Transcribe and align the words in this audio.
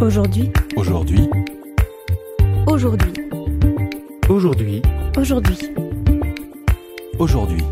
Aujourd'hui. 0.00 0.50
Aujourd'hui. 0.76 1.28
Aujourd'hui. 2.66 3.12
Aujourd'hui. 4.30 4.82
Aujourd'hui. 5.18 5.58
Aujourd'hui. 7.18 7.62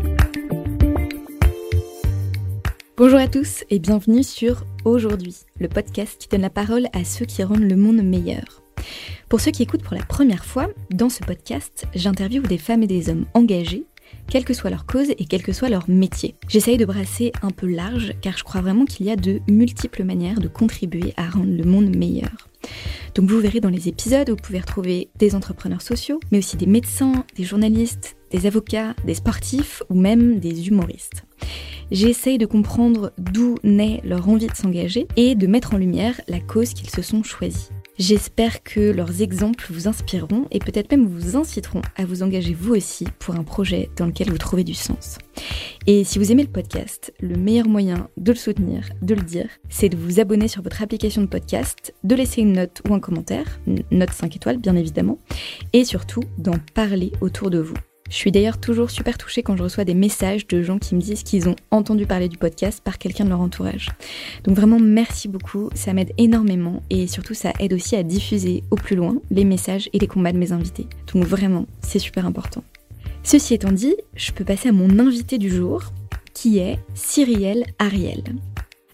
Bonjour 2.97 3.17
à 3.17 3.27
tous 3.27 3.63
et 3.71 3.79
bienvenue 3.79 4.21
sur 4.21 4.63
Aujourd'hui, 4.85 5.37
le 5.59 5.67
podcast 5.67 6.21
qui 6.21 6.27
donne 6.27 6.41
la 6.41 6.51
parole 6.51 6.85
à 6.93 7.03
ceux 7.03 7.25
qui 7.25 7.43
rendent 7.43 7.67
le 7.67 7.75
monde 7.75 8.03
meilleur. 8.03 8.61
Pour 9.27 9.41
ceux 9.41 9.51
qui 9.51 9.63
écoutent 9.63 9.83
pour 9.83 9.95
la 9.95 10.05
première 10.05 10.45
fois, 10.45 10.67
dans 10.91 11.09
ce 11.09 11.23
podcast, 11.23 11.87
j'interviewe 11.95 12.43
des 12.43 12.59
femmes 12.59 12.83
et 12.83 12.87
des 12.87 13.09
hommes 13.09 13.25
engagés 13.33 13.85
quelle 14.29 14.45
que 14.45 14.53
soit 14.53 14.69
leur 14.69 14.85
cause 14.85 15.09
et 15.09 15.25
quel 15.25 15.41
que 15.41 15.53
soit 15.53 15.69
leur 15.69 15.89
métier. 15.89 16.35
J'essaye 16.47 16.77
de 16.77 16.85
brasser 16.85 17.31
un 17.41 17.49
peu 17.49 17.67
large 17.67 18.13
car 18.21 18.37
je 18.37 18.43
crois 18.43 18.61
vraiment 18.61 18.85
qu'il 18.85 19.05
y 19.05 19.11
a 19.11 19.15
de 19.15 19.41
multiples 19.49 20.03
manières 20.03 20.39
de 20.39 20.47
contribuer 20.47 21.13
à 21.17 21.29
rendre 21.29 21.51
le 21.51 21.63
monde 21.63 21.95
meilleur. 21.95 22.49
Donc 23.15 23.29
vous 23.29 23.39
verrez 23.39 23.59
dans 23.59 23.69
les 23.69 23.87
épisodes, 23.87 24.29
vous 24.29 24.35
pouvez 24.35 24.59
retrouver 24.59 25.09
des 25.17 25.35
entrepreneurs 25.35 25.81
sociaux, 25.81 26.19
mais 26.31 26.37
aussi 26.37 26.57
des 26.57 26.67
médecins, 26.67 27.25
des 27.35 27.43
journalistes, 27.43 28.15
des 28.31 28.45
avocats, 28.45 28.93
des 29.05 29.15
sportifs 29.15 29.81
ou 29.89 29.95
même 29.95 30.39
des 30.39 30.67
humoristes. 30.67 31.23
J'essaye 31.91 32.37
de 32.37 32.45
comprendre 32.45 33.11
d'où 33.17 33.55
naît 33.63 34.01
leur 34.03 34.29
envie 34.29 34.47
de 34.47 34.55
s'engager 34.55 35.07
et 35.15 35.33
de 35.33 35.47
mettre 35.47 35.73
en 35.73 35.77
lumière 35.77 36.21
la 36.27 36.39
cause 36.39 36.73
qu'ils 36.73 36.91
se 36.91 37.01
sont 37.01 37.23
choisis. 37.23 37.71
J'espère 37.99 38.63
que 38.63 38.79
leurs 38.79 39.21
exemples 39.21 39.65
vous 39.69 39.89
inspireront 39.89 40.45
et 40.51 40.59
peut-être 40.59 40.89
même 40.89 41.05
vous 41.05 41.35
inciteront 41.35 41.81
à 41.97 42.05
vous 42.05 42.23
engager 42.23 42.53
vous 42.53 42.73
aussi 42.73 43.05
pour 43.19 43.35
un 43.35 43.43
projet 43.43 43.89
dans 43.97 44.05
lequel 44.05 44.31
vous 44.31 44.37
trouvez 44.37 44.63
du 44.63 44.73
sens. 44.73 45.17
Et 45.85 46.05
si 46.05 46.17
vous 46.17 46.31
aimez 46.31 46.43
le 46.43 46.49
podcast, 46.49 47.13
le 47.19 47.35
meilleur 47.35 47.67
moyen 47.67 48.07
de 48.15 48.31
le 48.31 48.37
soutenir, 48.37 48.87
de 49.01 49.15
le 49.15 49.21
dire, 49.21 49.49
c'est 49.67 49.89
de 49.89 49.97
vous 49.97 50.21
abonner 50.21 50.47
sur 50.47 50.61
votre 50.61 50.81
application 50.81 51.21
de 51.21 51.27
podcast, 51.27 51.93
de 52.05 52.15
laisser 52.15 52.39
une 52.39 52.53
note 52.53 52.81
ou 52.87 52.93
un 52.93 53.01
commentaire, 53.01 53.59
note 53.91 54.13
5 54.13 54.33
étoiles 54.33 54.59
bien 54.59 54.77
évidemment, 54.77 55.19
et 55.73 55.83
surtout 55.83 56.23
d'en 56.37 56.55
parler 56.73 57.11
autour 57.19 57.49
de 57.49 57.59
vous. 57.59 57.75
Je 58.09 58.15
suis 58.15 58.31
d'ailleurs 58.31 58.59
toujours 58.59 58.89
super 58.89 59.17
touchée 59.17 59.43
quand 59.43 59.55
je 59.55 59.63
reçois 59.63 59.85
des 59.85 59.93
messages 59.93 60.47
de 60.47 60.63
gens 60.63 60.79
qui 60.79 60.95
me 60.95 60.99
disent 61.01 61.21
qu'ils 61.21 61.47
ont 61.47 61.55
entendu 61.69 62.07
parler 62.07 62.27
du 62.27 62.37
podcast 62.37 62.81
par 62.83 62.97
quelqu'un 62.97 63.23
de 63.23 63.29
leur 63.29 63.39
entourage. 63.39 63.89
Donc 64.43 64.55
vraiment 64.55 64.79
merci 64.79 65.27
beaucoup, 65.27 65.69
ça 65.75 65.93
m'aide 65.93 66.11
énormément 66.17 66.81
et 66.89 67.05
surtout 67.07 67.35
ça 67.35 67.53
aide 67.59 67.73
aussi 67.73 67.95
à 67.95 68.03
diffuser 68.03 68.63
au 68.71 68.75
plus 68.75 68.95
loin 68.95 69.17
les 69.29 69.45
messages 69.45 69.89
et 69.93 69.99
les 69.99 70.07
combats 70.07 70.31
de 70.31 70.39
mes 70.39 70.51
invités. 70.51 70.87
Donc 71.13 71.23
vraiment, 71.23 71.67
c'est 71.81 71.99
super 71.99 72.25
important. 72.25 72.63
Ceci 73.21 73.53
étant 73.53 73.71
dit, 73.71 73.95
je 74.15 74.31
peux 74.31 74.43
passer 74.43 74.69
à 74.69 74.71
mon 74.71 74.97
invité 74.97 75.37
du 75.37 75.49
jour 75.49 75.83
qui 76.33 76.57
est 76.57 76.79
Cyrielle 76.95 77.65
Ariel. 77.77 78.23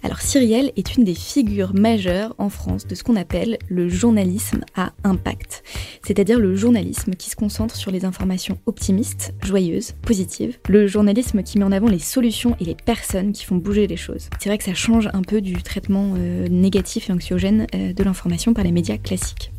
Alors 0.06 0.22
Cyrielle 0.22 0.72
est 0.76 0.98
une 0.98 1.04
des 1.04 1.16
figures 1.16 1.74
majeures 1.74 2.36
en 2.38 2.50
France 2.50 2.86
de 2.86 2.94
ce 2.94 3.04
qu'on 3.04 3.16
appelle 3.16 3.58
le 3.70 3.90
journalisme 3.90 4.64
à 4.76 4.92
impact, 5.04 5.64
c'est-à-dire 6.06 6.38
le 6.38 6.56
journalisme 6.56 7.16
qui 7.16 7.32
se 7.32 7.36
concentre 7.36 7.76
sur 7.76 7.90
les 7.90 8.06
informations 8.06 8.60
optimistes, 8.68 9.34
joyeuses, 9.44 9.94
positives, 10.04 10.60
le 10.70 10.86
journalisme 10.86 11.42
qui 11.42 11.58
met 11.58 11.64
en 11.64 11.72
avant 11.72 11.88
les 11.88 11.98
solutions 11.98 12.56
et 12.60 12.66
les 12.66 12.76
personnes 12.76 13.34
qui 13.34 13.46
font 13.46 13.56
bouger 13.56 13.88
les 13.88 13.98
choses. 13.98 14.30
C'est 14.40 14.48
vrai 14.48 14.60
que 14.60 14.64
ça 14.64 14.76
change 14.76 15.10
un 15.12 15.24
peu 15.24 15.42
du 15.42 15.64
traitement 15.64 16.14
euh, 16.16 16.48
négatif 16.50 17.10
et 17.10 17.14
anxiogène 17.14 17.66
euh, 17.74 17.92
de 17.92 18.04
l'information 18.04 18.54
par 18.54 18.64
les 18.64 18.72
médias 18.72 19.00
classiques. 19.00 19.52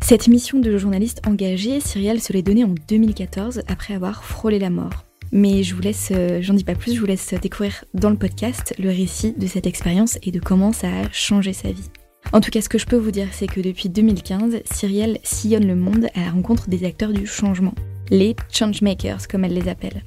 Cette 0.00 0.26
mission 0.26 0.58
de 0.58 0.76
journaliste 0.76 1.20
engagé, 1.24 1.78
Cyrielle 1.78 2.20
se 2.20 2.32
l'est 2.32 2.42
donnée 2.42 2.64
en 2.64 2.74
2014 2.88 3.62
après 3.68 3.94
avoir 3.94 4.24
frôlé 4.24 4.58
la 4.58 4.70
mort. 4.70 5.04
Mais 5.32 5.62
je 5.62 5.74
vous 5.74 5.80
laisse, 5.80 6.10
euh, 6.14 6.42
j'en 6.42 6.52
dis 6.52 6.62
pas 6.62 6.74
plus, 6.74 6.94
je 6.94 7.00
vous 7.00 7.06
laisse 7.06 7.32
découvrir 7.40 7.84
dans 7.94 8.10
le 8.10 8.16
podcast 8.16 8.74
le 8.78 8.90
récit 8.90 9.32
de 9.36 9.46
cette 9.46 9.66
expérience 9.66 10.18
et 10.22 10.30
de 10.30 10.38
comment 10.38 10.72
ça 10.72 10.88
a 10.88 11.10
changé 11.10 11.54
sa 11.54 11.72
vie. 11.72 11.88
En 12.32 12.40
tout 12.40 12.50
cas, 12.50 12.60
ce 12.60 12.68
que 12.68 12.78
je 12.78 12.86
peux 12.86 12.96
vous 12.96 13.10
dire, 13.10 13.28
c'est 13.32 13.46
que 13.46 13.60
depuis 13.60 13.88
2015, 13.88 14.60
Cyrielle 14.64 15.18
sillonne 15.22 15.66
le 15.66 15.74
monde 15.74 16.06
à 16.14 16.20
la 16.20 16.30
rencontre 16.30 16.68
des 16.68 16.84
acteurs 16.84 17.12
du 17.12 17.26
changement, 17.26 17.74
les 18.10 18.36
changemakers, 18.50 19.26
comme 19.26 19.44
elle 19.44 19.54
les 19.54 19.68
appelle. 19.68 20.02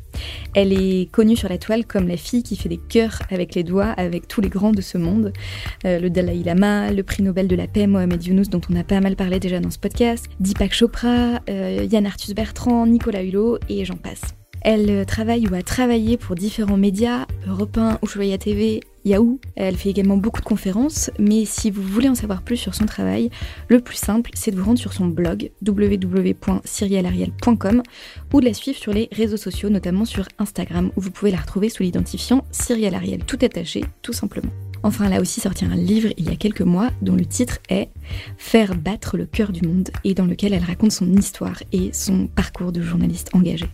Elle 0.53 0.73
est 0.73 1.11
connue 1.11 1.35
sur 1.35 1.49
la 1.49 1.57
toile 1.57 1.85
comme 1.85 2.07
la 2.07 2.17
fille 2.17 2.43
qui 2.43 2.55
fait 2.55 2.69
des 2.69 2.79
cœurs 2.89 3.19
avec 3.29 3.55
les 3.55 3.63
doigts 3.63 3.93
avec 3.97 4.27
tous 4.27 4.41
les 4.41 4.49
grands 4.49 4.71
de 4.71 4.81
ce 4.81 4.97
monde. 4.97 5.33
Euh, 5.85 5.99
le 5.99 6.09
Dalai 6.09 6.43
Lama, 6.43 6.91
le 6.91 7.03
prix 7.03 7.23
Nobel 7.23 7.47
de 7.47 7.55
la 7.55 7.67
paix 7.67 7.87
Mohamed 7.87 8.23
Younous, 8.23 8.49
dont 8.49 8.61
on 8.69 8.75
a 8.75 8.83
pas 8.83 9.01
mal 9.01 9.15
parlé 9.15 9.39
déjà 9.39 9.59
dans 9.59 9.71
ce 9.71 9.79
podcast, 9.79 10.27
Deepak 10.39 10.73
Chopra, 10.73 11.41
euh, 11.49 11.87
Yann 11.91 12.05
Arthus 12.05 12.33
Bertrand, 12.33 12.85
Nicolas 12.85 13.23
Hulot, 13.23 13.57
et 13.69 13.85
j'en 13.85 13.97
passe. 13.97 14.35
Elle 14.67 15.05
travaille 15.05 15.47
ou 15.47 15.53
a 15.53 15.61
travaillé 15.61 16.17
pour 16.17 16.33
différents 16.33 16.75
médias, 16.75 17.27
Europe 17.47 17.77
1, 17.77 17.99
Ushuaïa 18.01 18.39
TV, 18.39 18.79
Yahoo. 19.05 19.39
Elle 19.55 19.75
fait 19.75 19.91
également 19.91 20.17
beaucoup 20.17 20.41
de 20.41 20.45
conférences, 20.45 21.11
mais 21.19 21.45
si 21.45 21.69
vous 21.69 21.83
voulez 21.83 22.09
en 22.09 22.15
savoir 22.15 22.41
plus 22.41 22.57
sur 22.57 22.73
son 22.73 22.87
travail, 22.87 23.29
le 23.67 23.79
plus 23.79 23.97
simple, 23.97 24.31
c'est 24.33 24.49
de 24.49 24.55
vous 24.55 24.65
rendre 24.65 24.79
sur 24.79 24.91
son 24.91 25.05
blog 25.05 25.51
www.cyrielariel.com 25.63 27.83
ou 28.33 28.41
de 28.41 28.45
la 28.45 28.55
suivre 28.55 28.79
sur 28.79 28.91
les 28.91 29.07
réseaux 29.11 29.37
sociaux, 29.37 29.69
notamment 29.69 30.03
sur 30.03 30.27
Instagram, 30.39 30.89
où 30.95 31.01
vous 31.01 31.11
pouvez 31.11 31.29
la 31.29 31.37
retrouver 31.37 31.69
sous 31.69 31.83
l'identifiant 31.83 32.43
Cyrielle 32.49 33.23
tout 33.27 33.37
attaché, 33.43 33.85
tout 34.01 34.13
simplement. 34.13 34.49
Enfin, 34.81 35.05
elle 35.05 35.13
a 35.13 35.21
aussi 35.21 35.41
sorti 35.41 35.65
un 35.65 35.75
livre 35.75 36.09
il 36.17 36.25
y 36.25 36.33
a 36.33 36.35
quelques 36.35 36.61
mois 36.61 36.89
dont 37.03 37.15
le 37.15 37.25
titre 37.25 37.59
est 37.69 37.89
Faire 38.39 38.73
battre 38.73 39.15
le 39.15 39.27
cœur 39.27 39.51
du 39.51 39.61
monde 39.61 39.91
et 40.03 40.15
dans 40.15 40.25
lequel 40.25 40.53
elle 40.53 40.63
raconte 40.63 40.91
son 40.91 41.13
histoire 41.13 41.61
et 41.71 41.91
son 41.93 42.25
parcours 42.25 42.71
de 42.71 42.81
journaliste 42.81 43.29
engagée. 43.33 43.69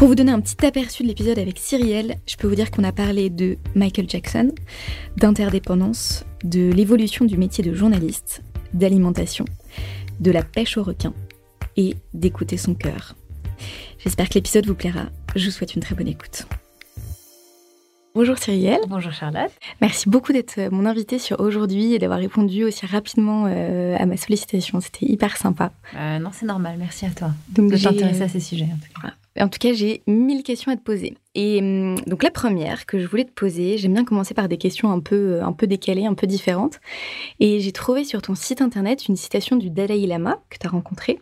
Pour 0.00 0.08
vous 0.08 0.14
donner 0.14 0.32
un 0.32 0.40
petit 0.40 0.64
aperçu 0.64 1.02
de 1.02 1.08
l'épisode 1.08 1.38
avec 1.38 1.58
Cyrielle, 1.58 2.16
je 2.26 2.36
peux 2.36 2.48
vous 2.48 2.54
dire 2.54 2.70
qu'on 2.70 2.84
a 2.84 2.90
parlé 2.90 3.28
de 3.28 3.58
Michael 3.74 4.08
Jackson, 4.08 4.50
d'interdépendance, 5.18 6.24
de 6.42 6.72
l'évolution 6.72 7.26
du 7.26 7.36
métier 7.36 7.62
de 7.62 7.74
journaliste, 7.74 8.42
d'alimentation, 8.72 9.44
de 10.18 10.30
la 10.30 10.42
pêche 10.42 10.78
au 10.78 10.84
requin 10.84 11.12
et 11.76 11.96
d'écouter 12.14 12.56
son 12.56 12.72
cœur. 12.72 13.14
J'espère 13.98 14.30
que 14.30 14.36
l'épisode 14.36 14.64
vous 14.64 14.74
plaira. 14.74 15.10
Je 15.36 15.44
vous 15.44 15.50
souhaite 15.50 15.74
une 15.74 15.82
très 15.82 15.94
bonne 15.94 16.08
écoute. 16.08 16.46
Bonjour 18.14 18.38
Cyrielle. 18.38 18.80
Bonjour 18.88 19.12
Charlotte. 19.12 19.52
Merci 19.82 20.08
beaucoup 20.08 20.32
d'être 20.32 20.70
mon 20.72 20.86
invitée 20.86 21.18
sur 21.18 21.40
aujourd'hui 21.40 21.92
et 21.92 21.98
d'avoir 21.98 22.20
répondu 22.20 22.64
aussi 22.64 22.86
rapidement 22.86 23.44
euh, 23.48 23.98
à 23.98 24.06
ma 24.06 24.16
sollicitation. 24.16 24.80
C'était 24.80 25.04
hyper 25.04 25.36
sympa. 25.36 25.72
Euh, 25.94 26.18
non, 26.18 26.30
c'est 26.32 26.46
normal. 26.46 26.76
Merci 26.78 27.04
à 27.04 27.10
toi 27.10 27.32
Donc, 27.50 27.70
de 27.70 27.76
t'intéresser 27.76 28.22
à 28.22 28.28
ces 28.30 28.40
sujets. 28.40 28.64
En 28.64 28.78
tout 28.78 29.02
cas. 29.02 29.12
En 29.40 29.48
tout 29.48 29.58
cas, 29.58 29.72
j'ai 29.72 30.02
mille 30.06 30.42
questions 30.42 30.72
à 30.72 30.76
te 30.76 30.82
poser. 30.82 31.16
Et 31.36 31.60
hum, 31.60 31.94
donc 32.08 32.24
la 32.24 32.30
première 32.32 32.86
que 32.86 32.98
je 32.98 33.06
voulais 33.06 33.24
te 33.24 33.30
poser, 33.30 33.78
j'aime 33.78 33.94
bien 33.94 34.04
commencer 34.04 34.34
par 34.34 34.48
des 34.48 34.58
questions 34.58 34.90
un 34.90 34.98
peu, 34.98 35.34
euh, 35.34 35.44
un 35.44 35.52
peu 35.52 35.68
décalées, 35.68 36.04
un 36.04 36.14
peu 36.14 36.26
différentes. 36.26 36.80
Et 37.38 37.60
j'ai 37.60 37.70
trouvé 37.70 38.02
sur 38.02 38.20
ton 38.20 38.34
site 38.34 38.60
internet 38.60 39.06
une 39.06 39.14
citation 39.14 39.54
du 39.54 39.70
Dalai 39.70 40.06
Lama 40.06 40.42
que 40.50 40.58
tu 40.58 40.66
as 40.66 40.70
rencontré. 40.70 41.20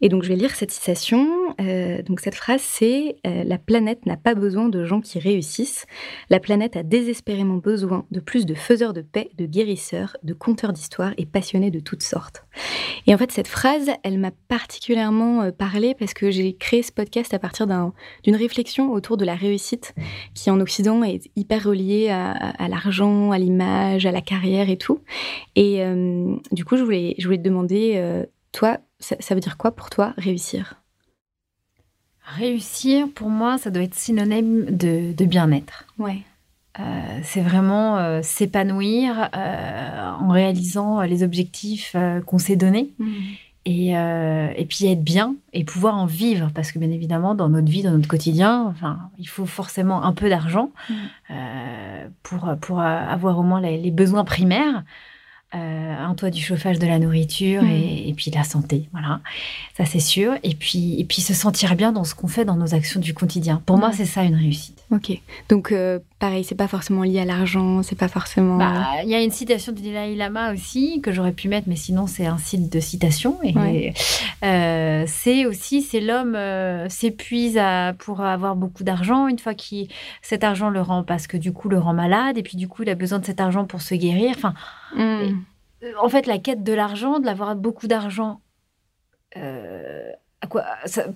Et 0.00 0.08
donc 0.08 0.24
je 0.24 0.28
vais 0.28 0.34
lire 0.34 0.56
cette 0.56 0.72
citation. 0.72 1.28
Euh, 1.60 2.02
donc 2.02 2.18
cette 2.18 2.34
phrase 2.34 2.62
c'est 2.62 3.16
euh, 3.28 3.44
La 3.44 3.58
planète 3.58 4.06
n'a 4.06 4.16
pas 4.16 4.34
besoin 4.34 4.68
de 4.68 4.84
gens 4.84 5.00
qui 5.00 5.20
réussissent. 5.20 5.86
La 6.30 6.40
planète 6.40 6.76
a 6.76 6.82
désespérément 6.82 7.58
besoin 7.58 8.06
de 8.10 8.18
plus 8.18 8.46
de 8.46 8.54
faiseurs 8.54 8.92
de 8.92 9.02
paix, 9.02 9.30
de 9.38 9.46
guérisseurs, 9.46 10.16
de 10.24 10.34
conteurs 10.34 10.72
d'histoires 10.72 11.12
et 11.16 11.26
passionnés 11.26 11.70
de 11.70 11.78
toutes 11.78 12.02
sortes. 12.02 12.44
Et 13.06 13.14
en 13.14 13.18
fait 13.18 13.30
cette 13.30 13.46
phrase, 13.46 13.88
elle 14.02 14.18
m'a 14.18 14.32
particulièrement 14.48 15.52
parlé 15.52 15.94
parce 15.96 16.12
que 16.12 16.32
j'ai 16.32 16.56
créé 16.56 16.82
ce 16.82 16.90
podcast 16.90 17.32
à 17.34 17.38
partir 17.38 17.68
d'une 17.68 18.36
réflexion 18.36 18.92
autour 18.92 19.16
de 19.16 19.24
la 19.24 19.36
réussite 19.44 19.94
qui 20.34 20.50
en 20.50 20.60
Occident 20.60 21.02
est 21.02 21.30
hyper 21.36 21.64
reliée 21.64 22.10
à, 22.10 22.68
l'argent, 22.68 23.30
à 23.30 23.38
l'image, 23.38 24.06
à 24.06 24.12
la 24.12 24.20
carrière 24.20 24.68
et 24.70 24.76
tout. 24.76 25.00
Et 25.56 25.82
euh, 25.82 26.36
du 26.52 26.64
coup, 26.64 26.76
je 26.76 26.82
voulais, 26.82 27.14
je 27.18 27.26
voulais 27.26 27.38
te 27.38 27.42
demander, 27.42 27.94
euh, 27.96 28.24
toi, 28.52 28.78
ça, 28.98 29.16
veut 29.34 29.40
dire 29.40 29.56
quoi 29.56 29.72
pour 29.72 29.90
toi 29.90 30.14
réussir? 30.16 30.74
Réussir, 32.24 33.08
pour 33.14 33.28
moi, 33.28 33.58
ça 33.58 33.70
doit 33.70 33.82
être 33.82 33.94
synonyme 33.94 34.64
de, 34.64 35.24
bien-être. 35.24 35.84
Ouais. 35.98 36.22
Euh, 36.80 36.82
c'est 37.22 37.42
vraiment 37.42 38.22
s'épanouir 38.22 39.30
en 39.32 40.28
réalisant 40.30 41.02
les 41.02 41.22
objectifs 41.22 41.94
qu'on 42.26 42.38
s'est 42.38 42.56
donnés. 42.56 42.90
Mmh. 42.98 43.12
Et, 43.66 43.96
euh, 43.96 44.52
et, 44.56 44.66
puis 44.66 44.84
être 44.86 45.02
bien 45.02 45.36
et 45.54 45.64
pouvoir 45.64 45.96
en 45.96 46.04
vivre 46.04 46.50
parce 46.54 46.70
que 46.70 46.78
bien 46.78 46.90
évidemment 46.90 47.34
dans 47.34 47.48
notre 47.48 47.70
vie 47.70 47.82
dans 47.82 47.92
notre 47.92 48.08
quotidien 48.08 48.62
enfin 48.64 48.98
il 49.18 49.26
faut 49.26 49.46
forcément 49.46 50.04
un 50.04 50.12
peu 50.12 50.28
d'argent 50.28 50.70
mmh. 50.90 50.94
euh, 51.30 52.08
pour 52.22 52.54
pour 52.60 52.82
avoir 52.82 53.38
au 53.38 53.42
moins 53.42 53.62
les, 53.62 53.78
les 53.78 53.90
besoins 53.90 54.24
primaires 54.24 54.84
euh, 55.54 55.94
un 55.96 56.14
toit 56.14 56.30
du 56.30 56.42
chauffage, 56.42 56.80
de 56.80 56.86
la 56.86 56.98
nourriture 56.98 57.62
mm. 57.62 57.68
et, 57.68 58.14
puis 58.16 58.32
de 58.32 58.36
la 58.36 58.42
santé. 58.42 58.88
Voilà, 58.90 59.20
ça 59.76 59.84
c'est 59.84 60.00
sûr. 60.00 60.34
Et 60.42 60.54
puis, 60.54 60.98
et 60.98 61.04
puis 61.04 61.22
se 61.22 61.32
sentir 61.32 61.76
bien 61.76 61.92
dans 61.92 62.02
ce 62.02 62.16
qu'on 62.16 62.26
fait 62.26 62.44
dans 62.44 62.56
nos 62.56 62.74
actions 62.74 62.98
du 62.98 63.14
quotidien. 63.14 63.62
Pour 63.64 63.78
moi, 63.78 63.92
c'est 63.92 64.04
ça 64.04 64.24
une 64.24 64.34
réussite. 64.34 64.82
Ok. 64.90 65.20
Donc, 65.48 65.72
pareil, 66.18 66.44
c'est 66.44 66.54
pas 66.54 66.68
forcément 66.68 67.02
lié 67.02 67.20
à 67.20 67.24
l'argent, 67.24 67.82
c'est 67.82 67.98
pas 67.98 68.08
forcément. 68.08 68.56
Bah, 68.56 68.84
il 69.02 69.10
y 69.10 69.14
a 69.14 69.22
une 69.22 69.30
citation 69.30 69.72
de 69.72 69.80
Dalai 69.80 70.14
Lama 70.14 70.52
aussi 70.52 71.00
que 71.02 71.12
j'aurais 71.12 71.32
pu 71.32 71.48
mettre, 71.48 71.68
mais 71.68 71.76
sinon, 71.76 72.06
c'est 72.06 72.26
un 72.26 72.38
site 72.38 72.72
de 72.72 72.80
citation. 72.80 73.38
Et 73.42 73.92
euh, 74.44 75.04
c'est 75.06 75.44
aussi, 75.46 75.82
c'est 75.82 76.00
l'homme 76.00 76.38
s'épuise 76.88 77.60
pour 77.98 78.20
avoir 78.22 78.56
beaucoup 78.56 78.84
d'argent. 78.84 79.28
Une 79.28 79.38
fois 79.38 79.54
que 79.54 79.62
cet 80.22 80.44
argent 80.44 80.70
le 80.70 80.80
rend, 80.80 81.02
parce 81.04 81.26
que 81.26 81.36
du 81.36 81.52
coup, 81.52 81.68
le 81.68 81.78
rend 81.78 81.94
malade, 81.94 82.38
et 82.38 82.42
puis 82.42 82.56
du 82.56 82.68
coup, 82.68 82.82
il 82.82 82.88
a 82.90 82.94
besoin 82.94 83.18
de 83.18 83.26
cet 83.26 83.40
argent 83.40 83.64
pour 83.64 83.82
se 83.82 83.94
guérir. 83.94 84.34
Enfin, 84.36 84.54
Mm. 84.96 85.40
en 86.00 86.08
fait, 86.08 86.26
la 86.26 86.38
quête 86.38 86.62
de 86.62 86.72
l'argent, 86.72 87.18
de 87.18 87.26
l'avoir 87.26 87.56
beaucoup 87.56 87.88
d'argent, 87.88 88.40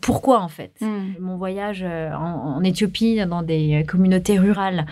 pourquoi 0.01 0.41
en 0.41 0.49
fait 0.49 0.73
hmm. 0.81 1.15
Mon 1.21 1.37
voyage 1.37 1.83
euh, 1.83 2.13
en, 2.13 2.63
Éthiopie, 2.63 3.25
dans 3.27 3.43
des 3.43 3.85
communautés 3.87 4.39
rurales 4.39 4.87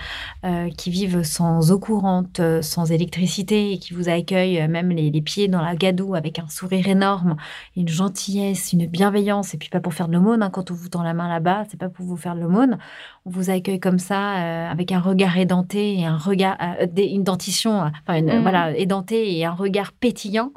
euh, 0.44 0.68
qui 0.70 0.90
vivent 0.90 1.22
sans 1.22 1.72
eau 1.72 1.78
courante, 1.78 2.40
euh, 2.40 2.62
sans 2.62 2.90
électricité, 2.90 3.72
et 3.72 3.78
qui 3.78 3.94
vous 3.94 4.08
accueillent 4.08 4.66
même 4.68 4.90
les, 4.90 5.10
pieds 5.20 5.48
dans 5.48 5.62
la 5.62 5.74
gadoue 5.74 6.14
avec 6.14 6.38
un 6.38 6.48
sourire 6.48 6.88
énorme, 6.88 7.36
une 7.76 7.88
gentillesse, 7.88 8.72
une 8.72 8.86
bienveillance, 8.86 9.54
et 9.54 9.58
puis 9.58 9.68
pas 9.68 9.80
pour 9.80 9.94
faire 9.94 10.08
de 10.08 10.14
l'aumône, 10.14 10.42
hein, 10.42 10.50
quand 10.50 10.70
on 10.70 10.74
vous 10.74 10.88
tend 10.88 11.02
la 11.02 11.14
main 11.14 11.28
là-bas, 11.28 11.64
c'est 11.70 11.78
pas 11.78 11.88
pour 11.88 12.04
vous 12.04 12.16
faire 12.16 12.34
de 12.34 12.40
l'aumône, 12.40 12.78
on 13.24 13.30
vous 13.30 13.50
accueille 13.50 13.80
comme 13.80 13.98
ça, 13.98 14.70
avec 14.70 14.92
un 14.92 15.00
regard 15.00 15.36
édenté 15.36 15.98
et 15.98 16.06
un 16.06 16.16
regard, 16.16 16.56
une 16.96 17.24
dentition, 17.24 17.90
enfin 18.06 18.22
hmm. 18.22 18.42
voilà, 18.42 18.76
édenté 18.76 19.36
et 19.36 19.44
un 19.44 19.52
regard 19.52 19.92
pétillant 19.92 20.52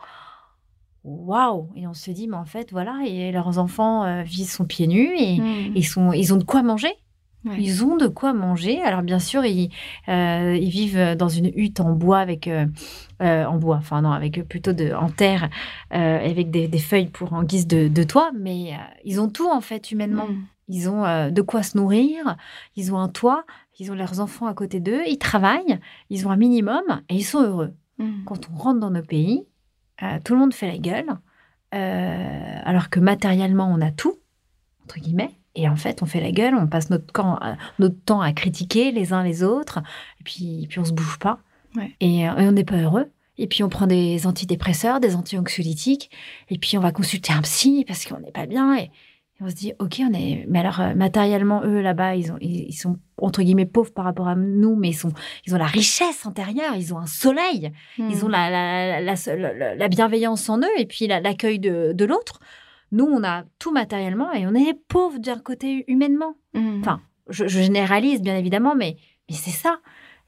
waouh 1.03 1.69
Et 1.75 1.87
on 1.87 1.93
se 1.93 2.11
dit, 2.11 2.27
mais 2.27 2.37
en 2.37 2.45
fait, 2.45 2.71
voilà, 2.71 3.01
et 3.05 3.31
leurs 3.31 3.57
enfants 3.57 4.03
euh, 4.03 4.23
vivent 4.23 4.49
son 4.49 4.65
pieds 4.65 4.87
nus 4.87 5.11
et 5.17 5.39
ils, 5.75 5.85
sont, 5.85 6.13
ils 6.13 6.33
ont 6.33 6.37
de 6.37 6.43
quoi 6.43 6.63
manger. 6.63 6.93
Ils 7.57 7.85
ont 7.85 7.95
de 7.95 8.07
quoi 8.07 8.33
manger. 8.33 8.81
Alors 8.81 9.01
bien 9.01 9.17
sûr, 9.17 9.45
ils, 9.45 9.69
euh, 10.09 10.57
ils 10.59 10.69
vivent 10.69 11.15
dans 11.17 11.29
une 11.29 11.51
hutte 11.55 11.79
en 11.79 11.93
bois 11.93 12.19
avec 12.19 12.49
euh, 12.49 12.65
en 13.21 13.57
bois, 13.57 13.77
enfin 13.77 14.01
non, 14.01 14.11
avec 14.11 14.45
plutôt 14.45 14.73
de 14.73 14.91
en 14.91 15.09
terre, 15.09 15.49
avec 15.89 16.51
des, 16.51 16.67
feuilles 16.77 17.07
pour 17.07 17.31
en 17.31 17.43
guise 17.43 17.65
de, 17.65 18.03
toit. 18.03 18.31
Mais 18.37 18.73
ils 19.05 19.21
ont 19.21 19.29
tout 19.29 19.49
en 19.49 19.61
fait 19.61 19.89
humainement. 19.91 20.27
Hmm. 20.27 20.43
Ils 20.67 20.89
ont 20.89 21.31
de 21.31 21.41
quoi 21.41 21.63
se 21.63 21.77
nourrir. 21.77 22.35
Ils 22.75 22.93
ont 22.93 22.99
un 22.99 23.07
toit. 23.07 23.45
Ils 23.79 23.89
ont 23.89 23.95
leurs 23.95 24.19
enfants 24.19 24.47
à 24.47 24.53
côté 24.53 24.81
d'eux. 24.81 25.01
Ils 25.07 25.17
travaillent. 25.17 25.79
Ils 26.09 26.27
ont 26.27 26.31
un 26.31 26.37
minimum 26.37 26.83
et 27.07 27.15
ils 27.15 27.23
sont 27.23 27.41
heureux. 27.41 27.73
Hmm. 27.99 28.25
Quand 28.25 28.49
on 28.51 28.57
rentre 28.57 28.81
dans 28.81 28.91
nos 28.91 29.01
pays, 29.01 29.45
euh, 30.03 30.19
tout 30.23 30.33
le 30.33 30.39
monde 30.39 30.53
fait 30.53 30.67
la 30.67 30.77
gueule, 30.77 31.09
euh, 31.75 32.59
alors 32.63 32.89
que 32.89 32.99
matériellement, 32.99 33.71
on 33.71 33.81
a 33.81 33.91
tout, 33.91 34.17
entre 34.83 34.99
guillemets. 34.99 35.31
Et 35.55 35.67
en 35.67 35.75
fait, 35.75 36.01
on 36.01 36.05
fait 36.05 36.21
la 36.21 36.31
gueule, 36.31 36.55
on 36.55 36.67
passe 36.67 36.89
notre, 36.89 37.11
temps 38.05 38.21
à 38.21 38.33
critiquer 38.33 38.91
les 38.91 39.13
uns 39.13 39.23
les 39.23 39.43
autres, 39.43 39.79
et 40.19 40.23
puis, 40.23 40.67
puis 40.69 40.79
on 40.79 40.85
se 40.85 40.93
bouge 40.93 41.19
pas. 41.19 41.39
Et, 41.99 42.21
et, 42.21 42.29
on 42.29 42.51
n'est 42.51 42.63
pas 42.63 42.77
heureux. 42.77 43.11
Et 43.37 43.47
puis 43.47 43.63
on 43.63 43.69
prend 43.69 43.87
des 43.87 44.27
antidépresseurs, 44.27 44.99
des 44.99 45.15
anti-anxiolytiques, 45.15 46.11
et 46.49 46.57
puis 46.57 46.77
on 46.77 46.81
va 46.81 46.91
consulter 46.91 47.31
un 47.31 47.41
psy 47.41 47.85
parce 47.87 48.05
qu'on 48.05 48.19
n'est 48.19 48.31
pas 48.31 48.45
bien. 48.45 48.77
Et, 48.77 48.91
on 49.41 49.49
se 49.49 49.55
dit, 49.55 49.73
ok, 49.79 50.01
on 50.01 50.13
est. 50.13 50.45
Mais 50.49 50.59
alors, 50.59 50.81
euh, 50.81 50.93
matériellement, 50.95 51.63
eux, 51.63 51.81
là-bas, 51.81 52.15
ils, 52.15 52.31
ont, 52.31 52.37
ils, 52.41 52.73
sont, 52.73 52.97
entre 53.17 53.41
guillemets, 53.41 53.65
pauvres 53.65 53.93
par 53.93 54.03
rapport 54.03 54.27
à 54.27 54.35
nous, 54.35 54.75
mais 54.75 54.89
ils, 54.89 54.93
sont, 54.93 55.13
ils 55.45 55.55
ont 55.55 55.57
la 55.57 55.65
richesse 55.65 56.25
intérieure, 56.25 56.75
ils 56.75 56.93
ont 56.93 56.97
un 56.97 57.07
soleil, 57.07 57.71
ils 57.97 58.25
ont 58.25 58.27
hmm. 58.27 58.31
la, 58.31 59.01
la, 59.01 59.15
la, 59.35 59.75
la, 59.75 59.87
bienveillance 59.87 60.49
en 60.49 60.59
eux, 60.59 60.77
et 60.77 60.85
puis 60.85 61.07
l'accueil 61.07 61.59
de, 61.59 61.93
de 61.93 62.05
l'autre. 62.05 62.39
Nous, 62.91 63.05
on 63.05 63.23
a 63.23 63.43
tout 63.59 63.71
matériellement, 63.71 64.31
et 64.33 64.45
on 64.45 64.55
est 64.55 64.73
pauvres 64.87 65.19
d'un 65.19 65.39
côté 65.39 65.85
humainement. 65.87 66.35
Hmm. 66.53 66.79
Enfin, 66.81 67.01
je, 67.29 67.47
je, 67.47 67.61
généralise, 67.61 68.21
bien 68.21 68.35
évidemment, 68.35 68.75
mais, 68.75 68.97
mais 69.29 69.35
c'est 69.35 69.51
ça. 69.51 69.79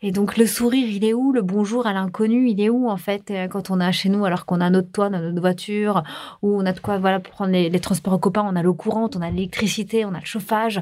Et 0.04 0.12
donc 0.12 0.38
le 0.38 0.48
sourire, 0.48 0.88
il 0.90 1.06
est 1.06 1.14
où? 1.14 1.32
Le 1.32 1.44
bonjour 1.44 1.86
à 1.86 1.94
l'inconnu, 1.94 2.50
il 2.50 2.60
est 2.60 2.70
où 2.70 2.90
en 2.90 2.98
fait 2.98 3.30
euh, 3.30 3.48
quand 3.48 3.70
on 3.70 3.80
a 3.80 3.92
chez 3.92 4.10
nous 4.10 4.26
alors 4.26 4.46
qu'on 4.46 4.60
a 4.60 4.70
notre 4.72 4.92
toit, 4.92 5.10
notre 5.12 5.40
voiture, 5.40 6.04
ou 6.42 6.60
on 6.60 6.66
a 6.66 6.74
de 6.74 6.80
quoi 6.80 6.98
voilà 6.98 7.20
pour 7.20 7.34
prendre 7.34 7.52
les, 7.52 7.80
transports 7.80 8.14
en 8.14 8.18
copain, 8.18 8.44
on 8.44 8.56
a 8.56 8.64
l'eau 8.64 8.74
courante, 8.74 9.16
on 9.16 9.22
a 9.22 9.30
l'électricité, 9.30 10.04
on 10.04 10.14
a 10.16 10.20
le 10.20 10.26
chauffage, 10.26 10.82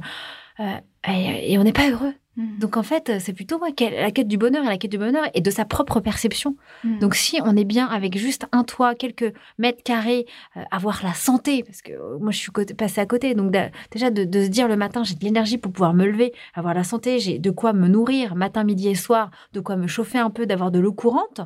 euh, 0.61 0.77
et, 1.07 1.57
on 1.57 1.63
n'est 1.63 1.73
pas 1.73 1.89
heureux. 1.89 2.13
Mm. 2.39 2.57
Donc 2.57 2.77
en 2.77 2.83
fait, 2.83 3.19
c'est 3.19 3.33
plutôt 3.33 3.59
la 3.59 4.11
quête 4.11 4.27
du 4.27 4.37
bonheur 4.37 4.63
et 4.63 4.67
la 4.67 4.77
quête 4.77 4.91
du 4.91 4.97
bonheur 4.97 5.25
et 5.33 5.41
de 5.41 5.51
sa 5.51 5.65
propre 5.65 5.99
perception. 5.99 6.55
Mm. 6.85 6.99
Donc 6.99 7.15
si 7.15 7.39
on 7.43 7.55
est 7.57 7.65
bien 7.65 7.85
avec 7.85 8.17
juste 8.17 8.45
un 8.53 8.63
toit, 8.63 8.95
quelques 8.95 9.33
mètres 9.57 9.83
carrés, 9.83 10.25
euh, 10.55 10.61
avoir 10.71 11.01
la 11.03 11.13
santé, 11.13 11.63
parce 11.63 11.81
que 11.81 11.91
euh, 11.91 12.17
moi 12.19 12.31
je 12.31 12.37
suis 12.37 12.51
passée 12.77 13.01
à 13.01 13.05
côté, 13.05 13.35
donc 13.35 13.53
déjà 13.91 14.09
de, 14.09 14.23
se 14.41 14.47
dire 14.47 14.69
le 14.69 14.77
matin 14.77 15.03
j'ai 15.03 15.15
de 15.15 15.23
l'énergie 15.23 15.57
pour 15.57 15.73
pouvoir 15.73 15.93
me 15.93 16.05
lever, 16.05 16.33
avoir 16.53 16.73
la 16.73 16.85
santé, 16.85 17.19
j'ai 17.19 17.39
de 17.39 17.51
quoi 17.51 17.73
me 17.73 17.89
nourrir 17.89 18.35
matin, 18.35 18.63
midi 18.63 18.87
et 18.87 18.95
soir, 18.95 19.31
de 19.51 19.59
quoi 19.59 19.75
me 19.75 19.87
chauffer 19.87 20.19
un 20.19 20.29
peu, 20.29 20.45
d'avoir 20.45 20.71
de 20.71 20.79
l'eau 20.79 20.93
courante. 20.93 21.41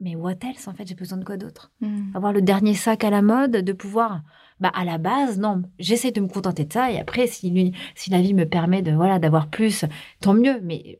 Mais 0.00 0.16
what 0.16 0.36
else 0.42 0.66
en 0.66 0.72
fait 0.72 0.88
j'ai 0.88 0.94
besoin 0.94 1.18
de 1.18 1.24
quoi 1.24 1.36
d'autre? 1.36 1.70
Mm. 1.80 2.16
Avoir 2.16 2.32
le 2.32 2.42
dernier 2.42 2.74
sac 2.74 3.04
à 3.04 3.10
la 3.10 3.22
mode, 3.22 3.52
de 3.52 3.72
pouvoir 3.72 4.22
bah 4.60 4.70
à 4.74 4.84
la 4.84 4.98
base 4.98 5.38
non. 5.38 5.62
J'essaie 5.78 6.12
de 6.12 6.20
me 6.20 6.28
contenter 6.28 6.64
de 6.64 6.72
ça 6.72 6.90
et 6.90 6.98
après 6.98 7.26
si 7.26 7.72
si 7.94 8.10
la 8.10 8.20
vie 8.20 8.34
me 8.34 8.44
permet 8.44 8.82
de 8.82 8.92
voilà 8.92 9.18
d'avoir 9.18 9.48
plus 9.48 9.84
tant 10.20 10.34
mieux. 10.34 10.60
Mais 10.62 10.98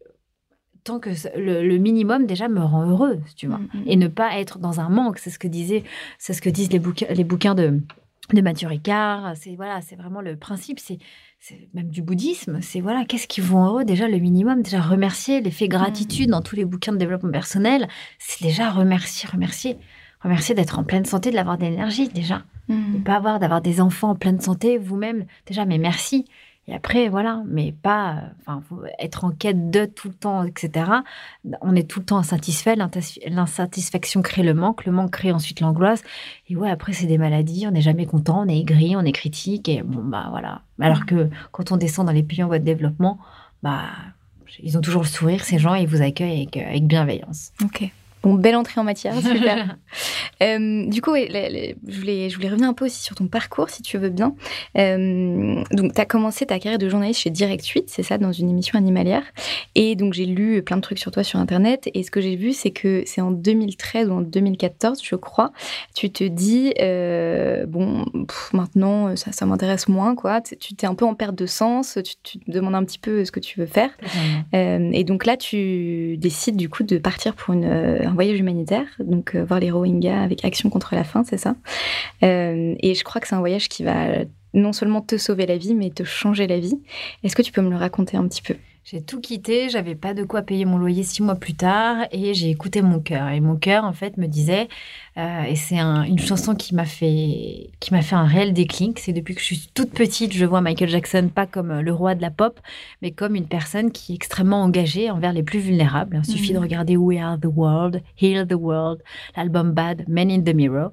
tant 0.84 0.98
que 0.98 1.10
le, 1.36 1.76
minimum 1.76 2.26
déjà 2.26 2.48
me 2.48 2.60
rend 2.60 2.88
heureuse 2.88 3.20
tu 3.36 3.46
vois. 3.46 3.58
Mm, 3.58 3.68
mm. 3.74 3.82
et 3.86 3.96
ne 3.96 4.08
pas 4.08 4.38
être 4.38 4.58
dans 4.58 4.80
un 4.80 4.88
manque 4.88 5.18
c'est 5.18 5.30
ce 5.30 5.38
que 5.38 5.48
disait 5.48 5.84
c'est 6.18 6.32
ce 6.32 6.40
que 6.40 6.50
disent 6.50 6.72
les 6.72 6.78
bouquins 6.78 7.06
les 7.10 7.24
bouquins 7.24 7.54
de 7.54 7.82
de 8.34 8.42
Mathieu 8.42 8.68
Ricard, 8.68 9.32
c'est 9.36 9.56
voilà, 9.56 9.80
c'est 9.80 9.96
vraiment 9.96 10.20
le 10.20 10.36
principe, 10.36 10.78
c'est 10.78 10.98
même 11.74 11.88
du 11.88 12.02
bouddhisme, 12.02 12.60
c'est 12.60 12.80
voilà, 12.80 13.04
qu'est-ce 13.04 13.26
qui 13.26 13.40
vous 13.40 13.56
rend 13.56 13.68
heureux 13.68 13.84
déjà 13.84 14.08
le 14.08 14.18
minimum, 14.18 14.62
déjà 14.62 14.80
remercier 14.80 15.40
l'effet 15.40 15.68
gratitude 15.68 16.28
mm. 16.28 16.32
dans 16.32 16.42
tous 16.42 16.56
les 16.56 16.64
bouquins 16.64 16.92
de 16.92 16.98
développement 16.98 17.30
personnel, 17.32 17.88
c'est 18.18 18.44
déjà 18.44 18.70
remercier, 18.70 19.28
remercier, 19.28 19.78
remercier 20.22 20.54
d'être 20.54 20.78
en 20.78 20.84
pleine 20.84 21.04
santé, 21.04 21.30
de 21.30 21.36
l'avoir 21.36 21.58
de 21.58 21.64
l'énergie 21.64 22.08
déjà. 22.08 22.42
Mm. 22.68 23.02
pas 23.02 23.16
avoir 23.16 23.40
d'avoir 23.40 23.60
des 23.60 23.80
enfants 23.80 24.10
en 24.10 24.14
pleine 24.14 24.40
santé 24.40 24.78
vous-même. 24.78 25.24
Déjà, 25.46 25.64
mais 25.64 25.78
merci. 25.78 26.26
Et 26.68 26.74
après, 26.74 27.08
voilà, 27.08 27.42
mais 27.48 27.72
pas 27.72 28.22
enfin, 28.46 28.62
être 29.00 29.24
en 29.24 29.30
quête 29.30 29.70
de 29.70 29.86
tout 29.86 30.08
le 30.08 30.14
temps, 30.14 30.44
etc. 30.44 30.88
On 31.62 31.74
est 31.74 31.88
tout 31.88 31.98
le 31.98 32.04
temps 32.04 32.18
insatisfait. 32.18 32.76
L'insatisfaction 33.26 34.22
crée 34.22 34.44
le 34.44 34.54
manque. 34.54 34.84
Le 34.84 34.92
manque 34.92 35.10
crée 35.10 35.32
ensuite 35.32 35.60
l'angoisse. 35.60 36.04
Et 36.48 36.54
ouais, 36.54 36.70
après, 36.70 36.92
c'est 36.92 37.06
des 37.06 37.18
maladies. 37.18 37.66
On 37.66 37.72
n'est 37.72 37.80
jamais 37.80 38.06
content. 38.06 38.42
On 38.44 38.48
est 38.48 38.58
aigri, 38.58 38.94
on 38.94 39.00
est 39.00 39.12
critique. 39.12 39.68
Et 39.68 39.82
bon, 39.82 40.04
bah 40.04 40.28
voilà. 40.30 40.62
Alors 40.78 41.06
que 41.06 41.28
quand 41.50 41.72
on 41.72 41.76
descend 41.76 42.06
dans 42.06 42.12
les 42.12 42.22
pays 42.22 42.44
en 42.44 42.46
voie 42.46 42.60
de 42.60 42.64
développement, 42.64 43.18
bah, 43.64 43.86
ils 44.62 44.78
ont 44.78 44.80
toujours 44.80 45.02
le 45.02 45.08
sourire, 45.08 45.42
ces 45.44 45.58
gens, 45.58 45.74
et 45.74 45.82
ils 45.82 45.88
vous 45.88 46.02
accueillent 46.02 46.42
avec, 46.42 46.56
avec 46.56 46.86
bienveillance. 46.86 47.52
Ok. 47.64 47.90
Bon, 48.22 48.34
belle 48.34 48.56
entrée 48.56 48.80
en 48.80 48.84
matière, 48.84 49.14
super. 49.20 49.76
Euh, 50.42 50.86
du 50.86 51.00
coup, 51.00 51.14
je, 51.16 51.98
voulais, 51.98 52.30
je 52.30 52.36
voulais 52.36 52.48
revenir 52.48 52.68
un 52.68 52.74
peu 52.74 52.86
aussi 52.86 53.02
sur 53.02 53.14
ton 53.14 53.28
parcours, 53.28 53.70
si 53.70 53.82
tu 53.82 53.98
veux 53.98 54.10
bien. 54.10 54.34
Euh, 54.76 55.62
donc, 55.72 55.94
tu 55.94 56.00
as 56.00 56.04
commencé 56.04 56.46
ta 56.46 56.58
carrière 56.58 56.78
de 56.78 56.88
journaliste 56.88 57.20
chez 57.20 57.30
Direct 57.30 57.64
8, 57.64 57.84
c'est 57.88 58.02
ça, 58.02 58.18
dans 58.18 58.32
une 58.32 58.50
émission 58.50 58.78
animalière. 58.78 59.22
Et 59.74 59.96
donc, 59.96 60.12
j'ai 60.12 60.26
lu 60.26 60.62
plein 60.62 60.76
de 60.76 60.82
trucs 60.82 60.98
sur 60.98 61.10
toi 61.10 61.22
sur 61.22 61.38
Internet. 61.38 61.88
Et 61.94 62.02
ce 62.02 62.10
que 62.10 62.20
j'ai 62.20 62.36
vu, 62.36 62.52
c'est 62.52 62.70
que 62.70 63.02
c'est 63.06 63.20
en 63.20 63.30
2013 63.30 64.08
ou 64.08 64.12
en 64.12 64.20
2014, 64.20 65.00
je 65.02 65.16
crois, 65.16 65.52
tu 65.94 66.10
te 66.10 66.24
dis, 66.24 66.74
euh, 66.80 67.64
bon, 67.66 68.04
maintenant, 68.52 69.16
ça, 69.16 69.32
ça 69.32 69.46
m'intéresse 69.46 69.88
moins, 69.88 70.14
quoi. 70.14 70.40
Tu 70.42 70.74
t'es 70.74 70.86
un 70.86 70.94
peu 70.94 71.06
en 71.06 71.14
perte 71.14 71.34
de 71.34 71.46
sens, 71.46 71.98
tu, 72.22 72.38
te 72.38 72.50
demandes 72.50 72.74
un 72.74 72.84
petit 72.84 72.98
peu 72.98 73.24
ce 73.24 73.32
que 73.32 73.40
tu 73.40 73.60
veux 73.60 73.66
faire. 73.66 73.90
et 74.52 75.04
donc 75.04 75.24
là, 75.24 75.36
tu 75.36 76.16
décides 76.18 76.56
du 76.56 76.68
coup 76.68 76.82
de 76.82 76.98
partir 76.98 77.34
pour 77.34 77.54
une 77.54 78.09
voyage 78.14 78.38
humanitaire, 78.38 78.86
donc 78.98 79.34
euh, 79.34 79.44
voir 79.44 79.60
les 79.60 79.70
Rohingyas 79.70 80.22
avec 80.22 80.44
Action 80.44 80.70
contre 80.70 80.94
la 80.94 81.04
faim, 81.04 81.24
c'est 81.26 81.38
ça. 81.38 81.56
Euh, 82.22 82.74
et 82.80 82.94
je 82.94 83.04
crois 83.04 83.20
que 83.20 83.28
c'est 83.28 83.34
un 83.34 83.40
voyage 83.40 83.68
qui 83.68 83.84
va 83.84 84.24
non 84.54 84.72
seulement 84.72 85.00
te 85.00 85.16
sauver 85.16 85.46
la 85.46 85.56
vie, 85.56 85.74
mais 85.74 85.90
te 85.90 86.02
changer 86.02 86.46
la 86.46 86.58
vie. 86.58 86.80
Est-ce 87.22 87.36
que 87.36 87.42
tu 87.42 87.52
peux 87.52 87.62
me 87.62 87.70
le 87.70 87.76
raconter 87.76 88.16
un 88.16 88.26
petit 88.26 88.42
peu? 88.42 88.56
J'ai 88.82 89.02
tout 89.02 89.20
quitté, 89.20 89.68
j'avais 89.68 89.94
pas 89.94 90.14
de 90.14 90.24
quoi 90.24 90.42
payer 90.42 90.64
mon 90.64 90.78
loyer 90.78 91.02
six 91.02 91.22
mois 91.22 91.34
plus 91.34 91.54
tard 91.54 92.06
et 92.12 92.32
j'ai 92.34 92.50
écouté 92.50 92.80
mon 92.80 92.98
cœur. 92.98 93.28
Et 93.28 93.40
mon 93.40 93.56
cœur, 93.56 93.84
en 93.84 93.92
fait, 93.92 94.16
me 94.16 94.26
disait, 94.26 94.68
euh, 95.18 95.42
et 95.42 95.54
c'est 95.54 95.78
une 95.78 96.18
chanson 96.18 96.54
qui 96.54 96.74
m'a 96.74 96.86
fait, 96.86 97.70
qui 97.78 97.92
m'a 97.92 98.02
fait 98.02 98.16
un 98.16 98.24
réel 98.24 98.52
déclic. 98.52 98.98
C'est 98.98 99.12
depuis 99.12 99.34
que 99.34 99.40
je 99.40 99.46
suis 99.46 99.70
toute 99.74 99.90
petite, 99.90 100.32
je 100.32 100.44
vois 100.46 100.62
Michael 100.62 100.88
Jackson 100.88 101.30
pas 101.32 101.46
comme 101.46 101.80
le 101.80 101.92
roi 101.92 102.14
de 102.14 102.22
la 102.22 102.30
pop, 102.30 102.58
mais 103.02 103.10
comme 103.10 103.36
une 103.36 103.46
personne 103.46 103.92
qui 103.92 104.12
est 104.12 104.16
extrêmement 104.16 104.62
engagée 104.62 105.10
envers 105.10 105.34
les 105.34 105.42
plus 105.42 105.60
vulnérables. 105.60 106.22
Il 106.26 106.32
suffit 106.32 106.52
de 106.52 106.58
mhm. 106.58 106.64
regarder 106.64 106.96
We 106.96 107.20
Are 107.20 107.38
the 107.38 107.48
World, 107.54 108.02
Heal 108.20 108.46
the 108.48 108.54
World, 108.54 109.02
l'album 109.36 109.72
Bad, 109.72 110.04
Men 110.08 110.30
in 110.30 110.42
the 110.42 110.54
Mirror. 110.54 110.90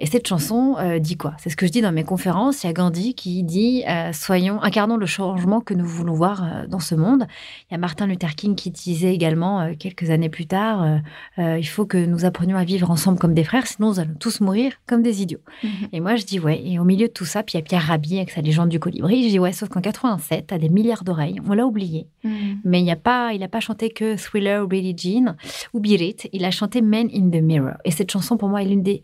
Et 0.00 0.06
cette 0.06 0.26
chanson 0.26 0.76
euh, 0.78 0.98
dit 0.98 1.16
quoi? 1.16 1.34
C'est 1.38 1.48
ce 1.48 1.56
que 1.56 1.66
je 1.66 1.70
dis 1.70 1.80
dans 1.80 1.92
mes 1.92 2.02
conférences. 2.02 2.64
Il 2.64 2.66
y 2.66 2.70
a 2.70 2.72
Gandhi 2.72 3.14
qui 3.14 3.42
dit 3.44 3.84
euh, 3.88 4.12
Soyons, 4.12 4.60
incarnons 4.62 4.96
le 4.96 5.06
changement 5.06 5.60
que 5.60 5.74
nous 5.74 5.86
voulons 5.86 6.14
voir 6.14 6.42
euh, 6.42 6.66
dans 6.66 6.80
ce 6.80 6.96
monde. 6.96 7.26
Il 7.70 7.74
y 7.74 7.76
a 7.76 7.78
Martin 7.78 8.06
Luther 8.06 8.34
King 8.34 8.56
qui 8.56 8.70
disait 8.70 9.14
également 9.14 9.74
quelques 9.78 10.10
années 10.10 10.28
plus 10.28 10.46
tard 10.46 11.00
Il 11.38 11.66
faut 11.68 11.86
que 11.86 11.98
nous 11.98 12.24
apprenions 12.24 12.56
à 12.56 12.64
vivre 12.64 12.90
ensemble 12.90 13.18
comme 13.18 13.34
des 13.34 13.44
frères, 13.44 13.66
sinon 13.66 13.88
nous 13.90 14.00
allons 14.00 14.14
tous 14.18 14.40
mourir 14.40 14.72
comme 14.86 15.02
des 15.02 15.22
idiots. 15.22 15.40
Mhm. 15.62 15.70
Et 15.92 16.00
moi, 16.00 16.16
je 16.16 16.24
dis 16.24 16.40
Ouais. 16.40 16.60
Et 16.64 16.78
au 16.78 16.84
milieu 16.84 17.06
de 17.06 17.12
tout 17.12 17.24
ça, 17.24 17.42
puis 17.42 17.54
il 17.54 17.58
y 17.58 17.60
a 17.60 17.64
Pierre 17.64 17.82
Rabhi 17.82 18.16
avec 18.16 18.30
sa 18.30 18.40
légende 18.40 18.68
du 18.68 18.80
colibri. 18.80 19.22
Je 19.24 19.28
dis 19.28 19.38
Ouais, 19.38 19.52
sauf 19.52 19.68
qu'en 19.68 19.80
87, 19.80 20.52
à 20.52 20.58
des 20.58 20.68
milliards 20.68 21.04
d'oreilles, 21.04 21.40
on 21.48 21.52
l'a 21.52 21.66
oublié. 21.66 22.08
Mhm. 22.24 22.58
Mais 22.64 22.80
il 22.80 22.84
n'y 22.84 22.92
a 22.92 22.96
pas, 22.96 23.32
il 23.32 23.40
n'a 23.40 23.48
pas 23.48 23.60
chanté 23.60 23.90
que 23.90 24.16
Thriller 24.16 24.64
ou 24.64 24.66
Billie 24.66 24.96
Jean 24.96 25.36
ou 25.72 25.80
Beat 25.80 26.28
Il 26.32 26.44
a 26.44 26.50
chanté 26.50 26.82
Men 26.82 27.08
in 27.14 27.30
the 27.30 27.42
Mirror. 27.42 27.74
Et 27.84 27.90
cette 27.90 28.10
chanson, 28.10 28.36
pour 28.36 28.48
moi, 28.48 28.62
est 28.62 28.66
l'une 28.66 28.82
des 28.82 29.02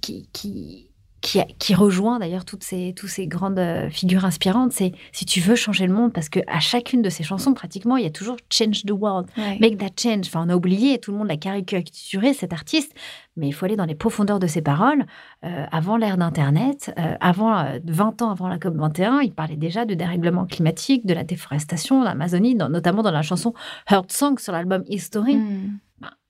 qui, 0.00 0.28
qui, 0.32 0.88
qui, 1.22 1.74
rejoint 1.74 2.18
d'ailleurs 2.18 2.44
toutes 2.44 2.64
ces, 2.64 2.94
toutes 2.96 3.08
ces 3.08 3.26
grandes 3.26 3.58
euh, 3.58 3.88
figures 3.90 4.24
inspirantes, 4.24 4.72
c'est 4.72 4.92
si 5.12 5.24
tu 5.24 5.40
veux 5.40 5.54
changer 5.54 5.86
le 5.86 5.94
monde, 5.94 6.12
parce 6.12 6.28
que 6.28 6.40
à 6.48 6.58
chacune 6.58 7.00
de 7.00 7.08
ces 7.08 7.22
chansons, 7.22 7.54
pratiquement, 7.54 7.96
il 7.96 8.02
y 8.02 8.06
a 8.06 8.10
toujours 8.10 8.36
change 8.50 8.82
the 8.84 8.90
world, 8.90 9.28
make 9.60 9.78
that 9.78 9.90
change. 9.96 10.26
Enfin, 10.26 10.44
on 10.44 10.48
a 10.48 10.56
oublié, 10.56 10.98
tout 10.98 11.12
le 11.12 11.18
monde 11.18 11.28
l'a 11.28 11.36
caricaturé, 11.36 12.34
cet 12.34 12.52
artiste, 12.52 12.92
mais 13.36 13.48
il 13.48 13.52
faut 13.52 13.64
aller 13.64 13.76
dans 13.76 13.84
les 13.84 13.94
profondeurs 13.94 14.40
de 14.40 14.48
ses 14.48 14.62
paroles. 14.62 15.06
Euh, 15.44 15.64
avant 15.70 15.96
l'ère 15.96 16.16
d'Internet, 16.16 16.92
euh, 16.98 17.14
avant 17.20 17.64
20 17.84 18.22
ans 18.22 18.30
avant 18.30 18.48
la 18.48 18.58
COP 18.58 18.74
21, 18.74 19.20
il 19.20 19.32
parlait 19.32 19.56
déjà 19.56 19.84
de 19.84 19.94
dérèglement 19.94 20.44
climatique, 20.44 21.06
de 21.06 21.14
la 21.14 21.24
déforestation, 21.24 22.02
l'Amazonie, 22.02 22.56
notamment 22.56 23.02
dans 23.02 23.12
la 23.12 23.22
chanson 23.22 23.54
Heart 23.88 24.10
Song 24.10 24.38
sur 24.38 24.52
l'album 24.52 24.82
History. 24.88 25.36
Hmm. 25.36 25.78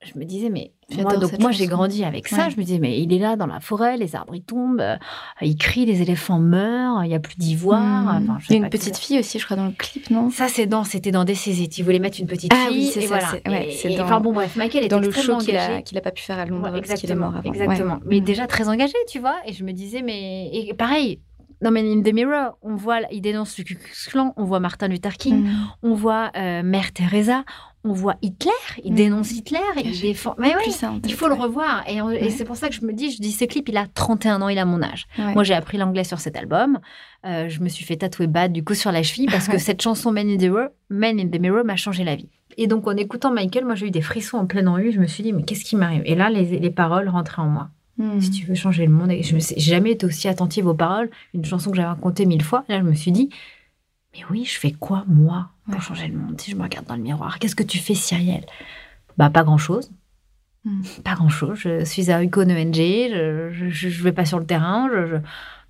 Je 0.04 0.18
me 0.18 0.25
disais, 0.25 0.50
mais 0.50 0.73
moi, 1.00 1.16
donc 1.16 1.38
moi 1.38 1.52
j'ai 1.52 1.66
grandi 1.66 2.04
avec 2.04 2.26
ça. 2.28 2.49
Je 2.49 2.56
me 2.56 2.62
disais, 2.62 2.78
mais 2.78 3.00
il 3.00 3.12
est 3.12 3.18
là 3.18 3.37
dans 3.37 3.47
la 3.47 3.61
forêt, 3.61 3.97
les 3.97 4.16
arbres 4.16 4.35
ils 4.35 4.42
tombent, 4.42 4.80
euh, 4.80 4.97
il 5.40 5.56
crie, 5.56 5.87
les 5.87 6.02
éléphants 6.02 6.38
meurent, 6.38 7.04
il 7.04 7.09
n'y 7.09 7.14
a 7.14 7.21
plus 7.21 7.37
d'ivoire. 7.37 8.21
Hmm. 8.21 8.38
il 8.49 8.52
y 8.52 8.59
a 8.61 8.64
une 8.64 8.71
petite 8.71 8.97
fille 8.97 9.18
aussi, 9.18 9.38
je 9.38 9.44
crois, 9.44 9.56
dans 9.56 9.66
le 9.66 9.73
clip, 9.73 10.11
non? 10.11 10.30
Ça, 10.30 10.49
c'est 10.49 10.66
dans, 10.66 10.85
c'était 10.85 11.12
dans 11.12 11.25
des 11.25 11.35
Il 11.78 11.85
voulait 11.85 11.99
mettre 11.99 12.21
une 12.21 12.26
petite 12.26 12.52
ah, 12.52 12.68
fille. 12.68 12.87
Oui, 12.87 12.90
c'est 12.92 13.02
ça. 13.02 13.18
c'est 13.71 13.97
dans... 13.97 14.04
Enfin 14.04 14.21
bon, 14.21 14.32
bref, 14.32 14.56
Michael 14.56 14.88
dans 14.88 14.99
le 14.99 15.11
show 15.11 15.38
qu'il 15.38 15.54
n'a 15.54 16.00
pas 16.00 16.11
pu 16.11 16.23
faire 16.23 16.38
à 16.38 16.47
Londres, 16.47 16.71
parce 16.87 17.00
qu'il 17.00 17.11
est 17.11 17.14
mort 17.14 17.37
avant. 17.37 17.52
Exactement. 17.52 17.99
Mais 18.04 18.21
hmm. 18.21 18.25
déjà 18.25 18.47
très 18.47 18.68
engagé, 18.68 18.97
tu 19.09 19.18
vois. 19.18 19.37
Et 19.47 19.52
je 19.52 19.64
me 19.64 19.73
disais, 19.73 20.02
mais 20.02 20.50
et 20.52 20.75
pareil, 20.75 21.21
non, 21.62 21.71
mais 21.71 21.81
in 21.81 22.02
the 22.02 22.12
Mirror, 22.12 22.59
on 22.62 22.75
voit, 22.75 23.00
il 23.11 23.21
dénonce 23.21 23.57
le 23.59 23.64
Ku 23.64 23.76
Klux 23.76 24.21
on 24.37 24.45
voit 24.45 24.61
Martin 24.61 24.88
Luther 24.88 25.16
King, 25.16 25.45
hmm. 25.45 25.54
on 25.83 25.95
voit 25.95 26.31
euh, 26.37 26.62
Mère 26.62 26.92
Teresa, 26.92 27.45
on 27.85 27.92
voit 27.92 28.14
Hitler, 28.23 28.50
il 28.85 28.92
mm. 28.92 28.97
dénonce 28.97 29.33
Hitler, 29.33 29.59
il 29.85 30.00
défend. 30.00 30.35
Mais 30.38 30.54
oui, 30.54 30.73
il 31.04 31.14
faut 31.14 31.28
le 31.28 31.35
revoir. 31.35 31.83
Et, 31.88 32.31
c'est 32.31 32.45
pour 32.45 32.57
ça 32.57 32.69
que 32.69 32.75
je 32.75 32.85
me 32.85 32.92
dis, 32.92 33.11
je 33.11 33.21
dis, 33.21 33.33
ce 33.33 33.45
clip, 33.45 33.69
il 33.69 33.76
a 33.76 33.87
31 33.87 34.40
ans, 34.40 34.49
il 34.49 34.59
a 34.59 34.64
mon 34.64 34.83
âge. 34.83 35.07
Moi, 35.19 35.42
j'ai 35.42 35.54
appris 35.54 35.78
l'anglais 35.78 36.04
sur 36.04 36.21
cet 36.21 36.37
album. 36.37 36.78
Euh, 37.25 37.49
je 37.49 37.61
me 37.61 37.69
suis 37.69 37.85
fait 37.85 37.97
tatouer 37.97 38.26
Bad 38.26 38.52
du 38.52 38.64
coup 38.64 38.75
sur 38.75 38.90
la 38.90 39.02
cheville 39.02 39.26
parce 39.26 39.47
que 39.47 39.59
cette 39.59 39.81
chanson 39.81 40.11
Man 40.11 40.28
in 40.28 40.37
the 40.37 40.42
Mirror, 40.42 40.69
Man 40.90 41.21
in 41.21 41.28
the 41.28 41.40
Mirror 41.40 41.64
m'a 41.64 41.76
changé 41.76 42.02
la 42.02 42.16
vie. 42.16 42.28
Et 42.57 42.66
donc, 42.66 42.87
en 42.87 42.97
écoutant 42.97 43.33
Michael, 43.33 43.64
moi, 43.64 43.75
j'ai 43.75 43.87
eu 43.87 43.90
des 43.90 44.02
frissons 44.02 44.38
en 44.38 44.47
pleine 44.47 44.69
rue. 44.69 44.92
Je 44.92 45.00
me 45.00 45.07
suis 45.07 45.23
dit, 45.23 45.33
mais 45.33 45.42
qu'est-ce 45.42 45.64
qui 45.64 45.76
m'arrive? 45.76 46.02
Et 46.04 46.14
là, 46.14 46.31
les, 46.31 46.71
paroles 46.71 47.09
rentraient 47.09 47.42
en 47.42 47.49
moi. 47.49 47.71
Si 48.20 48.30
tu 48.30 48.46
veux 48.46 48.54
changer 48.54 48.87
le 48.87 48.92
monde, 48.92 49.12
et 49.12 49.22
je 49.22 49.37
n'ai 49.37 49.61
jamais 49.61 49.92
été 49.92 50.06
aussi 50.06 50.26
attentive 50.26 50.66
aux 50.66 50.75
paroles. 50.75 51.11
Une 51.34 51.44
chanson 51.44 51.70
que 51.70 51.76
j'avais 51.76 51.88
racontée 51.88 52.26
mille 52.26 52.42
fois. 52.42 52.64
Là, 52.68 52.78
je 52.78 52.84
me 52.84 52.94
suis 52.94 53.12
dit, 53.12 53.28
mais 54.12 54.20
oui, 54.30 54.44
je 54.44 54.58
fais 54.58 54.72
quoi, 54.72 55.04
moi, 55.06 55.50
pour 55.70 55.80
changer 55.82 56.08
le 56.08 56.18
monde? 56.18 56.40
Si 56.40 56.50
je 56.50 56.56
me 56.56 56.62
regarde 56.62 56.87
dans 56.87 56.96
le 56.96 57.02
miroir, 57.02 57.38
qu'est-ce 57.38 57.54
que 57.54 57.62
tu 57.62 57.78
fais, 57.78 57.94
Cyrielle? 57.94 58.46
Bah, 59.18 59.30
pas 59.30 59.44
grand-chose. 59.44 59.92
Hmm. 60.64 60.82
Pas 61.04 61.14
grand-chose. 61.14 61.58
Je 61.58 61.84
suis 61.84 62.11
à 62.11 62.22
Icon 62.22 62.49
ONG, 62.50 62.75
je, 62.75 63.68
je, 63.70 64.02
vais 64.02 64.12
pas 64.12 64.25
sur 64.25 64.38
le 64.38 64.46
terrain, 64.46 64.88
je, 64.92 65.06
je, 65.06 65.16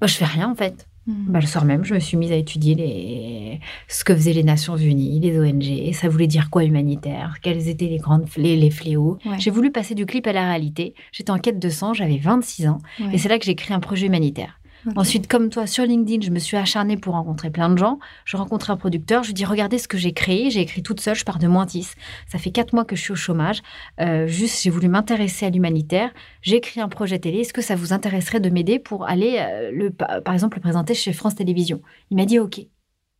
bah, 0.00 0.06
je 0.06 0.14
fais 0.14 0.24
rien, 0.24 0.50
en 0.50 0.54
fait. 0.54 0.86
Hmm. 1.06 1.32
Bah, 1.32 1.40
le 1.40 1.46
soir 1.46 1.64
même, 1.64 1.84
je 1.84 1.94
me 1.94 1.98
suis 1.98 2.16
mise 2.16 2.30
à 2.30 2.36
étudier 2.36 2.74
les... 2.74 3.60
ce 3.88 4.04
que 4.04 4.14
faisaient 4.14 4.32
les 4.32 4.44
Nations 4.44 4.76
Unies, 4.76 5.18
les 5.18 5.38
ONG, 5.38 5.92
ça 5.94 6.08
voulait 6.08 6.28
dire 6.28 6.48
quoi 6.48 6.64
humanitaire, 6.64 7.36
quels 7.42 7.68
étaient 7.68 7.88
les 7.88 7.98
grandes 7.98 8.26
les, 8.36 8.70
fléaux? 8.70 9.18
J'ai 9.38 9.50
voulu 9.50 9.72
passer 9.72 9.94
du 9.94 10.06
clip 10.06 10.26
à 10.26 10.32
la 10.32 10.44
réalité. 10.48 10.94
J'étais 11.10 11.30
en 11.30 11.38
quête 11.38 11.58
de 11.58 11.68
sang, 11.68 11.92
j'avais 11.92 12.18
26 12.18 12.68
ans, 12.68 12.78
et 13.12 13.18
c'est 13.18 13.28
là 13.28 13.38
que 13.38 13.44
j'ai 13.44 13.56
créé 13.56 13.74
un 13.74 13.80
projet 13.80 14.06
humanitaire. 14.06 14.60
Ensuite, 14.96 15.28
comme 15.28 15.48
toi, 15.48 15.66
sur 15.66 15.84
LinkedIn, 15.84 16.24
je 16.24 16.30
me 16.30 16.38
suis 16.38 16.56
acharnée 16.56 16.96
pour 16.96 17.14
rencontrer 17.14 17.50
plein 17.50 17.70
de 17.70 17.78
gens. 17.78 17.98
Je 18.24 18.36
rencontre 18.36 18.70
un 18.70 18.76
producteur, 18.76 19.22
je 19.22 19.28
lui 19.28 19.34
dis 19.34 19.44
regardez 19.44 19.78
ce 19.78 19.88
que 19.88 19.96
j'ai 19.96 20.12
créé. 20.12 20.50
J'ai 20.50 20.60
écrit 20.60 20.82
toute 20.82 21.00
seule, 21.00 21.14
je 21.14 21.24
pars 21.24 21.38
de 21.38 21.46
Mointis. 21.46 21.88
Ça 22.26 22.38
fait 22.38 22.50
quatre 22.50 22.72
mois 22.72 22.84
que 22.84 22.96
je 22.96 23.02
suis 23.02 23.12
au 23.12 23.16
chômage. 23.16 23.62
Euh, 24.00 24.26
juste, 24.26 24.62
j'ai 24.62 24.70
voulu 24.70 24.88
m'intéresser 24.88 25.46
à 25.46 25.50
l'humanitaire. 25.50 26.12
J'ai 26.40 26.56
écrit 26.56 26.80
un 26.80 26.88
projet 26.88 27.18
télé. 27.18 27.40
Est-ce 27.40 27.52
que 27.52 27.62
ça 27.62 27.76
vous 27.76 27.92
intéresserait 27.92 28.40
de 28.40 28.50
m'aider 28.50 28.78
pour 28.78 29.08
aller, 29.08 29.36
euh, 29.38 29.70
le, 29.72 29.90
par 29.90 30.34
exemple, 30.34 30.56
le 30.56 30.62
présenter 30.62 30.94
chez 30.94 31.12
France 31.12 31.36
Télévisions? 31.36 31.80
Il 32.10 32.16
m'a 32.16 32.24
dit 32.24 32.38
ok. 32.38 32.66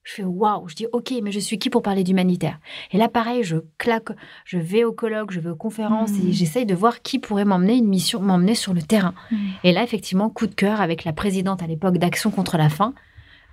Je 0.05 0.15
fais 0.15 0.25
waouh, 0.25 0.69
je 0.69 0.75
dis 0.75 0.87
ok, 0.93 1.15
mais 1.23 1.31
je 1.31 1.39
suis 1.39 1.59
qui 1.59 1.71
pour 1.71 1.83
parler 1.83 2.03
d'humanitaire? 2.03 2.59
Et 2.91 2.99
là, 2.99 3.09
pareil, 3.09 3.45
je 3.45 3.59
claque, 3.79 4.11
je 4.45 4.59
vais 4.59 4.83
au 4.83 4.93
colloque, 4.93 5.31
je 5.31 5.39
vais 5.39 5.51
aux 5.51 5.57
conférences 5.57 6.11
et 6.11 6.29
mmh. 6.29 6.33
j'essaye 6.33 6.67
de 6.67 6.75
voir 6.75 7.03
qui 7.03 7.21
pourrait 7.21 7.45
m'emmener 7.45 7.77
une 7.77 7.87
mission, 7.87 8.21
m'emmener 8.21 8.57
sur 8.57 8.75
le 8.75 8.83
terrain. 8.83 9.15
Mmh. 9.31 9.37
Et 9.65 9.73
là, 9.73 9.85
effectivement, 9.85 10.29
coup 10.29 10.49
de 10.49 10.55
cœur 10.55 10.81
avec 10.81 11.05
la 11.05 11.13
présidente 11.13 11.63
à 11.63 11.67
l'époque 11.67 11.99
d'Action 11.99 12.31
contre 12.33 12.57
la 12.57 12.69
faim, 12.69 12.95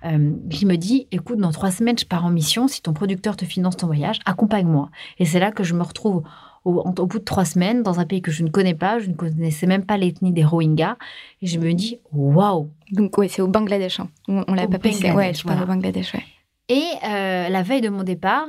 euh, 0.04 0.32
qui 0.48 0.64
me 0.64 0.76
dit 0.76 1.06
écoute, 1.12 1.38
dans 1.38 1.52
trois 1.52 1.70
semaines, 1.70 1.98
je 1.98 2.06
pars 2.06 2.24
en 2.24 2.30
mission. 2.30 2.68
Si 2.68 2.80
ton 2.82 2.94
producteur 2.94 3.36
te 3.36 3.44
finance 3.44 3.76
ton 3.76 3.86
voyage, 3.86 4.18
accompagne-moi. 4.24 4.90
Et 5.18 5.26
c'est 5.26 5.38
là 5.40 5.52
que 5.52 5.62
je 5.62 5.74
me 5.74 5.82
retrouve 5.82 6.22
au, 6.64 6.82
bout 6.92 7.18
de 7.18 7.24
trois 7.24 7.44
semaines 7.44 7.82
dans 7.82 8.00
un 8.00 8.06
pays 8.06 8.22
que 8.22 8.30
je 8.30 8.42
ne 8.42 8.48
connais 8.48 8.74
pas. 8.74 8.98
Je 8.98 9.08
ne 9.08 9.14
connaissais 9.14 9.66
même 9.66 9.84
pas 9.84 9.98
l'ethnie 9.98 10.32
des 10.32 10.44
Rohingyas. 10.44 10.96
Et 11.42 11.46
je 11.46 11.58
me 11.58 11.72
dis 11.74 11.98
waouh 12.12 12.70
Donc, 12.92 13.16
ouais, 13.18 13.28
c'est 13.28 13.42
au 13.42 13.48
Bangladesh. 13.48 14.00
Hein. 14.00 14.08
On, 14.26 14.54
l'a 14.54 14.66
pas 14.66 14.78
passé. 14.78 15.10
Ouais, 15.12 15.34
je 15.34 15.44
parle 15.44 15.62
au 15.62 15.66
Bangladesh, 15.66 16.14
ouais. 16.14 16.24
Et 16.70 16.84
euh, 17.04 17.48
la 17.48 17.62
veille 17.64 17.80
de 17.80 17.88
mon 17.88 18.04
départ, 18.04 18.46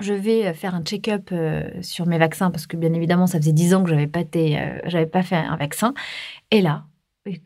je 0.00 0.12
vais 0.12 0.52
faire 0.52 0.74
un 0.74 0.82
check-up 0.82 1.30
euh, 1.32 1.66
sur 1.80 2.06
mes 2.06 2.18
vaccins 2.18 2.50
parce 2.50 2.66
que 2.66 2.76
bien 2.76 2.92
évidemment, 2.92 3.26
ça 3.26 3.38
faisait 3.38 3.54
dix 3.54 3.74
ans 3.74 3.82
que 3.82 3.88
j'avais 3.88 4.06
pas 4.06 4.20
été, 4.20 4.60
euh, 4.60 4.78
j'avais 4.84 5.06
pas 5.06 5.22
fait 5.22 5.36
un 5.36 5.56
vaccin. 5.56 5.94
Et 6.50 6.60
là, 6.60 6.84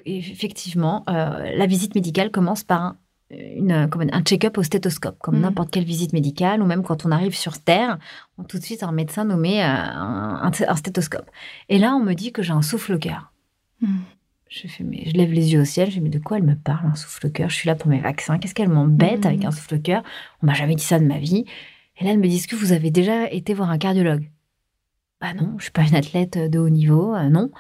effectivement, 0.05 1.05
la 1.07 1.67
visite 1.67 1.95
médicale 1.95 2.31
commence 2.31 2.65
par 2.65 2.83
un, 2.83 2.97
une, 3.31 3.73
un 3.73 4.23
check-up 4.23 4.59
au 4.59 4.65
stéthoscope, 4.65 5.19
comme 5.21 5.39
mmh. 5.39 5.43
n'importe 5.43 5.71
quelle 5.71 5.85
visite 5.85 6.13
médicale, 6.13 6.63
ou 6.63 6.67
même 6.67 6.83
quand 6.83 7.07
on 7.07 7.13
arrive 7.13 7.35
sur 7.35 7.59
Terre, 7.61 7.99
on, 8.39 8.45
tout 8.45 8.59
de 8.59 8.63
suite 8.65 8.83
un 8.83 8.93
médecin 8.93 9.25
nommé 9.25 9.63
un, 9.63 10.41
un, 10.43 10.77
stéthoscope. 10.77 11.31
Et 11.69 11.79
là, 11.79 11.95
on 11.95 12.01
me 12.01 12.15
dit 12.15 12.33
que 12.33 12.43
j'ai 12.43 12.53
un 12.53 12.63
souffle 12.63 12.95
au 12.95 12.99
cœur. 12.99 13.33
Mmh. 13.81 13.99
Je, 14.53 14.69
fais, 14.69 14.85
mais 14.85 15.05
je 15.07 15.13
lève 15.13 15.33
les 15.33 15.55
yeux 15.55 15.63
au 15.63 15.65
ciel, 15.65 15.89
je 15.89 15.95
dis, 15.95 16.01
mais 16.03 16.11
de 16.11 16.19
quoi 16.19 16.37
elle 16.37 16.43
me 16.43 16.55
parle, 16.55 16.87
un 16.87 16.95
souffle-cœur? 16.95 17.49
Je 17.49 17.55
suis 17.55 17.69
là 17.69 17.75
pour 17.75 17.89
mes 17.89 18.01
vaccins, 18.01 18.39
qu'est-ce 18.39 18.55
qu'elle 18.55 18.69
m'embête 18.69 19.25
avec 19.25 19.45
mmh. 19.45 19.47
un 19.47 19.51
souffle-cœur? 19.51 20.03
On 20.43 20.47
m'a 20.47 20.53
jamais 20.53 20.75
dit 20.75 20.85
ça 20.85 20.99
de 20.99 21.07
ma 21.07 21.19
vie. 21.19 21.47
Et 21.99 22.05
là, 22.05 22.11
elle 22.11 22.19
me 22.19 22.29
dit, 22.29 22.37
est-ce 22.37 22.49
que 22.49 22.57
vous 22.57 22.73
avez 22.73 22.91
déjà 22.91 23.31
été 23.31 23.55
voir 23.55 23.71
un 23.71 23.79
cardiologue? 23.79 24.29
Bah 25.23 25.33
non, 25.33 25.55
je 25.57 25.65
suis 25.65 25.73
pas 25.73 25.87
une 25.87 25.95
athlète 25.95 26.37
de 26.37 26.59
haut 26.59 26.69
niveau, 26.69 27.15
euh, 27.15 27.31
non. 27.31 27.51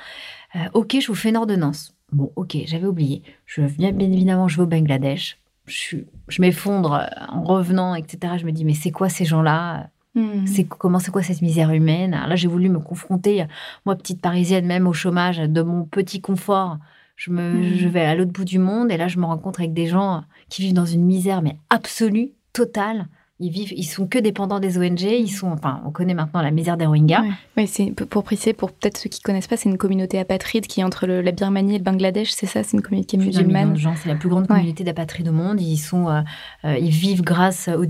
Euh, 0.54 0.68
ok, 0.74 0.98
je 1.00 1.06
vous 1.06 1.14
fais 1.14 1.30
une 1.30 1.38
ordonnance. 1.38 1.94
Bon, 2.10 2.30
ok, 2.36 2.58
j'avais 2.66 2.86
oublié. 2.86 3.22
Je 3.46 3.62
viens, 3.62 3.92
bien 3.92 4.12
évidemment, 4.12 4.48
je 4.48 4.56
vais 4.58 4.64
au 4.64 4.66
Bangladesh. 4.66 5.38
Je, 5.64 5.96
je 6.28 6.42
m'effondre 6.42 7.08
en 7.28 7.42
revenant, 7.42 7.94
etc. 7.94 8.34
Je 8.36 8.44
me 8.44 8.52
dis, 8.52 8.66
mais 8.66 8.74
c'est 8.74 8.90
quoi 8.90 9.08
ces 9.08 9.24
gens-là? 9.24 9.88
Mmh. 10.14 10.46
C'est 10.46 10.64
comment 10.64 10.98
c'est 10.98 11.10
quoi 11.10 11.22
cette 11.22 11.42
misère 11.42 11.70
humaine? 11.70 12.10
Là, 12.10 12.36
j'ai 12.36 12.48
voulu 12.48 12.68
me 12.68 12.78
confronter, 12.78 13.46
moi, 13.86 13.96
petite 13.96 14.20
parisienne, 14.20 14.66
même 14.66 14.86
au 14.86 14.92
chômage, 14.92 15.38
de 15.38 15.62
mon 15.62 15.84
petit 15.84 16.20
confort. 16.20 16.78
Je, 17.16 17.30
me, 17.30 17.52
mmh. 17.52 17.76
je 17.76 17.88
vais 17.88 18.00
à 18.00 18.14
l'autre 18.14 18.32
bout 18.32 18.44
du 18.44 18.58
monde 18.58 18.90
et 18.90 18.96
là, 18.96 19.08
je 19.08 19.18
me 19.18 19.24
rencontre 19.24 19.60
avec 19.60 19.72
des 19.72 19.86
gens 19.86 20.24
qui 20.48 20.62
vivent 20.62 20.74
dans 20.74 20.86
une 20.86 21.04
misère, 21.04 21.42
mais 21.42 21.56
absolue, 21.70 22.30
totale. 22.52 23.06
Ils 23.42 23.50
vivent, 23.50 23.72
ils 23.76 23.84
sont 23.84 24.06
que 24.06 24.18
dépendants 24.18 24.60
des 24.60 24.78
ONG. 24.78 25.02
Ils 25.02 25.28
sont, 25.28 25.48
enfin, 25.48 25.82
on 25.84 25.90
connaît 25.90 26.14
maintenant 26.14 26.42
la 26.42 26.50
misère 26.50 26.76
des 26.76 26.86
Rohingyas. 26.86 27.24
Oui, 27.56 27.66
c'est 27.66 27.90
pour 27.90 28.22
préciser, 28.22 28.52
pour 28.52 28.72
peut-être 28.72 28.96
ceux 28.96 29.10
qui 29.10 29.20
connaissent 29.20 29.48
pas, 29.48 29.56
c'est 29.56 29.68
une 29.68 29.78
communauté 29.78 30.18
apatride 30.18 30.66
qui 30.66 30.80
est 30.80 30.84
entre 30.84 31.06
la 31.06 31.32
Birmanie 31.32 31.74
et 31.74 31.78
le 31.78 31.84
Bangladesh. 31.84 32.30
C'est 32.30 32.46
ça, 32.46 32.62
c'est 32.62 32.76
une 32.76 32.82
communauté 32.82 33.16
musulmane? 33.16 33.76
C'est 33.96 34.08
la 34.08 34.14
plus 34.14 34.28
grande 34.28 34.46
communauté 34.46 34.84
d'apatrides 34.84 35.28
au 35.28 35.32
monde. 35.32 35.60
Ils 35.60 35.76
sont, 35.76 36.08
euh, 36.08 36.20
euh, 36.64 36.78
ils 36.78 36.90
vivent 36.90 37.22
grâce 37.22 37.68
aux, 37.68 37.84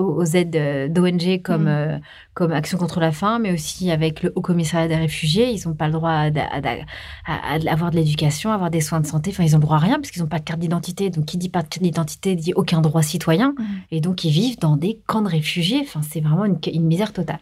aux, 0.00 0.24
aides 0.24 0.92
d'ONG 0.92 1.42
comme 1.42 1.64
mm. 1.64 1.68
euh, 1.68 1.98
comme 2.34 2.52
Action 2.52 2.78
contre 2.78 3.00
la 3.00 3.10
faim, 3.10 3.40
mais 3.40 3.52
aussi 3.52 3.90
avec 3.90 4.22
le 4.22 4.32
Haut 4.36 4.42
Commissariat 4.42 4.86
des 4.86 4.94
réfugiés. 4.94 5.50
Ils 5.50 5.66
n'ont 5.66 5.74
pas 5.74 5.86
le 5.86 5.92
droit 5.92 6.10
à, 6.10 6.30
avoir 7.68 7.90
de 7.90 7.96
l'éducation, 7.96 8.52
avoir 8.52 8.70
des 8.70 8.80
soins 8.80 9.00
de 9.00 9.06
santé. 9.06 9.30
Enfin, 9.32 9.42
ils 9.42 9.56
ont 9.56 9.58
le 9.58 9.64
droit 9.64 9.78
à 9.78 9.80
rien 9.80 9.96
parce 9.96 10.12
qu'ils 10.12 10.22
n'ont 10.22 10.28
pas 10.28 10.38
de 10.38 10.44
carte 10.44 10.60
d'identité. 10.60 11.10
Donc, 11.10 11.24
qui 11.24 11.36
dit 11.36 11.48
pas 11.48 11.62
de 11.62 11.68
carte 11.68 11.82
d'identité 11.82 12.36
dit 12.36 12.52
aucun 12.54 12.80
droit 12.80 13.02
citoyen. 13.02 13.54
Mm. 13.58 13.64
Et 13.90 14.00
donc, 14.00 14.17
ils 14.24 14.30
vivent 14.30 14.58
dans 14.58 14.76
des 14.76 15.00
camps 15.06 15.22
de 15.22 15.28
réfugiés. 15.28 15.80
Enfin, 15.82 16.02
c'est 16.02 16.20
vraiment 16.20 16.44
une, 16.44 16.86
misère 16.86 17.12
totale. 17.12 17.40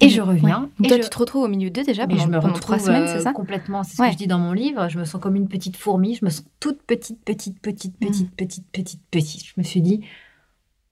Et 0.00 0.08
je 0.08 0.20
reviens. 0.20 0.70
Et 0.82 0.88
toi, 0.88 0.98
tu 0.98 1.08
te 1.08 1.18
retrouves 1.18 1.44
au 1.44 1.48
milieu 1.48 1.70
d'eux 1.70 1.84
déjà 1.84 2.06
pendant, 2.06 2.22
je 2.24 2.28
me 2.28 2.38
retrouve, 2.38 2.60
trois 2.60 2.78
semaines, 2.78 3.06
c'est 3.06 3.20
ça 3.20 3.30
euh, 3.30 3.32
Complètement. 3.32 3.84
C'est 3.84 3.96
ce 3.96 4.02
que 4.02 4.12
je 4.12 4.16
dis 4.16 4.26
dans 4.26 4.38
mon 4.38 4.52
livre. 4.52 4.88
Je 4.88 4.98
me 4.98 5.04
sens 5.04 5.20
comme 5.20 5.36
une 5.36 5.48
petite 5.48 5.76
fourmi. 5.76 6.16
Je 6.16 6.24
me 6.24 6.30
sens 6.30 6.44
toute 6.60 6.82
petite, 6.82 7.24
petite, 7.24 7.60
petite, 7.60 7.94
mm. 8.00 8.06
petite, 8.06 8.36
petite, 8.36 8.66
petite, 8.72 9.00
petite. 9.10 9.44
Je 9.46 9.52
me 9.56 9.62
suis 9.62 9.80
dit, 9.80 10.00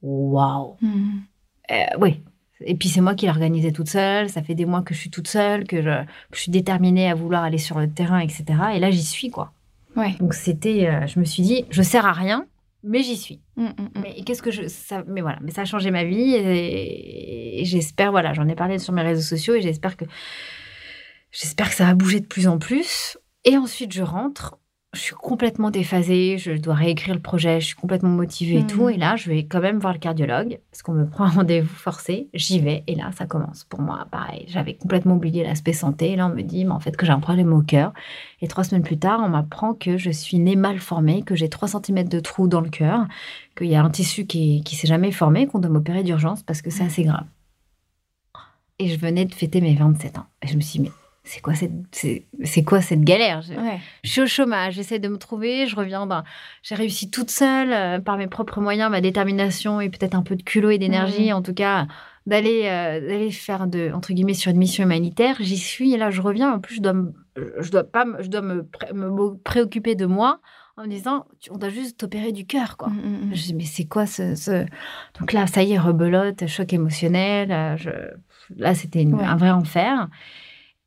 waouh. 0.03 0.77
Mm. 0.81 1.21
Euh, 1.71 1.75
oui, 2.01 2.21
et 2.65 2.75
puis 2.75 2.89
c'est 2.89 3.01
moi 3.01 3.15
qui 3.15 3.27
l'organisais 3.27 3.73
toute 3.73 3.89
seule. 3.89 4.29
Ça 4.29 4.43
fait 4.43 4.55
des 4.55 4.67
mois 4.67 4.83
que 4.83 4.95
je 4.95 5.01
suis 5.01 5.11
toute 5.11 5.29
seule, 5.29 5.65
que 5.65 5.83
je, 5.83 5.91
suis 6.33 6.51
déterminée 6.51 7.11
à 7.11 7.15
vouloir 7.15 7.43
aller 7.43 7.59
sur 7.59 7.79
le 7.79 7.89
terrain, 7.91 8.21
etc. 8.21 8.45
Et 8.75 8.79
là, 8.79 8.91
j'y 8.91 9.05
suis, 9.05 9.31
quoi. 9.31 9.53
Ouais. 9.97 10.15
Donc 10.21 10.35
c'était, 10.35 10.89
euh, 10.89 11.07
je 11.07 11.21
me 11.21 11.25
suis 11.25 11.43
dit, 11.43 11.65
je 11.71 11.83
sers 11.83 12.07
à 12.07 12.13
rien, 12.13 12.47
mais 12.83 13.03
j'y 13.03 13.17
suis. 13.17 13.41
Mmh, 13.57 13.65
mmh, 13.65 13.83
mmh. 13.83 14.01
Mais 14.03 14.15
qu'est-ce 14.25 14.43
que 14.43 14.51
je, 14.51 14.67
ça, 14.69 15.05
mais 15.07 15.21
voilà, 15.21 15.39
mais 15.43 15.51
ça 15.51 15.63
a 15.63 15.65
changé 15.65 15.91
ma 15.91 16.05
vie 16.05 16.35
et, 16.35 17.63
j'espère, 17.65 18.11
voilà, 18.11 18.33
j'en 18.33 18.49
ai 18.49 18.55
parlé 18.55 18.79
sur 18.79 18.93
mes 18.93 19.03
réseaux 19.03 19.23
sociaux 19.23 19.55
et 19.55 19.63
j'espère 19.63 19.97
que, 19.97 20.05
j'espère 21.31 21.69
que 21.69 21.75
ça 21.75 21.87
va 21.87 21.95
bouger 21.95 22.21
de 22.21 22.27
plus 22.27 22.49
en 22.49 22.59
plus. 22.59 23.19
Et 23.45 23.57
ensuite, 23.57 23.93
je 23.93 24.03
rentre 24.03 24.59
je 24.95 25.01
suis 25.01 25.15
complètement 25.15 25.71
déphasée, 25.71 26.37
je 26.37 26.53
dois 26.53 26.75
réécrire 26.75 27.15
le 27.15 27.21
projet, 27.21 27.61
je 27.61 27.67
suis 27.69 27.75
complètement 27.75 28.11
motivée 28.11 28.59
et 28.59 28.67
tout. 28.67 28.85
Mhm. 28.85 28.91
Et 28.91 28.97
là, 28.99 29.17
je 29.17 29.31
vais 29.31 29.47
quand 29.47 29.61
même 29.61 29.79
voir 29.79 29.95
le 29.95 29.99
cardiologue 29.99 30.59
parce 30.71 30.83
qu'on 30.83 30.93
me 30.93 31.07
prend 31.07 31.25
un 31.25 31.31
rendez-vous 31.31 31.75
forcé. 31.75 32.29
J'y 32.35 32.61
vais 32.61 32.85
et 32.87 32.95
là, 32.95 33.11
ça 33.17 33.25
commence. 33.25 33.65
Pour 33.65 33.81
moi, 33.81 34.07
pareil, 34.11 34.45
j'avais 34.49 34.75
complètement 34.75 35.15
oublié 35.15 35.45
l'aspect 35.45 35.73
santé. 35.73 36.13
Et 36.13 36.17
là, 36.17 36.27
on 36.27 36.35
me 36.35 36.43
dit, 36.43 36.67
mais 36.67 36.73
en 36.73 36.81
fait, 36.81 36.95
que 36.95 37.07
j'ai 37.07 37.13
un 37.13 37.21
problème 37.21 37.55
au 37.55 37.63
cœur. 37.63 37.95
Et 38.43 38.49
trois 38.49 38.65
semaines 38.65 38.83
plus 38.83 38.99
tard, 38.99 39.21
on 39.25 39.31
m'apprend 39.31 39.73
que 39.73 39.97
je 39.97 40.11
suis 40.11 40.39
née 40.39 40.57
mal 40.57 40.79
formée, 40.79 41.23
que 41.23 41.35
j'ai 41.35 41.49
3 41.49 41.69
cm 41.69 42.07
de 42.09 42.21
trou 42.21 42.47
dans 42.47 42.61
le 42.61 42.69
cœur, 42.69 43.07
qu'il 43.57 43.69
y 43.69 43.77
a 43.77 43.83
un 43.83 43.91
tissu 43.91 44.27
qui, 44.27 44.63
qui 44.63 44.77
s'est 44.77 44.89
jamais 44.89 45.11
formé, 45.11 45.47
qu'on 45.47 45.59
doit 45.59 45.71
m'opérer 45.71 46.03
d'urgence 46.03 46.43
parce 46.43 46.61
que 46.61 46.69
c'est 46.69 46.85
assez 46.85 47.05
grave. 47.05 47.25
Et 48.79 48.89
je 48.89 48.99
venais 48.99 49.25
de 49.25 49.33
fêter 49.33 49.63
mes 49.63 49.75
27 49.75 50.19
ans. 50.19 50.27
Et 50.43 50.49
je 50.49 50.57
me 50.57 50.61
suis 50.61 50.81
dit, 50.81 50.85
mais 50.85 51.02
c'est 51.25 51.41
quoi 51.41 51.55
cette, 51.55 51.73
c'est, 51.93 52.65
quoi 52.65 52.81
cette 52.81 53.03
galère? 53.03 53.43
Je- 53.43 53.55
Ouais. 53.55 53.79
je 54.03 54.11
suis 54.11 54.21
au 54.23 54.27
chômage, 54.27 54.75
j'essaie 54.75 54.99
de 54.99 55.09
me 55.09 55.19
trouver, 55.19 55.67
je 55.67 55.77
reviens. 55.77 56.07
Ben, 56.07 56.25
j'ai 56.63 56.75
réussi 56.75 57.11
toute 57.11 57.31
seule 57.31 57.73
euh, 57.73 58.01
par 58.01 58.17
mes 58.19 58.27
propres 58.27 58.61
moyens, 58.61 58.91
ma 58.91 59.01
détermination 59.01 59.81
et 59.81 59.89
peut-être 59.89 60.15
un 60.15 60.23
peu 60.23 60.35
de 60.37 60.43
culot 60.43 60.71
et 60.71 60.79
d'énergie, 60.79 61.33
en 61.33 61.41
tout 61.43 61.55
cas, 61.55 61.87
d'aller 62.27 62.63
euh, 62.65 63.01
d'aller 63.01 63.31
faire 63.31 63.67
de 63.67 63.91
entre 63.93 64.13
guillemets 64.13 64.35
sur 64.35 64.51
une 64.51 64.59
mission 64.59 64.83
humanitaire. 64.85 65.37
J'y 65.41 65.59
suis 65.59 65.93
et 65.95 65.97
là 65.97 66.11
je 66.11 66.21
reviens. 66.23 66.53
En 66.55 66.59
plus, 66.61 66.77
je 66.77 66.81
dois 66.83 66.93
me, 66.93 67.13
je 67.61 67.71
dois 67.71 67.85
pas, 67.85 68.05
je 68.21 68.29
dois 68.29 68.43
me, 68.43 68.65
pré- 68.65 68.93
me 68.93 69.37
préoccuper 69.39 69.95
de 69.95 70.07
moi 70.07 70.41
en 70.77 70.85
me 70.85 70.89
disant, 70.89 71.27
on 71.51 71.59
doit 71.59 71.69
juste 71.69 71.99
t'opérer 71.99 72.33
du 72.33 72.47
cœur, 72.47 72.77
quoi. 72.79 72.89
Mm, 72.89 72.93
mm, 73.27 73.31
mm. 73.31 73.35
Je 73.35 73.43
dis, 73.43 73.55
mais 73.55 73.65
c'est 73.65 73.85
quoi 73.85 74.07
ce, 74.07 74.35
ce- 74.35 74.65
Donc 75.21 75.33
là, 75.35 75.47
ça 75.47 75.63
y 75.63 75.73
est, 75.73 75.79
rebelote, 75.79 76.47
choc 76.47 76.73
émotionnel. 76.73 77.53
euh, 77.53 77.77
je- 77.77 77.91
Là, 78.57 78.75
c'était 78.75 79.05
Ouais. 79.07 79.23
un 79.25 79.37
vrai 79.37 79.51
enfer. 79.51 80.09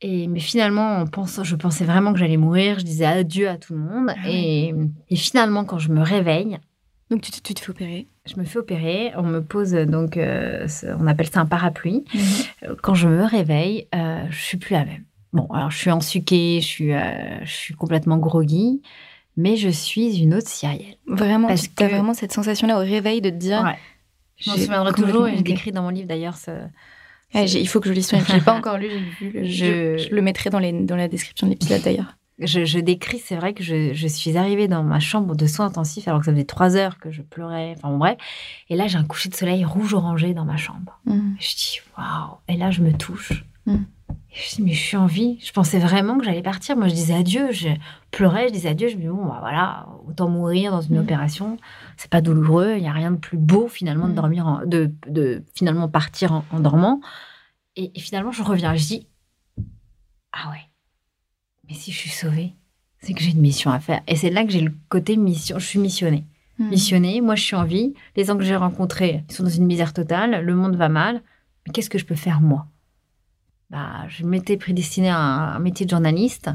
Et, 0.08 0.28
mais 0.28 0.40
finalement, 0.40 1.04
je 1.06 1.56
pensais 1.56 1.84
vraiment 1.86 2.14
que 2.14 2.20
j'allais 2.20 2.38
mourir. 2.38 2.78
Je 2.80 2.86
disais 2.86 3.06
adieu 3.06 3.50
à 3.50 3.58
tout 3.58 3.74
le 3.74 3.80
monde. 3.80 4.12
Ah 4.16 4.30
et, 4.30 4.74
et 5.10 5.16
finalement, 5.16 5.66
quand 5.66 5.80
je 5.80 5.92
me 5.92 6.02
réveille, 6.02 6.58
Donc 7.10 7.22
tu, 7.22 7.32
te- 7.32 7.42
tu 7.42 7.54
te 7.56 7.60
fais 7.60 7.72
opérer. 7.72 8.08
je 8.26 8.40
me 8.40 8.44
fais 8.46 8.60
opérer. 8.60 9.12
On 9.18 9.24
me 9.24 9.40
pose, 9.42 9.72
donc, 9.74 10.18
euh, 10.18 10.68
on 11.00 11.08
appelle 11.08 11.28
ça 11.30 11.42
un 11.42 11.46
parapluie. 11.48 12.04
Mhm. 12.14 12.22
Euh, 12.64 12.76
Quand 12.84 12.94
je 12.94 13.08
me 13.08 13.24
réveille, 13.26 13.88
euh, 13.96 14.24
je 14.30 14.40
suis 14.40 14.58
plus 14.58 14.74
la 14.74 14.86
même. 14.86 15.06
Bon, 15.34 15.48
alors 15.48 15.72
je 15.72 15.78
suis 15.78 15.92
ensuquée, 15.92 16.60
je 16.62 16.68
suis, 16.68 16.94
euh, 16.94 17.44
je 17.44 17.52
suis 17.52 17.74
complètement 17.74 18.18
groggy, 18.18 18.82
mais 19.38 19.58
je 19.58 19.70
suis 19.70 20.20
une 20.22 20.34
autre 20.36 20.48
Cyrielle. 20.48 20.96
Vraiment, 21.08 21.48
Parce 21.48 21.64
tu 21.64 21.84
as 21.84 21.88
que- 21.88 21.94
vraiment 21.94 22.14
cette 22.14 22.32
sensation-là 22.32 22.76
au 22.78 22.80
réveil 22.82 23.22
de 23.22 23.30
te 23.32 23.36
dire. 23.36 23.62
Ouais. 23.64 23.78
Je 24.38 24.50
m'en 24.52 24.56
souviendrai 24.58 24.94
toujours 24.94 25.28
et 25.28 25.36
je 25.38 25.42
décris 25.42 25.72
dans 25.72 25.82
mon 25.82 25.90
livre 25.90 26.08
d'ailleurs 26.08 26.38
ce, 26.38 26.52
Il 27.44 27.68
faut 27.68 27.80
que 27.80 27.90
je 27.90 27.94
lise 27.94 28.08
ton 28.08 28.18
livre. 28.18 28.28
Je 28.30 28.34
l'ai 28.36 28.42
pas 28.52 28.54
encore 28.58 28.78
lu, 28.78 28.88
j'ai 29.20 29.30
vu. 29.30 29.46
Je- 29.46 29.98
Je, 30.10 30.16
le 30.16 30.22
mettrai 30.22 30.50
dans, 30.50 30.60
les, 30.60 30.72
dans 30.72 30.96
la 30.96 31.08
description 31.08 31.48
de 31.48 31.52
l'épisode 31.52 31.82
d'ailleurs. 31.84 32.16
je, 32.40 32.66
je 32.66 32.80
décris, 32.80 33.20
c'est 33.20 33.36
vrai 33.36 33.54
que 33.54 33.64
je, 33.64 33.94
je 33.94 34.08
suis 34.08 34.38
arrivée 34.38 34.68
dans 34.68 34.84
ma 34.84 35.00
chambre 35.00 35.36
de 35.36 35.46
soins 35.48 35.68
intensifs 35.68 36.08
alors 36.08 36.20
que 36.20 36.26
ça 36.26 36.32
faisait 36.34 36.44
trois 36.44 36.76
heures 36.76 36.98
que 37.00 37.12
je 37.12 37.22
pleurais, 37.22 37.76
enfin 37.78 37.90
bon, 37.90 37.98
bref. 37.98 38.18
Et 38.70 38.76
là, 38.76 38.88
j'ai 38.88 38.98
un 38.98 39.04
coucher 39.06 39.30
de 39.30 39.36
soleil 39.36 39.64
rouge-orangé 39.66 40.34
dans 40.34 40.46
ma 40.46 40.58
chambre. 40.58 41.00
Mm. 41.06 41.36
Et 41.40 41.42
je 41.44 41.56
dis, 41.56 41.80
waouh. 41.98 42.38
Et 42.50 42.58
là, 42.58 42.72
je 42.72 42.82
me 42.82 42.92
touche. 42.94 43.44
Mm. 43.66 43.76
Et 44.10 44.16
je 44.36 44.56
dis, 44.58 44.62
mais 44.64 44.74
je 44.74 44.82
suis 44.82 44.98
en 44.98 45.06
vie. 45.08 45.40
Je 45.42 45.52
pensais 45.52 45.80
vraiment 45.80 46.18
que 46.18 46.26
j'allais 46.26 46.42
partir. 46.44 46.76
Moi, 46.76 46.88
je 46.90 46.94
disais 46.94 47.14
adieu. 47.16 47.52
Je 47.52 47.70
pleurais, 48.12 48.50
je 48.50 48.54
disais 48.54 48.70
adieu. 48.70 48.90
Je 48.90 48.96
me 48.98 49.02
dis, 49.02 49.08
bon, 49.08 49.26
bah, 49.26 49.38
voilà, 49.40 49.88
autant 50.08 50.28
mourir 50.30 50.72
dans 50.72 50.82
une 50.82 50.98
Mm. 50.98 51.02
opération. 51.04 51.58
C'est 51.98 52.10
pas 52.10 52.22
douloureux. 52.22 52.74
Il 52.76 52.82
n'y 52.82 52.88
a 52.90 52.92
rien 52.94 53.12
de 53.12 53.18
plus 53.18 53.38
beau, 53.38 53.68
finalement, 53.68 54.08
de 54.08 54.12
Mm. 54.14 54.16
dormir, 54.16 54.48
en- 54.48 54.66
de, 54.66 54.92
de 55.08 55.44
finalement 55.56 55.88
partir 55.90 56.34
en, 56.34 56.46
en 56.52 56.60
dormant. 56.60 57.02
Et, 57.76 57.92
et 57.96 58.00
finalement, 58.00 58.32
je 58.32 58.44
reviens. 58.44 58.76
Je 58.76 58.86
dis, 58.86 59.08
ah 60.34 60.50
ouais, 60.52 60.62
mais 61.68 61.74
si 61.74 61.92
je 61.92 61.98
suis 61.98 62.10
sauvée, 62.10 62.54
c'est 63.00 63.14
que 63.14 63.22
j'ai 63.22 63.32
une 63.32 63.42
mission 63.42 63.72
à 63.72 63.80
faire. 63.80 64.02
Et 64.08 64.16
c'est 64.16 64.30
là 64.30 64.44
que 64.44 64.52
j'ai 64.52 64.62
le 64.62 64.74
côté 64.90 65.16
mission. 65.18 65.60
Je 65.60 65.66
suis 65.66 65.80
missionnée. 65.80 66.26
Missionnée, 66.58 67.20
moi 67.20 67.36
je 67.36 67.44
suis 67.44 67.56
en 67.58 67.66
vie. 67.66 67.94
Les 68.16 68.24
gens 68.24 68.38
que 68.38 68.44
j'ai 68.44 68.56
rencontrés, 68.56 69.26
ils 69.30 69.34
sont 69.36 69.44
dans 69.44 69.50
une 69.50 69.66
misère 69.66 69.92
totale. 69.94 70.42
Le 70.44 70.56
monde 70.56 70.78
va 70.78 70.88
mal. 70.88 71.22
Mais 71.68 71.74
qu'est-ce 71.74 71.90
que 71.90 71.98
je 71.98 72.06
peux 72.06 72.16
faire 72.16 72.40
moi? 72.40 72.68
Bah, 73.76 74.06
Je 74.08 74.26
m'étais 74.26 74.58
prédestinée 74.58 75.10
à 75.10 75.18
un, 75.18 75.56
un 75.56 75.60
métier 75.60 75.86
de 75.86 75.92
journaliste. 75.92 76.50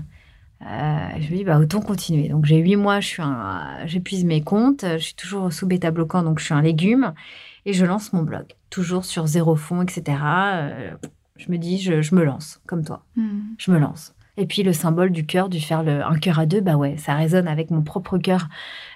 Euh, 0.63 1.09
je 1.21 1.31
me 1.31 1.37
dis, 1.39 1.45
bah, 1.45 1.59
autant 1.59 1.81
continuer. 1.81 2.29
Donc 2.29 2.45
j'ai 2.45 2.59
huit 2.59 2.77
mois, 2.77 3.01
je 3.01 3.07
suis 3.09 3.23
un- 3.23 3.87
j'épuise 3.87 4.25
mes 4.25 4.43
comptes. 4.43 4.85
Je 4.85 4.99
suis 4.99 5.15
toujours 5.15 5.53
sous 5.53 5.67
bêta 5.67 5.91
bloquant, 5.91 6.23
donc 6.23 6.39
je 6.39 6.45
suis 6.45 6.55
un 6.55 6.63
légume. 6.63 7.13
Et 7.67 7.73
je 7.73 7.85
lance 7.85 8.13
mon 8.13 8.23
blog. 8.23 8.45
Toujours 8.71 9.05
sur 9.05 9.27
zéro 9.27 9.55
fond, 9.57 9.83
etc. 9.83 10.19
Euh, 10.55 10.91
je 11.37 11.51
me 11.51 11.59
dis, 11.59 11.79
je, 11.79 12.03
je 12.03 12.15
me 12.15 12.25
lance, 12.25 12.61
comme 12.67 12.85
toi 12.85 13.05
Mm. 13.17 13.41
je 13.59 13.71
me 13.71 13.79
lance. 13.79 14.15
Et 14.37 14.47
puis 14.47 14.63
le 14.63 14.73
symbole 14.73 15.11
du 15.11 15.27
cœur, 15.27 15.49
du 15.51 15.61
faire 15.61 15.83
le, 15.83 16.03
un 16.05 16.15
cœur 16.19 16.39
à 16.39 16.47
deux, 16.47 16.61
bah 16.63 16.77
ouais, 16.77 16.97
ça 16.97 17.15
résonne 17.15 17.49
avec 17.49 17.71
mon 17.71 17.83
propre 17.83 18.17
cœur 18.17 18.49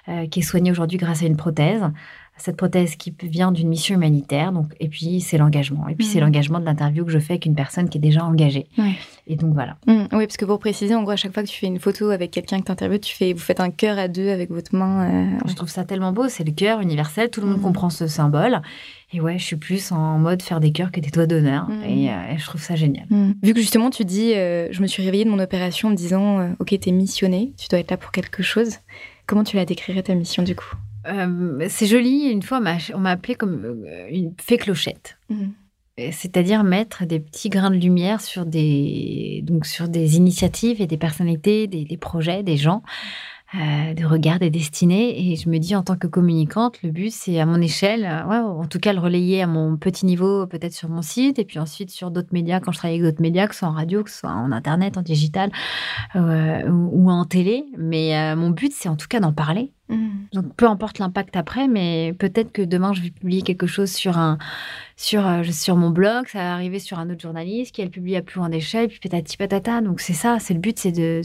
euh, 0.07 0.27
qui 0.27 0.39
est 0.39 0.43
soigné 0.43 0.71
aujourd'hui 0.71 0.97
grâce 0.97 1.21
à 1.21 1.25
une 1.27 1.35
prothèse. 1.37 1.83
Cette 2.37 2.57
prothèse 2.57 2.95
qui 2.97 3.13
vient 3.23 3.51
d'une 3.51 3.69
mission 3.69 3.95
humanitaire. 3.95 4.51
Donc, 4.51 4.67
et 4.81 4.89
puis 4.89 5.21
c'est 5.21 5.37
l'engagement. 5.37 5.87
Et 5.87 5.95
puis 5.95 6.05
c'est 6.05 6.19
Mhm. 6.19 6.25
l'engagement 6.25 6.59
de 6.59 6.65
l'interview 6.65 7.05
que 7.05 7.11
je 7.11 7.17
fais 7.19 7.33
avec 7.33 7.45
une 7.45 7.55
personne 7.55 7.87
qui 7.87 7.97
est 7.97 8.01
déjà 8.01 8.25
engagée. 8.25 8.67
Ouais. 8.77 8.91
Et 9.25 9.37
donc 9.37 9.53
voilà. 9.53 9.77
Mm. 9.87 10.03
Oui, 10.11 10.25
parce 10.27 10.35
que 10.37 10.43
pour 10.45 10.59
préciser, 10.59 10.93
en 10.95 11.01
gros, 11.03 11.11
à 11.11 11.15
chaque 11.15 11.33
fois 11.33 11.43
que 11.43 11.47
tu 11.47 11.57
fais 11.57 11.67
une 11.67 11.79
photo 11.79 12.09
avec 12.09 12.31
quelqu'un 12.31 12.59
que 12.59 12.65
tu 12.65 12.71
interviews, 12.73 12.97
tu 12.99 13.15
fais, 13.15 13.31
vous 13.31 13.39
faites 13.39 13.61
un 13.61 13.69
cœur 13.71 13.97
à 13.97 14.07
deux 14.09 14.29
avec 14.29 14.49
votre 14.51 14.75
main. 14.75 15.09
euh, 15.35 15.37
Je 15.47 15.53
trouve 15.55 15.69
ça 15.69 15.85
tellement 15.85 16.11
beau. 16.11 16.27
C'est 16.27 16.43
le 16.43 16.51
cœur 16.51 16.81
universel. 16.81 17.29
Tout 17.29 17.39
le 17.41 17.47
monde 17.47 17.57
Mhm. 17.57 17.63
comprend 17.63 17.89
ce 17.89 18.05
symbole. 18.07 18.61
Et 19.13 19.21
ouais, 19.21 19.39
je 19.39 19.43
suis 19.45 19.55
plus 19.55 19.93
en 19.93 20.17
mode 20.19 20.41
faire 20.41 20.59
des 20.59 20.71
cœurs 20.73 20.91
que 20.91 20.99
des 20.99 21.09
doigts 21.11 21.27
d'honneur. 21.27 21.67
Et, 21.87 22.09
euh, 22.11 22.33
et 22.33 22.37
je 22.37 22.45
trouve 22.45 22.61
ça 22.61 22.75
génial. 22.75 23.05
Mm. 23.09 23.31
Vu 23.41 23.53
que 23.53 23.61
justement 23.61 23.89
tu 23.89 24.03
dis, 24.03 24.33
euh, 24.35 24.67
je 24.71 24.81
me 24.81 24.87
suis 24.87 25.01
réveillée 25.03 25.23
de 25.25 25.29
mon 25.29 25.39
opération 25.39 25.87
en 25.87 25.91
me 25.91 25.95
disant, 25.95 26.49
ok, 26.59 26.77
t'es 26.79 26.91
missionnée, 26.91 27.53
tu 27.57 27.67
dois 27.69 27.79
être 27.79 27.91
là 27.91 27.97
pour 27.97 28.11
quelque 28.11 28.43
chose. 28.43 28.79
Comment 29.25 29.45
tu 29.45 29.55
la 29.55 29.63
décrirais 29.65 30.03
ta 30.03 30.13
mission 30.15 30.43
du 30.43 30.53
coup? 30.53 30.75
Euh, 31.07 31.65
c'est 31.69 31.85
joli. 31.87 32.29
Une 32.29 32.41
fois, 32.41 32.59
on 32.93 32.99
m'a- 32.99 33.09
appelée 33.11 33.35
comme 33.35 33.63
euh, 33.65 34.07
une 34.09 34.33
fée 34.41 34.57
clochette. 34.57 35.17
Mm. 35.29 35.47
C'est-à-dire 36.11 36.65
mettre 36.65 37.05
des 37.05 37.21
petits 37.21 37.47
grains 37.47 37.71
de 37.71 37.77
lumière 37.77 38.19
sur 38.19 38.45
des, 38.45 39.41
donc 39.45 39.65
sur 39.65 39.87
des 39.87 40.17
initiatives 40.17 40.81
et 40.81 40.87
des 40.87 40.97
personnalités, 40.97 41.67
des, 41.67 41.85
des 41.85 41.95
projets, 41.97 42.43
des 42.43 42.57
gens, 42.57 42.83
euh, 43.53 43.93
de 43.93 44.03
regards, 44.03 44.39
des 44.39 44.49
destinées. 44.49 45.31
Et 45.31 45.37
je 45.37 45.47
me 45.47 45.57
dis, 45.57 45.73
en 45.73 45.83
tant 45.83 45.95
que 45.95 46.07
communicante, 46.07 46.83
le 46.83 46.91
but, 46.91 47.11
c'est 47.11 47.39
à 47.39 47.45
mon 47.45 47.61
échelle, 47.61 48.03
euh, 48.03 48.25
ouais, 48.27 48.39
en 48.39 48.65
tout 48.65 48.79
cas, 48.79 48.91
le 48.91 48.99
relayer 48.99 49.41
à 49.41 49.47
mon 49.47 49.77
petit 49.77 50.05
niveau, 50.05 50.45
peut-être 50.47 50.73
sur 50.73 50.89
mon 50.89 51.01
site, 51.01 51.39
et 51.39 51.45
puis 51.45 51.59
ensuite 51.59 51.91
sur 51.91 52.11
d'autres 52.11 52.33
médias, 52.33 52.59
quand 52.59 52.73
je 52.73 52.77
travaille 52.79 52.97
avec 52.99 53.09
d'autres 53.09 53.21
médias, 53.21 53.47
que 53.47 53.53
ce 53.53 53.59
soit 53.59 53.69
en 53.69 53.73
radio, 53.73 54.03
que 54.03 54.09
ce 54.09 54.17
soit 54.19 54.31
en 54.31 54.51
Internet, 54.51 54.97
en 54.97 55.01
digital 55.01 55.49
euh, 56.17 56.67
ou, 56.69 57.05
ou 57.05 57.09
en 57.09 57.23
télé. 57.23 57.63
Mais 57.77 58.17
euh, 58.17 58.35
mon 58.35 58.49
but, 58.49 58.73
c'est 58.75 58.89
en 58.89 58.97
tout 58.97 59.07
cas 59.07 59.21
d'en 59.21 59.31
parler. 59.31 59.71
Mm. 59.89 60.25
Donc 60.33 60.55
peu 60.55 60.67
importe 60.67 60.97
l'impact 60.97 61.35
après, 61.35 61.67
mais 61.67 62.13
peut-être 62.17 62.51
que 62.51 62.63
demain 62.63 62.93
je 62.93 63.01
vais 63.01 63.11
publier 63.11 63.43
quelque 63.43 63.67
chose 63.67 63.91
sur 63.91 64.17
un 64.17 64.39
sur 64.97 65.27
euh, 65.27 65.43
sur 65.43 65.75
mon 65.75 65.91
blog, 65.91 66.27
ça 66.27 66.39
va 66.39 66.53
arriver 66.53 66.79
sur 66.79 66.97
un 66.97 67.09
autre 67.09 67.21
journaliste 67.21 67.75
qui 67.75 67.81
elle 67.81 67.91
publie 67.91 68.15
à 68.15 68.21
plus 68.23 68.39
grande 68.39 68.53
échelle, 68.53 68.87
puis 68.87 68.99
patati 68.99 69.37
patata. 69.37 69.81
Donc 69.81 69.99
c'est 69.99 70.13
ça, 70.13 70.39
c'est 70.39 70.55
le 70.55 70.59
but, 70.59 70.79
c'est 70.79 70.91
de 70.91 71.21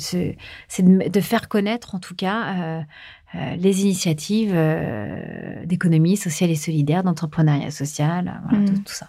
de, 1.09 1.21
faire 1.21 1.49
connaître 1.49 1.95
en 1.95 2.01
tout 2.01 2.15
cas 2.15 2.55
euh, 2.55 2.81
les 3.59 3.83
initiatives 3.83 4.53
euh, 4.55 5.65
d'économie 5.65 6.17
sociale 6.17 6.51
et 6.51 6.55
solidaire, 6.57 7.03
d'entrepreneuriat 7.05 7.71
social, 7.71 8.27
euh, 8.29 8.49
voilà, 8.49 8.59
Mhm. 8.65 8.69
tout, 8.75 8.83
tout 8.87 8.93
ça. 8.93 9.09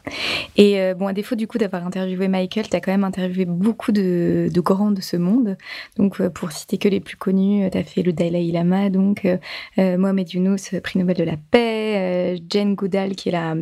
Et 0.58 0.80
euh, 0.80 0.94
bon, 0.94 1.08
à 1.08 1.14
défaut 1.14 1.36
du 1.36 1.48
coup 1.48 1.58
d'avoir 1.58 1.86
interviewé 1.88 2.28
Michael, 2.28 2.70
tu 2.70 2.76
as 2.76 2.82
quand 2.82 2.92
même 2.92 3.04
interviewé 3.04 3.46
beaucoup 3.46 3.92
de, 3.92 4.50
de 4.54 4.62
grands 4.62 4.92
de 4.92 5.02
ce 5.02 5.18
monde. 5.18 5.58
Donc, 5.98 6.22
euh, 6.22 6.30
pour 6.30 6.52
citer 6.52 6.78
que 6.78 6.88
les 6.88 7.00
plus 7.00 7.16
connus, 7.18 7.68
tu 7.72 7.78
as 7.78 7.84
fait 7.84 8.04
le 8.04 8.14
Dalai 8.14 8.52
Lama, 8.52 8.90
donc 8.90 9.26
euh, 9.26 9.38
euh, 9.80 9.98
Mohamed 9.98 10.32
Younous, 10.32 10.80
prix 10.84 11.00
Nobel 11.00 11.18
de 11.18 11.24
la 11.24 11.38
paix, 11.50 12.36
euh, 12.36 12.38
Jane 12.50 12.76
Goodall, 12.76 13.16
qui 13.16 13.30
est 13.30 13.32
la 13.32 13.54
euh, 13.54 13.56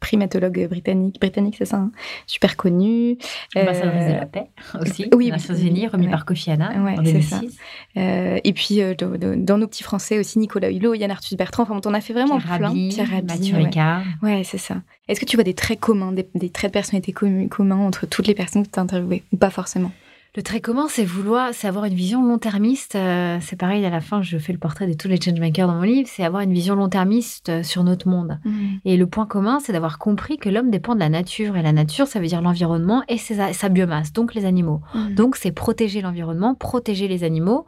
primatologue 0.00 0.68
britannique, 0.68 1.18
britannique 1.20 1.54
c'est 1.58 1.64
ça, 1.64 1.78
hein, 1.78 1.92
super 2.26 2.56
connue. 2.56 3.16
L'ambassadrice 3.54 4.02
Euh, 4.04 4.12
de 4.12 4.18
la 4.20 4.26
paix 4.26 4.46
aussi, 4.80 5.04
oui, 5.04 5.08
oui, 5.26 5.30
Nations 5.30 5.54
Unies, 5.54 5.86
remis 5.88 6.04
ouais. 6.06 6.10
par 6.10 6.24
Kofi 6.26 6.50
Annan 6.50 6.84
Ouais, 6.84 6.98
en 6.98 7.04
c'est 7.04 7.22
ça. 7.22 7.38
2006. 7.40 7.58
Euh, 7.96 8.38
et 8.44 8.52
puis, 8.52 8.82
euh, 8.82 8.94
dans- 8.94 9.16
dans 9.42 9.58
nos 9.58 9.66
petits 9.66 9.84
français 9.86 10.18
aussi, 10.18 10.38
Nicolas 10.38 10.70
Hulot, 10.70 10.94
Yann 10.94 11.10
Arthus 11.10 11.34
Bertrand, 11.36 11.62
enfin, 11.62 11.80
on 11.82 11.88
en 11.88 11.94
a 11.94 12.00
fait 12.02 12.12
vraiment 12.12 12.38
Pierre 12.38 12.58
plein. 12.58 12.68
Rabhi, 12.68 12.88
Pierre 12.90 13.08
Rabhi, 13.10 13.26
Mathieu 13.26 13.56
ouais. 13.56 13.64
Ricard. 13.64 14.02
Ouais, 14.22 14.42
c'est 14.44 14.58
ça. 14.58 14.76
Est-ce 15.08 15.18
que 15.20 15.24
tu 15.26 15.36
vois 15.36 15.44
des 15.44 15.54
traits 15.54 15.80
communs, 15.80 16.12
des, 16.12 16.28
des 16.34 16.50
traits 16.50 16.70
de 16.70 16.74
personnalité 16.74 17.12
commu- 17.12 17.48
communs 17.48 17.76
entre 17.78 18.06
toutes 18.06 18.26
les 18.26 18.34
personnes 18.34 18.66
que 18.66 18.70
tu 18.70 18.78
as 18.78 18.82
interviewées 18.82 19.22
Ou 19.32 19.36
pas 19.38 19.50
forcément? 19.50 19.92
Le 20.34 20.42
trait 20.42 20.60
commun, 20.60 20.84
c'est 20.90 21.06
vouloir, 21.06 21.54
c'est 21.54 21.66
avoir 21.66 21.86
une 21.86 21.94
vision 21.94 22.22
long-termiste. 22.22 22.94
Euh, 22.94 23.38
c'est 23.40 23.56
pareil, 23.56 23.82
à 23.86 23.88
la 23.88 24.02
fin, 24.02 24.20
je 24.20 24.36
fais 24.36 24.52
le 24.52 24.58
portrait 24.58 24.86
de 24.86 24.92
tous 24.92 25.08
les 25.08 25.18
changemakers 25.18 25.66
dans 25.66 25.76
mon 25.76 25.80
livre, 25.80 26.10
c'est 26.12 26.24
avoir 26.24 26.42
une 26.42 26.52
vision 26.52 26.74
long-termiste 26.74 27.48
euh, 27.48 27.62
sur 27.62 27.84
notre 27.84 28.06
monde. 28.06 28.38
Et 28.84 28.98
le 28.98 29.06
point 29.06 29.24
commun, 29.24 29.60
c'est 29.60 29.72
d'avoir 29.72 29.98
compris 29.98 30.36
que 30.36 30.50
l'homme 30.50 30.70
dépend 30.70 30.94
de 30.94 31.00
la 31.00 31.08
nature. 31.08 31.56
Et 31.56 31.62
la 31.62 31.72
nature, 31.72 32.06
ça 32.06 32.20
veut 32.20 32.26
dire 32.26 32.42
l'environnement 32.42 33.02
et 33.08 33.16
ses- 33.16 33.54
sa 33.54 33.68
biomasse, 33.70 34.12
donc 34.12 34.34
les 34.34 34.44
animaux. 34.44 34.82
Mm. 34.94 35.14
Donc, 35.14 35.36
c'est 35.36 35.52
protéger 35.52 36.02
l'environnement, 36.02 36.54
protéger 36.54 37.08
les 37.08 37.24
animaux, 37.24 37.64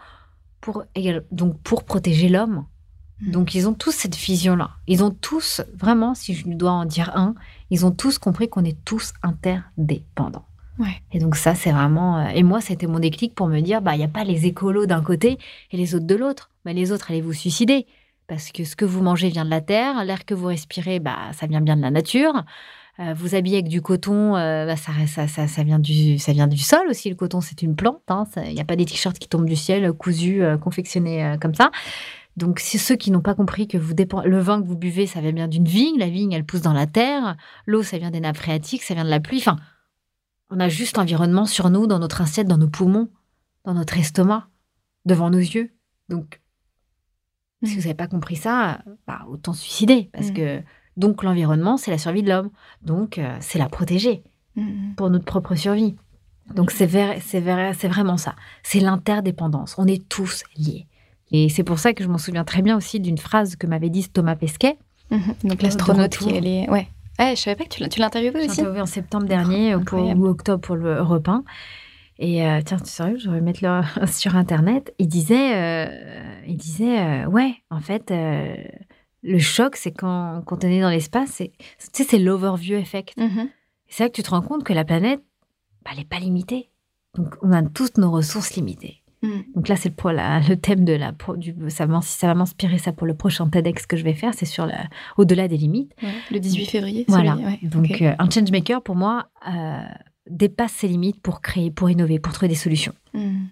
pour, 0.60 0.84
donc 1.30 1.58
pour 1.62 1.84
protéger 1.84 2.28
l'homme. 2.28 2.64
Mm. 3.20 3.30
Donc, 3.30 3.54
ils 3.54 3.68
ont 3.68 3.74
tous 3.74 3.92
cette 3.92 4.16
vision-là. 4.16 4.70
Ils 4.86 5.02
ont 5.02 5.10
tous, 5.10 5.62
vraiment, 5.74 6.14
si 6.14 6.34
je 6.34 6.46
dois 6.48 6.72
en 6.72 6.84
dire 6.84 7.16
un, 7.16 7.34
ils 7.70 7.84
ont 7.86 7.90
tous 7.90 8.18
compris 8.18 8.48
qu'on 8.48 8.64
est 8.64 8.84
tous 8.84 9.12
interdépendants. 9.22 10.44
Et 11.12 11.18
donc 11.18 11.36
ça, 11.36 11.54
c'est 11.54 11.72
vraiment... 11.72 12.18
Euh, 12.18 12.28
et 12.28 12.42
moi, 12.42 12.60
c'était 12.60 12.86
mon 12.86 13.00
déclic 13.00 13.34
pour 13.34 13.48
me 13.48 13.60
dire, 13.60 13.82
bah, 13.82 13.94
il 13.94 13.98
n'y 13.98 14.04
a 14.04 14.08
pas 14.08 14.24
les 14.24 14.46
écolos 14.46 14.86
d'un 14.86 15.02
côté 15.02 15.38
et 15.72 15.76
les 15.76 15.94
autres 15.94 16.06
de 16.06 16.14
l'autre. 16.14 16.50
Mais 16.64 16.74
les 16.74 16.92
autres, 16.92 17.10
allez 17.10 17.20
vous 17.20 17.32
suicider. 17.32 17.86
Parce 18.26 18.52
que 18.52 18.64
ce 18.64 18.76
que 18.76 18.84
vous 18.84 19.02
mangez 19.02 19.28
vient 19.28 19.44
de 19.44 19.50
la 19.50 19.60
terre, 19.60 20.04
l'air 20.04 20.24
que 20.24 20.34
vous 20.34 20.46
respirez, 20.46 21.00
bah, 21.00 21.16
ça 21.32 21.46
vient 21.46 21.60
bien 21.60 21.76
de 21.76 21.82
la 21.82 21.90
nature. 21.90 22.44
Euh, 23.00 23.14
vous 23.14 23.34
habillez 23.34 23.58
avec 23.58 23.68
du 23.68 23.80
coton, 23.80 24.36
euh, 24.36 24.66
bah, 24.66 24.76
ça, 24.76 24.92
ça, 25.06 25.46
ça, 25.46 25.62
vient 25.62 25.78
du, 25.78 26.18
ça 26.18 26.32
vient 26.32 26.48
du 26.48 26.58
sol 26.58 26.88
aussi. 26.88 27.08
Le 27.08 27.14
coton, 27.14 27.40
c'est 27.40 27.62
une 27.62 27.76
plante. 27.76 28.02
Il 28.08 28.12
hein. 28.12 28.52
n'y 28.52 28.60
a 28.60 28.64
pas 28.64 28.76
des 28.76 28.84
t-shirts 28.84 29.18
qui 29.18 29.28
tombent 29.28 29.46
du 29.46 29.56
ciel, 29.56 29.92
cousus, 29.92 30.42
confectionnés 30.60 31.36
comme 31.40 31.54
ça. 31.54 31.70
Donc, 32.38 32.60
c'est 32.60 32.78
ceux 32.78 32.94
qui 32.94 33.10
n'ont 33.10 33.20
pas 33.20 33.34
compris 33.34 33.66
que 33.66 33.76
vous 33.76 33.94
le 34.24 34.38
vin 34.38 34.62
que 34.62 34.66
vous 34.66 34.76
buvez, 34.76 35.08
ça 35.08 35.20
vient 35.20 35.32
bien 35.32 35.48
d'une 35.48 35.64
vigne. 35.64 35.98
La 35.98 36.08
vigne, 36.08 36.32
elle 36.32 36.44
pousse 36.44 36.60
dans 36.60 36.72
la 36.72 36.86
terre. 36.86 37.36
L'eau, 37.66 37.82
ça 37.82 37.98
vient 37.98 38.12
des 38.12 38.20
nappes 38.20 38.36
phréatiques, 38.36 38.84
ça 38.84 38.94
vient 38.94 39.04
de 39.04 39.10
la 39.10 39.18
pluie. 39.18 39.38
Enfin, 39.38 39.56
on 40.48 40.60
a 40.60 40.68
juste 40.68 40.96
l'environnement 40.96 41.46
sur 41.46 41.68
nous, 41.68 41.88
dans 41.88 41.98
notre 41.98 42.20
assiette, 42.20 42.46
dans 42.46 42.56
nos 42.56 42.68
poumons, 42.68 43.08
dans 43.64 43.74
notre 43.74 43.98
estomac, 43.98 44.48
devant 45.04 45.30
nos 45.30 45.38
yeux. 45.38 45.72
Donc, 46.08 46.40
si 47.64 47.74
vous 47.74 47.80
n'avez 47.80 47.94
pas 47.94 48.06
compris 48.06 48.36
ça, 48.36 48.82
bah, 49.08 49.26
autant 49.28 49.52
se 49.52 49.62
suicider. 49.62 50.08
Parce 50.12 50.28
mm. 50.28 50.34
que, 50.34 50.62
donc, 50.98 51.22
l'environnement, 51.22 51.76
c'est 51.76 51.90
la 51.90 51.98
survie 51.98 52.22
de 52.22 52.28
l'homme. 52.28 52.50
Donc, 52.82 53.18
euh, 53.18 53.36
c'est 53.40 53.58
la 53.58 53.68
protéger 53.68 54.22
mm. 54.56 54.94
pour 54.96 55.08
notre 55.10 55.24
propre 55.24 55.54
survie. 55.54 55.94
Donc, 56.54 56.70
c'est 56.70 56.86
vraiment 56.86 58.16
ça. 58.16 58.34
C'est 58.62 58.80
l'interdépendance. 58.80 59.76
On 59.78 59.86
est 59.86 60.06
tous 60.08 60.42
liés. 60.56 60.86
Et 61.30 61.48
c'est 61.48 61.62
pour 61.62 61.78
ça 61.78 61.92
que 61.92 62.02
je 62.02 62.08
m'en 62.08 62.18
souviens 62.18 62.44
très 62.44 62.62
bien 62.62 62.76
aussi 62.76 63.00
d'une 63.00 63.18
phrase 63.18 63.54
que 63.54 63.66
m'avait 63.66 63.90
dit 63.90 64.08
Thomas 64.08 64.34
Pesquet. 64.34 64.76
Mm-hmm. 65.12 65.48
Donc, 65.48 65.62
l'astronaute 65.62 66.16
qui 66.16 66.36
allait. 66.36 66.68
Ouais. 66.68 66.88
Ah, 67.18 67.34
je 67.34 67.40
savais 67.40 67.56
pas 67.56 67.64
que 67.64 67.88
tu 67.88 68.00
l'as 68.00 68.06
interviewé 68.06 68.40
aussi. 68.40 68.60
interviewé 68.60 68.80
en 68.80 68.86
septembre 68.86 69.26
dernier 69.26 69.74
oh, 69.74 69.80
pour, 69.80 70.00
ou 70.00 70.26
octobre 70.26 70.60
pour 70.60 70.76
le 70.76 71.00
repas. 71.00 71.42
Et 72.18 72.44
euh, 72.44 72.60
tiens, 72.64 72.78
tu 72.78 72.90
sérieux, 72.90 73.18
je 73.18 73.30
vais 73.30 73.40
mettre 73.40 73.60
le 73.62 74.06
sur 74.06 74.34
internet. 74.36 74.92
Il 74.98 75.06
disait, 75.06 75.54
euh, 75.54 76.40
il 76.46 76.56
disait, 76.56 76.98
euh, 76.98 77.26
ouais, 77.26 77.54
en 77.70 77.80
fait, 77.80 78.12
le 79.22 79.38
choc, 79.38 79.76
c'est 79.76 79.92
quand, 79.92 80.42
quand 80.46 80.64
on 80.64 80.68
est 80.68 80.80
dans 80.80 80.90
l'espace, 80.90 81.30
c'est, 81.30 81.52
tu 81.58 81.88
sais, 81.92 82.04
c'est 82.04 82.18
l'overview 82.18 82.76
effect. 82.76 83.16
Mm-hmm. 83.16 83.48
C'est 83.88 84.04
là 84.04 84.08
que 84.10 84.14
tu 84.14 84.22
te 84.22 84.30
rends 84.30 84.42
compte 84.42 84.64
que 84.64 84.72
la 84.72 84.84
planète, 84.84 85.20
bah, 85.84 85.90
elle 85.92 85.98
n'est 85.98 86.04
pas 86.04 86.18
limitée. 86.18 86.70
Donc, 87.14 87.34
on 87.42 87.52
a 87.52 87.62
toutes 87.62 87.98
nos 87.98 88.10
ressources 88.10 88.54
limitées. 88.54 89.02
Mm. 89.22 89.40
Donc 89.54 89.68
là, 89.68 89.76
c'est 89.76 89.88
le, 89.88 90.48
le 90.48 90.56
thème 90.56 90.84
de 90.84 90.92
la. 90.92 91.12
Du, 91.36 91.54
ça, 91.68 91.86
va 91.86 92.34
m'inspirer 92.34 92.78
ça 92.78 92.92
pour 92.92 93.06
le 93.06 93.14
prochain 93.14 93.48
TEDx 93.48 93.86
que 93.86 93.96
je 93.96 94.04
vais 94.04 94.14
faire, 94.14 94.34
c'est 94.34 94.46
sur 94.46 94.70
au-delà 95.16 95.48
des 95.48 95.56
limites. 95.56 95.94
le 96.30 96.38
18 96.38 96.66
février. 96.66 97.04
Voilà. 97.08 97.36
Donc 97.62 98.00
euh, 98.00 98.14
un 98.18 98.30
changemaker, 98.30 98.82
pour 98.82 98.96
moi, 98.96 99.28
euh, 99.48 99.80
dépasse 100.28 100.72
ses 100.72 100.88
limites 100.88 101.20
pour 101.20 101.40
créer, 101.40 101.70
pour 101.70 101.90
innover, 101.90 102.18
pour 102.18 102.32
trouver 102.32 102.48
des 102.48 102.54
solutions. 102.54 102.94
Mm. 103.14 103.46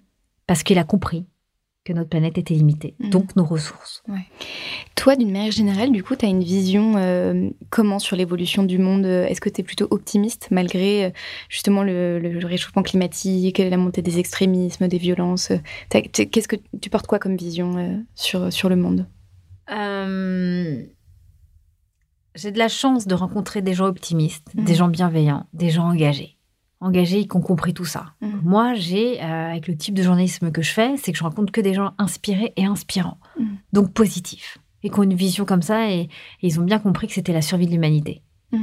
Parce 0.45 0.63
qu'il 0.63 0.79
a 0.79 0.83
compris 0.83 1.25
que 1.87 1.93
notre 1.93 2.09
planète 2.09 2.37
était 2.37 2.53
limitée, 2.53 2.95
mm. 2.99 3.09
donc 3.09 3.35
nos 3.37 3.45
ressources. 3.45 4.03
Toi, 4.95 5.15
d'une 5.15 5.31
manière 5.31 5.51
générale, 5.51 5.91
du 5.91 6.03
coup, 6.03 6.17
tu 6.17 6.25
as 6.25 6.29
une 6.29 6.43
vision 6.43 6.95
euh, 6.97 7.49
comment 7.69 7.97
sur 7.97 8.17
l'évolution 8.17 8.63
du 8.63 8.77
monde 8.77 9.05
Est-ce 9.05 9.39
que 9.39 9.49
tu 9.49 9.61
es 9.61 9.63
plutôt 9.63 9.87
optimiste 9.89 10.49
malgré 10.51 11.05
euh, 11.05 11.09
justement 11.47 11.83
le, 11.83 12.39
réchauffement 12.43 12.83
climatique, 12.83 13.59
la 13.59 13.77
montée 13.77 14.01
des 14.01 14.19
extrémismes, 14.19 14.87
des 14.89 14.97
violences 14.97 15.53
Qu'est-ce 15.89 16.47
que 16.47 16.57
tu 16.81 16.89
portes 16.89 17.07
quoi 17.07 17.19
comme 17.19 17.37
vision 17.37 17.77
euh, 17.77 17.97
sur, 18.15 18.51
sur 18.51 18.67
le 18.67 18.75
monde? 18.75 19.07
J'ai 22.35 22.51
de 22.51 22.59
la 22.59 22.67
chance 22.67 23.07
de 23.07 23.15
rencontrer 23.15 23.61
des 23.61 23.73
gens 23.73 23.85
optimistes, 23.85 24.49
des 24.53 24.73
mm. 24.73 24.75
gens 24.75 24.87
bienveillants, 24.89 25.47
des 25.53 25.69
gens 25.69 25.89
engagés 25.89 26.36
engagés 26.79 27.27
qui 27.27 27.35
ont 27.35 27.41
compris 27.41 27.73
tout 27.73 27.85
ça. 27.85 28.13
Mm. 28.21 28.27
Moi, 28.43 28.73
j'ai, 28.75 29.21
euh, 29.21 29.51
avec 29.51 29.67
le 29.67 29.75
type 29.75 29.95
de 29.95 30.03
journalisme 30.03 30.51
que 30.51 30.61
je 30.61 30.71
fais, 30.71 30.97
c'est 30.97 31.11
que 31.11 31.17
je 31.17 31.23
rencontre 31.23 31.51
que 31.51 31.61
des 31.61 31.73
gens 31.73 31.93
inspirés 31.97 32.53
et 32.55 32.65
inspirants, 32.65 33.17
mm. 33.39 33.45
donc 33.73 33.93
positifs, 33.93 34.57
et 34.83 34.89
qui 34.89 34.99
ont 34.99 35.03
une 35.03 35.15
vision 35.15 35.45
comme 35.45 35.61
ça, 35.61 35.91
et 35.91 36.09
ils 36.41 36.59
ont 36.59 36.63
bien 36.63 36.79
compris 36.79 37.07
que 37.07 37.13
c'était 37.13 37.33
la 37.33 37.41
survie 37.41 37.67
de 37.67 37.71
l'humanité. 37.71 38.21
Mmh. 38.51 38.59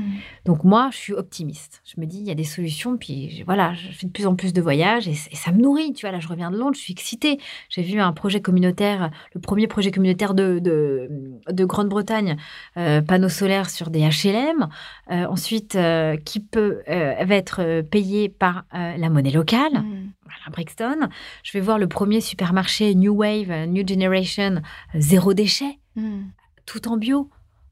Donc 0.46 0.64
moi, 0.64 0.88
je 0.92 0.96
suis 0.96 1.12
optimiste. 1.12 1.82
Je 1.84 2.00
me 2.00 2.06
dis, 2.06 2.18
il 2.18 2.24
y 2.24 2.30
a 2.30 2.34
des 2.34 2.44
solutions. 2.44 2.96
Puis 2.96 3.42
voilà, 3.44 3.74
je 3.74 3.88
fais 3.88 4.06
de 4.06 4.12
plus 4.12 4.26
en 4.26 4.34
plus 4.34 4.52
de 4.52 4.62
voyages 4.62 5.08
et, 5.08 5.14
ça 5.14 5.52
me 5.52 5.60
nourrit. 5.60 5.92
Tu 5.92 6.06
vois, 6.06 6.12
là, 6.12 6.20
je 6.20 6.28
reviens 6.28 6.50
de 6.50 6.56
Londres, 6.56 6.74
je 6.74 6.80
suis 6.80 6.92
excitée. 6.92 7.38
J'ai 7.68 7.82
vu 7.82 8.00
un 8.00 8.12
projet 8.12 8.40
communautaire, 8.40 9.10
le 9.34 9.40
premier 9.40 9.66
projet 9.66 9.90
communautaire 9.90 10.34
de, 10.34 10.58
de, 10.60 11.64
Grande-Bretagne, 11.64 12.36
euh, 12.76 13.02
panneaux 13.02 13.28
solaires 13.28 13.68
sur 13.68 13.90
des 13.90 14.00
HLM. 14.00 14.68
Euh, 15.10 15.26
ensuite, 15.26 15.76
euh, 15.76 16.16
qui 16.16 16.40
peut 16.40 16.82
va 16.86 17.34
être 17.34 17.82
payé 17.82 18.28
par 18.28 18.64
la 18.72 19.10
monnaie 19.10 19.30
locale. 19.30 19.72
Mmh. 19.72 20.12
Voilà, 20.24 20.50
Brixton. 20.50 21.08
Je 21.42 21.52
vais 21.52 21.60
voir 21.60 21.78
le 21.78 21.86
premier 21.86 22.20
supermarché 22.20 22.94
New 22.94 23.14
Wave, 23.14 23.66
New 23.66 23.86
Generation, 23.86 24.62
zéro 24.94 25.34
déchet, 25.34 25.78
mmh. 25.96 26.22
tout 26.66 26.88
en 26.88 26.96
bio. 26.96 27.28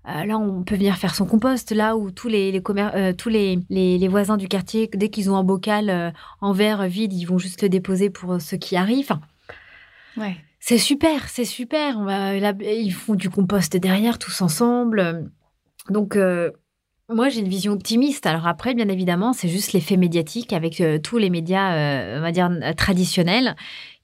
Euh, 0.08 0.24
là, 0.24 0.36
on 0.36 0.64
peut 0.64 0.74
venir 0.74 0.96
faire 0.96 1.14
son 1.14 1.26
compost, 1.26 1.70
là 1.70 1.96
où 1.96 2.10
tous 2.10 2.28
les, 2.28 2.60
euh, 2.70 3.12
tous 3.12 3.28
les, 3.28 3.60
les, 3.70 4.08
voisins 4.08 4.36
du 4.36 4.48
quartier, 4.48 4.90
dès 4.92 5.10
qu'ils 5.10 5.30
ont 5.30 5.36
un 5.36 5.44
bocal 5.44 5.90
euh, 5.90 6.10
en 6.40 6.52
verre 6.52 6.88
vide, 6.88 7.12
ils 7.12 7.24
vont 7.24 7.38
juste 7.38 7.62
le 7.62 7.68
déposer 7.68 8.10
pour 8.10 8.40
ceux 8.40 8.56
qui 8.56 8.76
arrivent. 8.76 9.16
ouais. 10.16 10.36
C'est 10.64 10.78
super, 10.78 11.28
c'est 11.28 11.44
super. 11.44 11.98
On 11.98 12.04
va, 12.04 12.34
ils 12.36 12.92
font 12.92 13.16
du 13.16 13.28
compost 13.28 13.76
derrière, 13.76 14.20
tous 14.20 14.42
ensemble. 14.42 15.28
Donc, 15.90 16.16
moi, 17.08 17.28
j'ai 17.28 17.40
une 17.40 17.48
vision 17.48 17.72
optimiste. 17.72 18.26
Alors 18.26 18.46
après, 18.46 18.74
bien 18.74 18.88
évidemment, 18.88 19.32
c'est 19.32 19.48
juste 19.48 19.72
l'effet 19.72 19.96
médiatique 19.96 20.52
avec 20.52 20.82
tous 21.02 21.18
les 21.18 21.30
médias, 21.30 22.16
on 22.16 22.20
va 22.20 22.32
dire, 22.32 22.50
traditionnels 22.76 23.54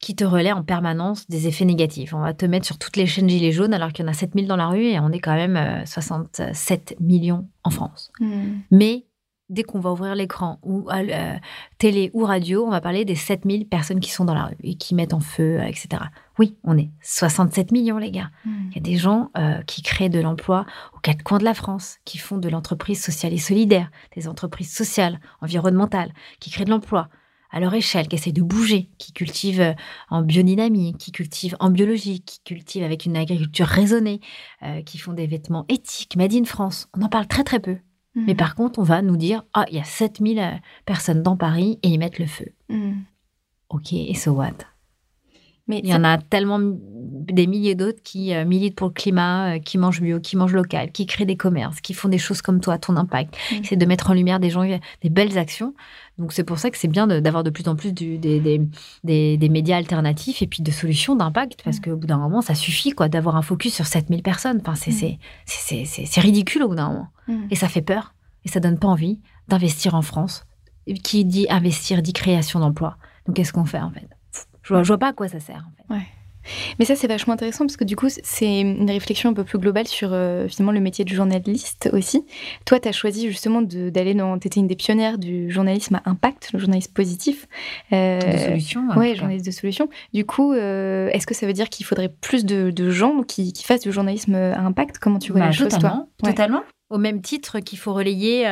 qui 0.00 0.14
te 0.14 0.24
relaie 0.24 0.52
en 0.52 0.62
permanence 0.62 1.28
des 1.28 1.48
effets 1.48 1.64
négatifs. 1.64 2.14
On 2.14 2.20
va 2.20 2.32
te 2.32 2.46
mettre 2.46 2.66
sur 2.66 2.78
toutes 2.78 2.96
les 2.96 3.06
chaînes 3.06 3.28
gilets 3.28 3.52
jaunes 3.52 3.74
alors 3.74 3.92
qu'il 3.92 4.04
y 4.04 4.08
en 4.08 4.11
a 4.11 4.14
7000 4.14 4.46
dans 4.46 4.56
la 4.56 4.68
rue 4.68 4.84
et 4.84 5.00
on 5.00 5.11
est 5.11 5.18
quand 5.18 5.34
même 5.34 5.84
67 5.87 6.92
euh, 6.92 7.04
millions 7.04 7.48
en 7.64 7.70
France. 7.70 8.12
Hmm. 8.20 8.58
Mais 8.70 9.04
dès 9.48 9.62
qu'on 9.62 9.80
va 9.80 9.92
ouvrir 9.92 10.14
l'écran 10.14 10.58
ou 10.62 10.88
euh, 10.90 11.37
télé 11.78 12.11
ou 12.12 12.24
radio, 12.24 12.64
on 12.66 12.70
va 12.70 12.80
parler 12.80 13.04
des 13.04 13.14
7000 13.14 13.66
personnes 13.66 14.00
qui 14.00 14.11
sont 14.11 14.24
dans 14.24 14.34
la 14.34 14.46
rue 14.46 14.56
et 14.62 14.74
qui 14.74 14.94
mettent 14.94 15.14
en 15.14 15.20
feu, 15.20 15.61
etc. 15.66 16.02
Oui, 16.38 16.56
on 16.64 16.76
est 16.76 16.90
67 17.02 17.72
millions, 17.72 17.98
les 17.98 18.11
gars. 18.11 18.30
Hmm. 18.44 18.68
Il 18.70 18.76
y 18.76 18.78
a 18.78 18.82
des 18.82 18.96
gens 18.96 19.30
euh, 19.37 19.61
qui 19.62 19.82
créent 19.82 20.11
de 20.11 20.20
l'emploi 20.20 20.66
aux 20.94 20.98
quatre 20.98 21.22
coins 21.22 21.38
de 21.38 21.44
la 21.44 21.54
France, 21.54 21.98
qui 22.04 22.18
font 22.18 22.38
de 22.38 22.48
l'entreprise 22.48 23.02
sociale 23.02 23.32
et 23.32 23.38
solidaire, 23.38 23.90
des 24.14 24.28
entreprises 24.28 24.72
sociales, 24.72 25.20
environnementales, 25.40 26.12
qui 26.40 26.50
créent 26.50 26.64
de 26.64 26.70
l'emploi 26.70 27.08
à 27.50 27.61
leur 27.61 27.72
échelle, 27.74 28.08
qui 28.08 28.16
essaient 28.16 28.32
de 28.32 28.42
bouger, 28.42 28.90
qui 28.98 29.12
cultivent 29.12 29.61
euh, 29.61 29.74
en 30.11 30.22
biodynamie, 30.22 30.94
qui 30.98 31.12
cultivent 31.12 31.56
en 31.61 31.70
biologie, 31.70 32.20
qui 32.20 32.40
cultivent 32.44 32.84
avec 32.84 33.06
une 33.06 33.16
agriculture 33.16 33.66
raisonnée, 33.66 34.20
euh, 34.62 34.82
qui 34.82 34.98
font 34.98 35.14
des 35.14 35.26
vêtements 35.26 35.64
éthiques, 35.68 36.16
made 36.16 36.34
in 36.34 36.44
France. 36.44 36.88
On 36.94 37.02
en 37.02 37.08
parle 37.08 37.26
très 37.26 37.44
très 37.44 37.61
peu. 37.61 37.78
Mais 38.26 38.35
par 38.35 38.54
contre, 38.54 38.78
on 38.78 38.83
va 38.83 39.02
nous 39.02 39.16
dire, 39.16 39.44
ah, 39.54 39.64
il 39.68 39.76
y 39.76 39.81
a 39.81 39.85
7000 39.85 40.38
euh, 40.38 40.50
personnes 40.85 41.22
dans 41.22 41.37
Paris 41.37 41.78
et 41.83 41.88
ils 41.88 41.98
mettent 41.98 42.18
le 42.18 42.26
feu. 42.26 42.46
Mhm. 42.68 43.04
Ok, 43.70 43.92
et 43.92 44.14
so 44.14 44.33
what? 44.33 44.52
Mais 45.68 45.81
il 45.85 45.90
y 45.90 45.94
en 45.94 46.02
a 46.02 46.16
tellement 46.16 46.59
des 46.62 47.46
milliers 47.46 47.74
d'autres 47.74 48.02
qui 48.02 48.35
euh, 48.35 48.46
militent 48.46 48.74
pour 48.74 48.88
le 48.88 48.94
climat, 48.94 49.57
euh, 49.57 49.59
qui 49.59 49.76
mangent 49.76 50.00
mieux, 50.00 50.18
qui 50.18 50.35
mangent 50.35 50.54
local, 50.54 50.90
qui 50.92 51.04
créent 51.04 51.26
des 51.26 51.37
commerces, 51.37 51.83
qui 51.83 51.92
font 51.92 52.09
des 52.09 52.16
choses 52.16 52.40
comme 52.40 52.61
toi, 52.61 52.78
ton 52.78 52.96
impact. 52.96 53.37
Mm. 53.52 53.57
C'est 53.64 53.76
de 53.76 53.85
mettre 53.85 54.11
en 54.11 54.14
lumière 54.14 54.40
des 54.40 54.48
gens, 54.48 54.62
des 54.62 55.11
belles 55.11 55.37
actions. 55.37 55.74
Donc 56.18 56.33
c'est 56.33 56.42
pour 56.42 56.59
ça 56.59 56.70
que 56.70 56.76
c'est 56.76 56.88
bien 56.88 57.07
d'avoir 57.07 57.44
de, 57.44 57.50
plus 57.50 57.68
en 57.68 57.76
plus 57.76 57.92
du, 57.92 58.18
des, 58.18 58.40
des, 58.40 59.37
des, 59.37 59.48
médias 59.48 59.76
alternatifs 59.76 60.42
et 60.42 60.48
puis 60.48 60.62
de 60.62 60.70
solutions 60.72 61.14
d'impact, 61.14 61.62
parce 61.62 61.78
mm. 61.78 61.81
qu'au 61.83 61.96
bout 61.96 62.09
d'un 62.09 62.18
moment, 62.18 62.40
ça 62.40 62.57
suffit 62.57 62.90
quoi 62.90 63.09
d'avoir 63.09 63.37
un 63.37 63.42
focus 63.42 63.74
sur 63.74 63.87
7000 63.87 64.22
personnes. 64.22 64.61
Enfin, 64.61 64.74
c'est 64.74 65.18
mm. 65.46 66.20
ridicule 66.20 66.64
au 66.64 66.68
bout 66.68 66.74
d'un 66.74 66.88
moment. 66.88 67.09
Et 67.50 67.57
ça 67.57 67.68
fait 67.68 67.83
peur, 67.83 68.14
et 68.44 68.48
ça 68.48 68.59
donne 68.59 68.78
pas 68.78 68.88
envie 68.88 69.20
d'investir 69.48 69.94
en 69.94 70.02
France. 70.02 70.44
Qui 71.04 71.26
dit 71.26 71.46
investir 71.50 72.00
dit 72.00 72.14
création 72.14 72.61
d'emplois. 72.61 72.96
Donc 73.26 73.37
qu'est-ce 73.37 73.52
qu'on 73.52 73.66
fait 73.66 73.78
en 73.78 73.90
fait? 73.90 74.09
Je 74.62 74.72
vois, 74.72 74.83
vois 74.83 74.96
pas 74.96 75.09
à 75.09 75.12
quoi 75.12 75.28
ça 75.28 75.38
sert. 75.38 75.66
En 75.90 75.94
fait. 75.98 76.04
Mais 76.78 76.84
ça, 76.84 76.96
c'est 76.96 77.06
vachement 77.06 77.34
intéressant 77.34 77.64
parce 77.66 77.76
que 77.76 77.84
du 77.84 77.96
coup, 77.96 78.08
c'est 78.08 78.61
une 78.61 78.90
réflexion 78.90 79.30
un 79.30 79.34
peu 79.34 79.44
plus 79.44 79.58
globale 79.58 79.87
sur 79.87 80.11
euh, 80.12 80.48
finalement 80.48 80.72
le 80.72 80.80
métier 80.80 81.04
de 81.04 81.11
journaliste 81.11 81.90
aussi. 81.92 82.24
Toi, 82.64 82.80
tu 82.80 82.88
as 82.88 82.92
choisi 82.92 83.28
justement 83.28 83.62
d'aller 83.62 84.14
dans. 84.14 84.38
Tu 84.38 84.46
étais 84.48 84.61
une 84.61 84.66
des 84.66 84.76
pionnières 84.76 85.18
du 85.18 85.50
journalisme 85.50 85.96
à 85.96 86.11
impact, 86.11 86.50
le 86.52 86.58
journalisme 86.58 86.92
positif. 86.92 87.46
Euh, 87.92 88.20
de 88.20 88.38
solution. 88.38 88.82
Oui, 88.96 89.16
journaliste 89.16 89.46
de 89.46 89.50
solution. 89.50 89.88
Du 90.12 90.24
coup, 90.24 90.52
euh, 90.52 91.08
est-ce 91.12 91.26
que 91.26 91.34
ça 91.34 91.46
veut 91.46 91.52
dire 91.52 91.68
qu'il 91.68 91.87
faudrait 91.87 92.08
plus 92.08 92.44
de, 92.44 92.90
gens 92.90 93.22
qui, 93.22 93.52
fassent 93.64 93.82
du 93.82 93.92
journalisme 93.92 94.34
à 94.34 94.61
impact? 94.61 94.98
Comment 94.98 95.18
tu 95.18 95.32
vois 95.32 95.40
bah, 95.40 95.46
la 95.46 95.52
chose, 95.52 95.76
toi? 95.78 96.06
Totalement. 96.22 96.62
Au 96.90 96.96
même 96.96 97.20
titre 97.20 97.61
qu'il 97.61 97.78
faut 97.78 97.92
relayer 97.92 98.46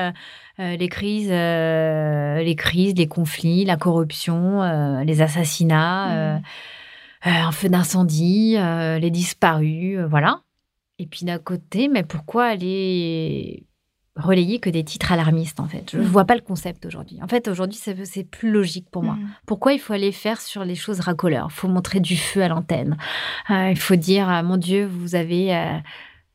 euh, 0.59 0.75
les 0.77 0.89
crises, 0.89 1.29
euh, 1.31 2.43
les 2.43 2.57
crises, 2.57 2.95
les 2.97 3.07
conflits, 3.07 3.67
la 3.67 3.77
corruption, 3.77 4.63
euh, 4.63 5.05
les 5.05 5.21
assassinats, 5.21 6.39
mmh. 6.39 6.43
Un 7.23 7.53
feu 7.53 7.69
d'incendie, 7.69 8.57
les 8.57 9.11
disparus, 9.11 9.99
voilà. 10.09 10.41
Et 10.99 11.07
puis 11.07 11.25
d'un 11.27 11.39
côté, 11.39 11.89
mais 11.89 12.03
pourquoi 12.05 12.47
aller 12.47 13.65
relayer 14.17 14.61
que 14.61 14.71
des 14.71 14.83
titres 14.83 15.13
alarmistes, 15.13 15.61
en 15.61 15.69
fait? 15.69 15.91
Je 15.93 15.99
ne 15.99 16.03
Mm. 16.05 16.07
vois 16.07 16.25
pas 16.25 16.35
le 16.35 16.41
concept 16.41 16.87
aujourd'hui. 16.87 17.19
En 17.23 17.29
fait, 17.29 17.49
aujourd'hui, 17.49 17.79
c'est 17.79 18.25
plus 18.25 18.51
logique 18.51 18.89
pour 18.91 19.03
moi. 19.03 19.15
Mm. 19.17 19.29
Pourquoi 19.47 19.75
il 19.75 19.79
faut 19.79 19.93
aller 19.93 20.11
faire 20.13 20.41
sur 20.41 20.65
les 20.65 20.75
choses 20.75 21.01
racoleurs? 21.01 21.49
Il 21.51 21.55
faut 21.55 21.69
montrer 21.69 22.01
du 22.01 22.17
feu 22.17 22.43
à 22.43 22.49
l'antenne. 22.49 22.97
Euh, 23.51 23.69
il 23.71 23.79
faut 23.79 23.97
dire, 23.97 24.29
mon 24.43 24.57
Dieu, 24.57 24.87
vous 24.87 25.15
avez... 25.17 25.55
euh, 25.55 25.79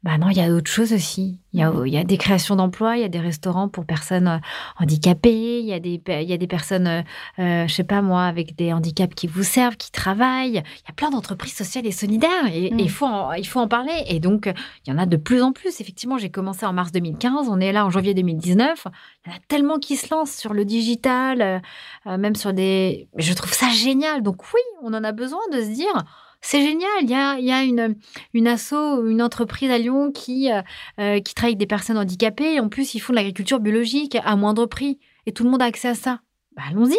Bah 0.04 0.18
non, 0.18 0.30
il 0.30 0.38
y 0.38 0.42
a 0.42 0.50
d'autres 0.50 0.72
choses 0.72 0.94
aussi. 0.94 1.38
Il 1.54 1.60
y 1.60 1.64
a, 1.64 1.72
il 1.86 1.94
y 1.94 1.98
a 1.98 2.04
des 2.04 2.18
créations 2.18 2.56
d'emplois, 2.56 2.98
il 2.98 3.02
y 3.02 3.06
a 3.06 3.10
des 3.10 3.20
restaurants 3.20 3.70
pour 3.70 3.86
personnes 3.86 4.28
euh, 4.28 4.38
handicapées, 4.80 5.60
il 5.60 5.66
y 5.66 5.74
a 5.74 5.80
des, 5.80 6.02
y 6.08 6.34
a 6.34 6.38
des 6.38 6.48
personnes, 6.48 6.88
euh, 6.88 7.02
euh, 7.40 7.68
je 7.68 7.74
sais 7.74 7.84
pas 7.84 8.02
moi, 8.02 8.24
avec 8.24 8.56
des 8.56 8.74
handicaps 8.74 9.14
qui 9.14 9.28
vous 9.28 9.44
servent, 9.44 9.78
qui 9.78 9.92
travaillent. 9.92 10.54
Il 10.54 10.88
y 10.88 10.90
a 10.90 10.94
plein 10.96 11.12
d'entreprises 11.12 11.54
sociales 11.54 11.86
et 11.86 11.92
solidaires 11.92 12.48
et 12.52 12.66
et 12.66 12.72
Mm. 12.72 12.80
il 12.80 12.90
faut 12.90 13.06
en, 13.06 13.34
il 13.34 13.46
faut 13.46 13.60
en 13.60 13.68
parler. 13.68 13.94
Et 14.08 14.20
donc, 14.20 14.52
il 14.86 14.90
y 14.90 14.94
en 14.94 14.98
a 14.98 15.06
de 15.06 15.18
plus 15.18 15.44
en 15.44 15.52
plus. 15.52 15.82
Effectivement, 15.82 16.18
j'ai 16.18 16.30
commencé 16.32 16.66
en 16.66 16.74
mars 16.74 16.92
2015, 16.92 17.48
on 17.50 17.60
est 17.60 17.72
là 17.72 17.86
en 17.86 17.90
janvier 17.90 18.14
2019. 18.14 18.88
Il 19.26 19.32
y 19.32 19.34
en 19.34 19.38
a 19.38 19.40
tellement 19.48 19.78
qui 19.78 19.98
se 19.98 20.14
lancent 20.14 20.36
sur 20.36 20.54
le 20.54 20.66
digital, 20.66 21.62
euh, 22.08 22.18
même 22.18 22.36
sur 22.36 22.54
des... 22.54 23.08
Je 23.18 23.34
trouve 23.34 23.54
ça 23.54 23.70
génial. 23.70 24.24
Donc 24.24 24.44
oui, 24.54 24.62
on 24.82 24.94
en 24.94 25.04
a 25.04 25.12
besoin 25.12 25.42
de 25.52 25.62
se 25.62 25.70
dire... 25.70 26.06
C'est 26.43 26.62
génial, 26.62 26.89
il 27.01 27.10
y 27.10 27.13
a, 27.13 27.38
il 27.38 27.45
y 27.45 27.51
a 27.51 27.63
une, 27.63 27.95
une 28.34 28.47
asso, 28.47 28.73
une 29.06 29.21
entreprise 29.21 29.69
à 29.69 29.77
Lyon 29.77 30.12
qui, 30.12 30.51
euh, 30.51 30.62
euh, 30.99 31.19
qui 31.19 31.36
travaille 31.36 31.51
avec 31.51 31.60
des 31.60 31.67
personnes 31.67 31.97
handicapées. 31.97 32.60
En 32.60 32.67
plus, 32.67 32.95
ils 32.95 32.99
font 32.99 33.13
de 33.13 33.17
l'agriculture 33.17 33.60
biologique 33.60 34.17
à 34.23 34.36
moindre 34.36 34.65
prix. 34.65 34.99
Et 35.27 35.34
tout 35.34 35.43
le 35.43 35.51
monde 35.51 35.62
a 35.62 35.65
accès 35.65 35.89
à 35.89 35.95
ça. 35.95 36.21
Bah, 36.56 36.63
Allons-y. 36.69 36.97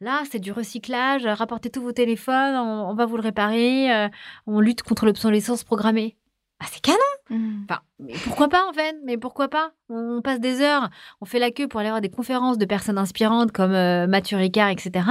Là, 0.00 0.22
c'est 0.30 0.38
du 0.38 0.52
recyclage. 0.52 1.26
Rapportez 1.26 1.68
tous 1.70 1.82
vos 1.82 1.92
téléphones, 1.92 2.54
on, 2.54 2.90
on 2.90 2.94
va 2.94 3.06
vous 3.06 3.16
le 3.16 3.22
réparer. 3.22 3.92
euh, 3.92 4.08
on 4.46 4.60
lutte 4.60 4.82
contre 4.82 5.04
l'obsolescence 5.04 5.64
programmée. 5.64 6.16
Bah, 6.60 6.66
c'est 6.70 6.80
canon. 6.80 6.98
Mm. 7.28 7.64
Enfin, 7.68 7.80
mais 7.98 8.14
pourquoi 8.24 8.48
pas 8.48 8.66
en 8.68 8.72
fait? 8.72 8.94
Mais 9.04 9.18
pourquoi 9.18 9.48
pas? 9.48 9.72
On, 9.88 10.18
on 10.18 10.22
passe 10.22 10.38
des 10.40 10.60
heures, 10.60 10.88
on 11.20 11.24
fait 11.26 11.38
la 11.38 11.50
queue 11.50 11.66
pour 11.66 11.80
aller 11.80 11.88
voir 11.88 12.00
des 12.00 12.08
conférences 12.10 12.56
de 12.56 12.64
personnes 12.66 12.98
inspirantes 12.98 13.52
comme 13.52 13.72
euh, 13.72 14.06
Mathieu 14.06 14.36
Ricard, 14.38 14.68
etc. 14.68 15.06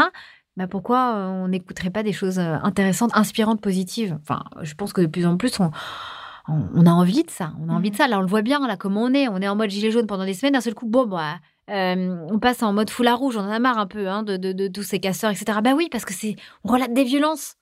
Bah 0.58 0.68
pourquoi 0.68 1.16
euh, 1.16 1.28
on 1.28 1.48
n'écouterait 1.50 1.90
pas 1.90 2.04
des 2.04 2.14
choses 2.14 2.40
euh, 2.40 2.56
intéressantes, 2.64 3.12
inspirantes, 3.14 3.60
positives? 3.62 4.18
Enfin, 4.22 4.44
je 4.62 4.74
pense 4.74 4.94
que 4.94 5.02
de 5.02 5.08
plus 5.08 5.26
en 5.26 5.36
plus, 5.36 5.60
on, 5.60 6.86
a 6.86 6.92
envie 6.92 7.24
de 7.24 7.30
ça. 7.30 7.54
On 7.60 7.70
a 7.70 7.74
envie 7.74 7.92
de 7.92 7.96
ça. 7.96 8.08
Là, 8.08 8.20
on 8.20 8.22
le 8.22 8.28
voit 8.28 8.42
bien, 8.42 8.66
là, 8.66 8.78
comment 8.78 9.04
on 9.04 9.14
est. 9.14 9.28
On 9.28 9.38
est 9.38 9.48
en 9.48 9.56
mode 9.56 9.70
gilet 9.70 9.92
jaune 9.92 10.08
pendant 10.08 10.26
des 10.26 10.34
semaines. 10.34 10.54
D'un 10.54 10.62
seul 10.62 10.74
coup, 10.76 10.86
bon, 10.88 11.06
bah, 11.08 11.40
euh, 11.70 12.26
on 12.32 12.40
passe 12.40 12.64
en 12.64 12.72
mode 12.72 12.90
foulard 12.90 13.20
rouge. 13.20 13.36
On 13.36 13.42
en 13.42 13.50
a 13.50 13.60
marre 13.60 13.80
un 13.80 13.88
peu 13.88 14.08
hein, 14.08 14.24
de, 14.24 14.38
de, 14.38 14.54
de 14.54 14.68
tous 14.70 14.84
ces 14.84 15.00
casseurs, 15.00 15.32
etc. 15.32 15.60
Bah 15.62 15.74
oui, 15.76 15.90
parce 15.92 16.06
que 16.06 16.14
c'est, 16.14 16.36
on 16.64 16.72
relate 16.72 16.94
des 16.94 17.04
violences. 17.04 17.56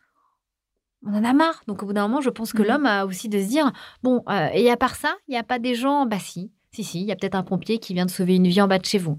On 1.06 1.13
en 1.15 1.23
a 1.23 1.34
marre. 1.34 1.63
Donc, 1.67 1.82
au 1.82 1.88
bout 1.88 1.93
d'un 1.93 2.08
moment, 2.08 2.21
je 2.21 2.29
pense 2.29 2.53
que 2.53 2.62
Mhm. 2.62 2.67
l'homme 2.67 2.86
a 2.86 3.06
aussi 3.06 3.27
de 3.27 3.39
se 3.39 3.47
dire 3.47 3.71
bon, 4.03 4.21
euh, 4.29 4.49
et 4.53 4.69
à 4.69 4.77
part 4.77 4.95
ça, 4.95 5.15
il 5.27 5.32
n'y 5.32 5.38
a 5.38 5.43
pas 5.43 5.58
des 5.60 5.73
gens. 5.75 6.06
Bah 6.06 6.19
si, 6.19 6.51
si, 6.71 6.84
si, 6.84 7.01
il 7.01 7.08
y 7.08 7.12
a 7.12 7.15
peut-être 7.15 7.36
un 7.36 7.43
pompier 7.43 7.79
qui 7.79 7.93
vient 7.93 8.06
de 8.06 8.12
sauver 8.12 8.36
une 8.36 8.47
vie 8.47 8.62
en 8.62 8.67
bas 8.67 8.77
de 8.79 8.86
chez 8.86 8.99
vous. 8.99 9.17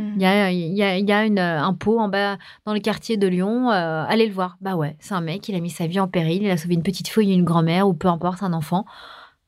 Mm. 0.00 0.12
Il 0.16 0.22
y 0.22 0.26
a, 0.26 0.50
il 0.50 0.74
y 0.74 0.82
a, 0.82 0.96
il 0.98 1.08
y 1.08 1.12
a 1.12 1.24
une, 1.24 1.38
un 1.38 1.74
pot 1.74 1.98
en 2.00 2.08
bas 2.08 2.38
dans 2.66 2.72
le 2.74 2.80
quartier 2.80 3.16
de 3.16 3.26
Lyon. 3.28 3.70
euh, 3.70 4.04
allez 4.08 4.26
le 4.26 4.32
voir. 4.32 4.56
Bah 4.60 4.76
ouais, 4.76 4.96
c'est 5.00 5.14
un 5.14 5.20
mec, 5.20 5.48
il 5.48 5.54
a 5.54 5.60
mis 5.60 5.70
sa 5.70 5.86
vie 5.86 6.00
en 6.00 6.08
péril, 6.08 6.42
il 6.42 6.50
a 6.50 6.56
sauvé 6.56 6.74
une 6.74 6.82
petite 6.82 7.08
fille, 7.08 7.32
une 7.32 7.44
grand-mère 7.44 7.86
ou 7.88 7.94
peu 7.94 8.08
importe, 8.08 8.42
un 8.42 8.52
enfant. 8.52 8.84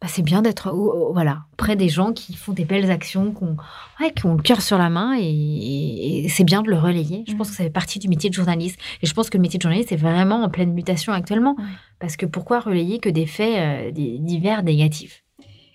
Bah, 0.01 0.09
c'est 0.11 0.23
bien 0.23 0.43
d'être 0.43 0.73
voilà, 1.13 1.45
près 1.57 1.77
des 1.77 1.89
gens 1.89 2.13
qui 2.13 2.35
font 2.35 2.53
des 2.53 2.65
belles 2.65 2.91
actions, 2.91 3.31
qui 3.31 3.45
ont, 3.45 3.57
ouais, 4.01 4.11
qui 4.13 4.27
ont 4.27 4.35
le 4.35 4.43
cœur 4.43 4.61
sur 4.61 4.77
la 4.77 4.91
main 4.91 5.15
et, 5.17 5.23
et- 5.23 6.25
et 6.25 6.29
c'est 6.29 6.43
bien 6.43 6.63
de 6.63 6.71
le 6.71 6.77
relayer. 6.77 7.23
Je 7.29 7.35
pense 7.37 7.47
Mhm. 7.49 7.51
que 7.53 7.57
ça 7.57 7.63
fait 7.65 7.71
partie 7.71 8.01
du 8.01 8.09
métier 8.09 8.29
de 8.29 8.35
journaliste. 8.35 8.81
Et 9.01 9.07
je 9.07 9.15
pense 9.15 9.31
que 9.31 9.39
le 9.39 9.43
métier 9.43 9.59
de 9.59 9.63
journaliste 9.63 9.93
est 9.93 9.97
vraiment 9.97 10.43
en 10.43 10.49
pleine 10.49 10.73
mutation 10.73 11.13
actuellement. 11.13 11.55
Parce 12.01 12.17
que 12.17 12.27
pourquoi 12.27 12.59
relayer 12.59 12.99
que 12.99 13.09
des 13.11 13.27
faits 13.27 13.57
euh, 13.57 13.91
divers 13.93 14.65
négatifs? 14.65 15.23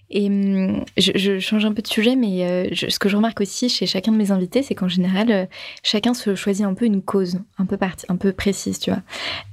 Et 0.10 0.28
hum, 0.28 0.86
je, 0.98 1.12
je 1.16 1.40
change 1.40 1.66
un 1.66 1.74
peu 1.74 1.82
de 1.82 1.88
sujet, 1.88 2.16
mais 2.16 2.46
euh, 2.46 2.68
je- 2.72 2.88
ce 2.90 2.98
que 3.00 3.10
je 3.10 3.16
remarque 3.18 3.42
aussi 3.42 3.68
chez 3.68 3.86
chacun 3.86 4.12
de 4.14 4.18
mes 4.18 4.32
invités, 4.32 4.64
c'est 4.64 4.74
qu'en 4.76 4.88
général, 4.88 5.32
euh, 5.32 5.46
chacun 5.84 6.14
se 6.14 6.34
choisit 6.36 6.66
un 6.66 6.74
peu 6.74 6.86
une 6.86 7.02
cause, 7.02 7.40
un 7.58 7.66
peu 7.66 7.76
parti, 7.78 8.06
un 8.08 8.16
peu 8.16 8.32
précise, 8.32 8.80
tu 8.80 8.90
vois. 8.92 9.02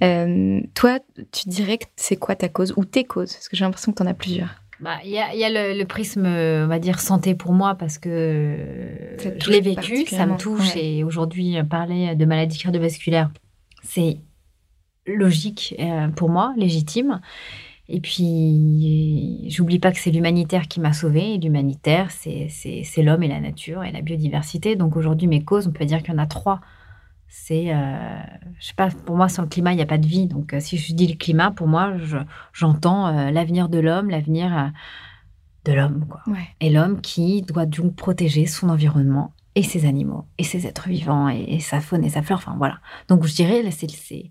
Euh, 0.05 0.61
toi, 0.75 1.01
tu 1.33 1.49
dirais 1.49 1.79
que 1.79 1.87
c'est 1.97 2.17
quoi 2.17 2.37
ta 2.37 2.49
cause 2.49 2.73
ou 2.77 2.85
tes 2.85 3.03
causes? 3.05 3.33
Parce 3.33 3.49
que 3.49 3.57
j'ai 3.57 3.65
l'impression 3.65 3.91
que 3.93 3.97
tu 3.97 4.03
en 4.03 4.07
as 4.07 4.15
plusieurs. 4.15 4.61
Bah, 4.81 4.99
Il 5.05 5.11
y 5.11 5.19
a, 5.19 5.35
y 5.35 5.45
a 5.45 5.51
le, 5.51 5.79
le 5.79 5.85
prisme, 5.87 6.27
on 6.27 6.67
va 6.67 6.79
dire, 6.79 7.01
santé 7.01 7.35
pour 7.35 7.53
moi, 7.53 7.75
parce 7.75 7.99
que 7.99 8.57
je 9.19 9.51
l'ai 9.51 9.61
vécu, 9.61 10.05
ça 10.07 10.27
me 10.27 10.37
touche. 10.37 10.75
ouais. 10.75 10.85
Et 10.99 11.05
aujourd'hui, 11.05 11.57
parler 11.69 12.15
de 12.15 12.25
maladie 12.25 12.59
cardiovasculaire, 12.59 13.31
c'est 13.83 14.19
logique 15.07 15.75
euh, 15.79 16.09
pour 16.09 16.29
moi, 16.31 16.55
légitime. 16.57 17.21
Et 17.89 18.01
puis, 18.01 19.45
j'oublie 19.51 19.79
pas 19.79 19.93
que 19.93 19.99
c'est 19.99 20.11
l'humanitaire 20.11 20.69
qui 20.69 20.81
m'a 20.81 20.93
sauvée. 20.93 21.37
L'humanitaire, 21.39 22.11
c'est 22.11 22.49
l'homme 23.03 23.23
et 23.23 23.29
la 23.29 23.41
nature 23.41 23.85
et 23.85 23.93
la 23.93 24.01
biodiversité. 24.01 24.75
Donc 24.77 24.97
aujourd'hui, 24.97 25.27
mes 25.27 25.45
causes, 25.45 25.67
on 25.69 25.73
peut 25.73 25.85
dire 25.85 26.03
qu'il 26.03 26.13
y 26.13 26.17
en 26.17 26.19
a 26.19 26.27
trois. 26.27 26.61
C'est, 27.29 27.75
euh, 27.75 28.19
je 28.61 28.67
sais 28.69 28.75
pas, 28.75 28.89
pour 28.89 29.17
moi, 29.17 29.29
sans 29.29 29.43
le 29.43 29.49
climat, 29.49 29.73
il 29.73 29.77
n'y 29.77 29.83
a 29.83 29.87
pas 29.87 29.99
de 29.99 30.07
vie. 30.07 30.27
Donc 30.27 30.55
euh, 30.55 30.61
si 30.61 30.79
je 30.79 30.95
dis 30.95 31.07
le 31.09 31.17
climat, 31.17 31.51
pour 31.51 31.67
moi, 31.67 31.97
je- 31.99 32.17
j'entends 32.53 33.09
euh, 33.09 33.31
l'avenir 33.31 33.69
de 33.69 33.79
l'homme, 33.81 34.09
l'avenir 34.09 34.57
euh, 34.57 34.69
de 35.65 35.73
l'homme. 35.73 36.07
Ouais. 36.29 36.47
Et 36.61 36.71
l'homme 36.71 37.01
qui 37.01 37.43
doit 37.43 37.67
donc 37.67 37.97
protéger 37.97 38.47
son 38.47 38.69
environnement 38.69 39.33
et 39.57 39.63
ses 39.63 39.85
animaux 39.85 40.25
et 40.39 40.45
ses 40.45 40.67
êtres 40.67 40.89
vivants 40.89 41.29
et, 41.29 41.45
et 41.49 41.61
sa 41.61 41.81
faune 41.81 42.05
et 42.05 42.09
sa 42.09 42.23
flore. 42.23 42.39
Enfin 42.39 42.55
voilà. 42.57 42.79
Donc 43.09 43.27
je 43.27 43.35
dirais, 43.35 43.69
c'est- 43.71 44.31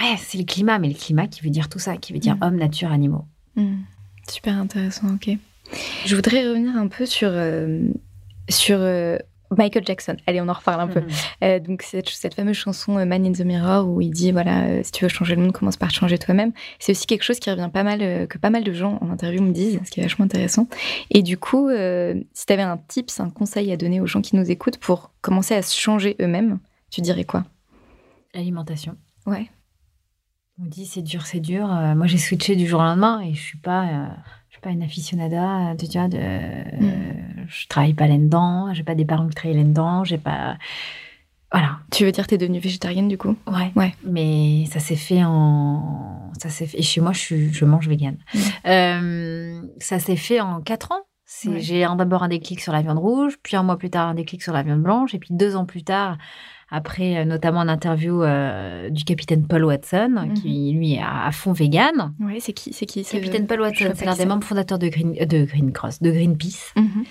ouais, 0.00 0.16
c'est 0.18 0.38
le 0.38 0.44
climat, 0.44 0.78
mais 0.78 0.88
le 0.88 0.94
climat 0.94 1.26
qui 1.26 1.42
veut 1.42 1.50
dire 1.50 1.68
tout 1.68 1.78
ça, 1.78 1.96
qui 1.96 2.12
veut 2.12 2.18
dire 2.18 2.36
Mm. 2.36 2.42
homme, 2.42 2.56
nature, 2.56 2.90
animaux. 2.92 3.24
Hmm. 3.56 3.78
Super 4.28 4.56
intéressant, 4.56 5.08
ok. 5.14 5.36
Je 6.06 6.14
voudrais 6.16 6.46
revenir 6.48 6.76
un 6.76 6.88
peu 6.88 7.06
sur, 7.06 7.28
euh, 7.32 7.80
sur 8.48 8.76
euh, 8.80 9.18
Michael 9.56 9.84
Jackson. 9.86 10.16
Allez, 10.26 10.40
on 10.40 10.48
en 10.48 10.52
reparle 10.54 10.80
un 10.80 10.86
peu. 10.88 11.00
Mhm. 11.00 11.08
Euh, 11.44 11.58
donc 11.60 11.82
cette, 11.82 12.08
cette 12.08 12.34
fameuse 12.34 12.56
chanson 12.56 12.94
Man 13.04 13.26
in 13.26 13.32
the 13.32 13.40
Mirror 13.40 13.86
où 13.88 14.00
il 14.00 14.10
dit 14.10 14.32
voilà 14.32 14.82
si 14.82 14.92
tu 14.92 15.04
veux 15.04 15.08
changer 15.08 15.34
le 15.34 15.42
monde 15.42 15.52
commence 15.52 15.76
par 15.76 15.90
changer 15.90 16.16
toi-même 16.18 16.52
c'est 16.78 16.92
aussi 16.92 17.06
quelque 17.06 17.22
chose 17.22 17.38
qui 17.38 17.50
revient 17.50 17.68
pas 17.72 17.82
mal 17.82 18.26
que 18.28 18.38
pas 18.38 18.48
mal 18.50 18.64
de 18.64 18.72
gens 18.72 18.96
en 19.02 19.10
interview 19.10 19.42
me 19.42 19.52
disent 19.52 19.78
ce 19.84 19.90
qui 19.90 20.00
est 20.00 20.04
vachement 20.04 20.24
intéressant 20.24 20.68
et 21.10 21.22
du 21.22 21.36
coup 21.36 21.68
si 21.70 22.46
tu 22.46 22.52
avais 22.52 22.62
un 22.62 22.78
tips 22.78 23.20
un 23.20 23.28
conseil 23.28 23.70
à 23.72 23.76
donner 23.76 24.00
aux 24.00 24.06
gens 24.06 24.22
qui 24.22 24.36
nous 24.36 24.50
écoutent 24.50 24.78
pour 24.78 25.10
commencer 25.20 25.54
à 25.54 25.60
se 25.62 25.78
changer 25.78 26.16
eux-mêmes 26.22 26.58
tu 26.90 27.00
dirais 27.02 27.24
quoi? 27.24 27.44
L'alimentation. 28.34 28.96
ouais 29.26 29.50
On 30.60 30.66
dit 30.66 30.86
c'est 30.86 31.02
dur, 31.02 31.26
c'est 31.26 31.40
dur. 31.40 31.72
Euh, 31.72 31.94
moi, 31.94 32.06
j'ai 32.06 32.18
switché 32.18 32.56
du 32.56 32.66
jour 32.66 32.80
au 32.80 32.84
lendemain 32.84 33.20
et 33.20 33.34
je 33.34 33.40
suis 33.40 33.58
pas, 33.58 33.84
euh, 33.84 34.06
je 34.48 34.54
suis 34.54 34.60
pas 34.60 34.70
une 34.70 34.82
aficionada. 34.82 35.70
euh, 35.70 35.74
Tu 35.76 35.98
vois, 35.98 36.08
de, 36.08 36.18
euh, 36.18 37.44
je 37.48 37.66
travaille 37.68 37.94
pas 37.94 38.06
là-dedans. 38.06 38.72
J'ai 38.74 38.82
pas 38.84 38.94
des 38.94 39.04
parents 39.04 39.28
qui 39.28 39.34
travaillent 39.34 39.56
là-dedans. 39.58 40.04
J'ai 40.04 40.18
pas, 40.18 40.56
voilà. 41.50 41.78
tu 41.90 42.04
veux 42.04 42.12
dire 42.12 42.26
t'es 42.26 42.38
devenue 42.38 42.58
végétarienne 42.60 43.08
du 43.08 43.18
coup? 43.18 43.36
Ouais. 43.46 43.72
Ouais. 43.76 43.94
Mais 44.04 44.66
ça 44.66 44.78
s'est 44.78 44.96
fait 44.96 45.24
en, 45.24 46.30
ça 46.38 46.48
s'est 46.50 46.66
fait. 46.66 46.78
Et 46.78 46.82
chez 46.82 47.00
moi, 47.00 47.12
je 47.12 47.18
suis, 47.18 47.52
je 47.52 47.64
mange 47.64 47.88
vegan. 47.88 48.16
Mm. 48.34 48.38
Euh, 48.66 49.62
ça 49.78 49.98
s'est 49.98 50.16
fait 50.16 50.40
en 50.40 50.60
quatre 50.60 50.92
ans. 50.92 51.00
Ouais. 51.46 51.60
J'ai 51.60 51.86
d'abord 51.96 52.22
un 52.22 52.28
déclic 52.28 52.60
sur 52.60 52.72
la 52.72 52.82
viande 52.82 52.98
rouge, 52.98 53.38
puis 53.42 53.56
un 53.56 53.62
mois 53.62 53.78
plus 53.78 53.88
tard 53.88 54.08
un 54.08 54.14
déclic 54.14 54.42
sur 54.42 54.52
la 54.52 54.62
viande 54.62 54.82
blanche, 54.82 55.14
et 55.14 55.18
puis 55.18 55.30
deux 55.32 55.56
ans 55.56 55.64
plus 55.64 55.82
tard, 55.82 56.18
après 56.74 57.18
euh, 57.18 57.24
notamment 57.24 57.60
une 57.62 57.68
interview 57.68 58.22
euh, 58.22 58.88
du 58.90 59.04
capitaine 59.04 59.46
Paul 59.46 59.64
Watson, 59.64 60.14
Mhm. 60.26 60.34
qui 60.34 60.72
lui 60.72 60.94
est 60.94 61.00
à, 61.02 61.26
à 61.26 61.30
fond 61.30 61.52
vegan. 61.52 62.12
ouais 62.20 62.38
c'est 62.40 62.52
qui 62.54 62.72
c'est 62.72 62.86
qui 62.86 63.04
Capitaine 63.04 63.46
Paul 63.46 63.60
Watson, 63.60 63.92
c'est 63.94 64.04
l'un 64.06 64.16
des 64.16 64.24
membres 64.26 64.42
fondateurs 64.44 64.78
de 64.78 64.88
Green, 64.88 65.12
de 65.12 65.44
Green 65.44 65.70
Cross, 65.72 66.00
de 66.02 66.10
Greenpeace, 66.10 66.72
Mhm. 66.76 67.04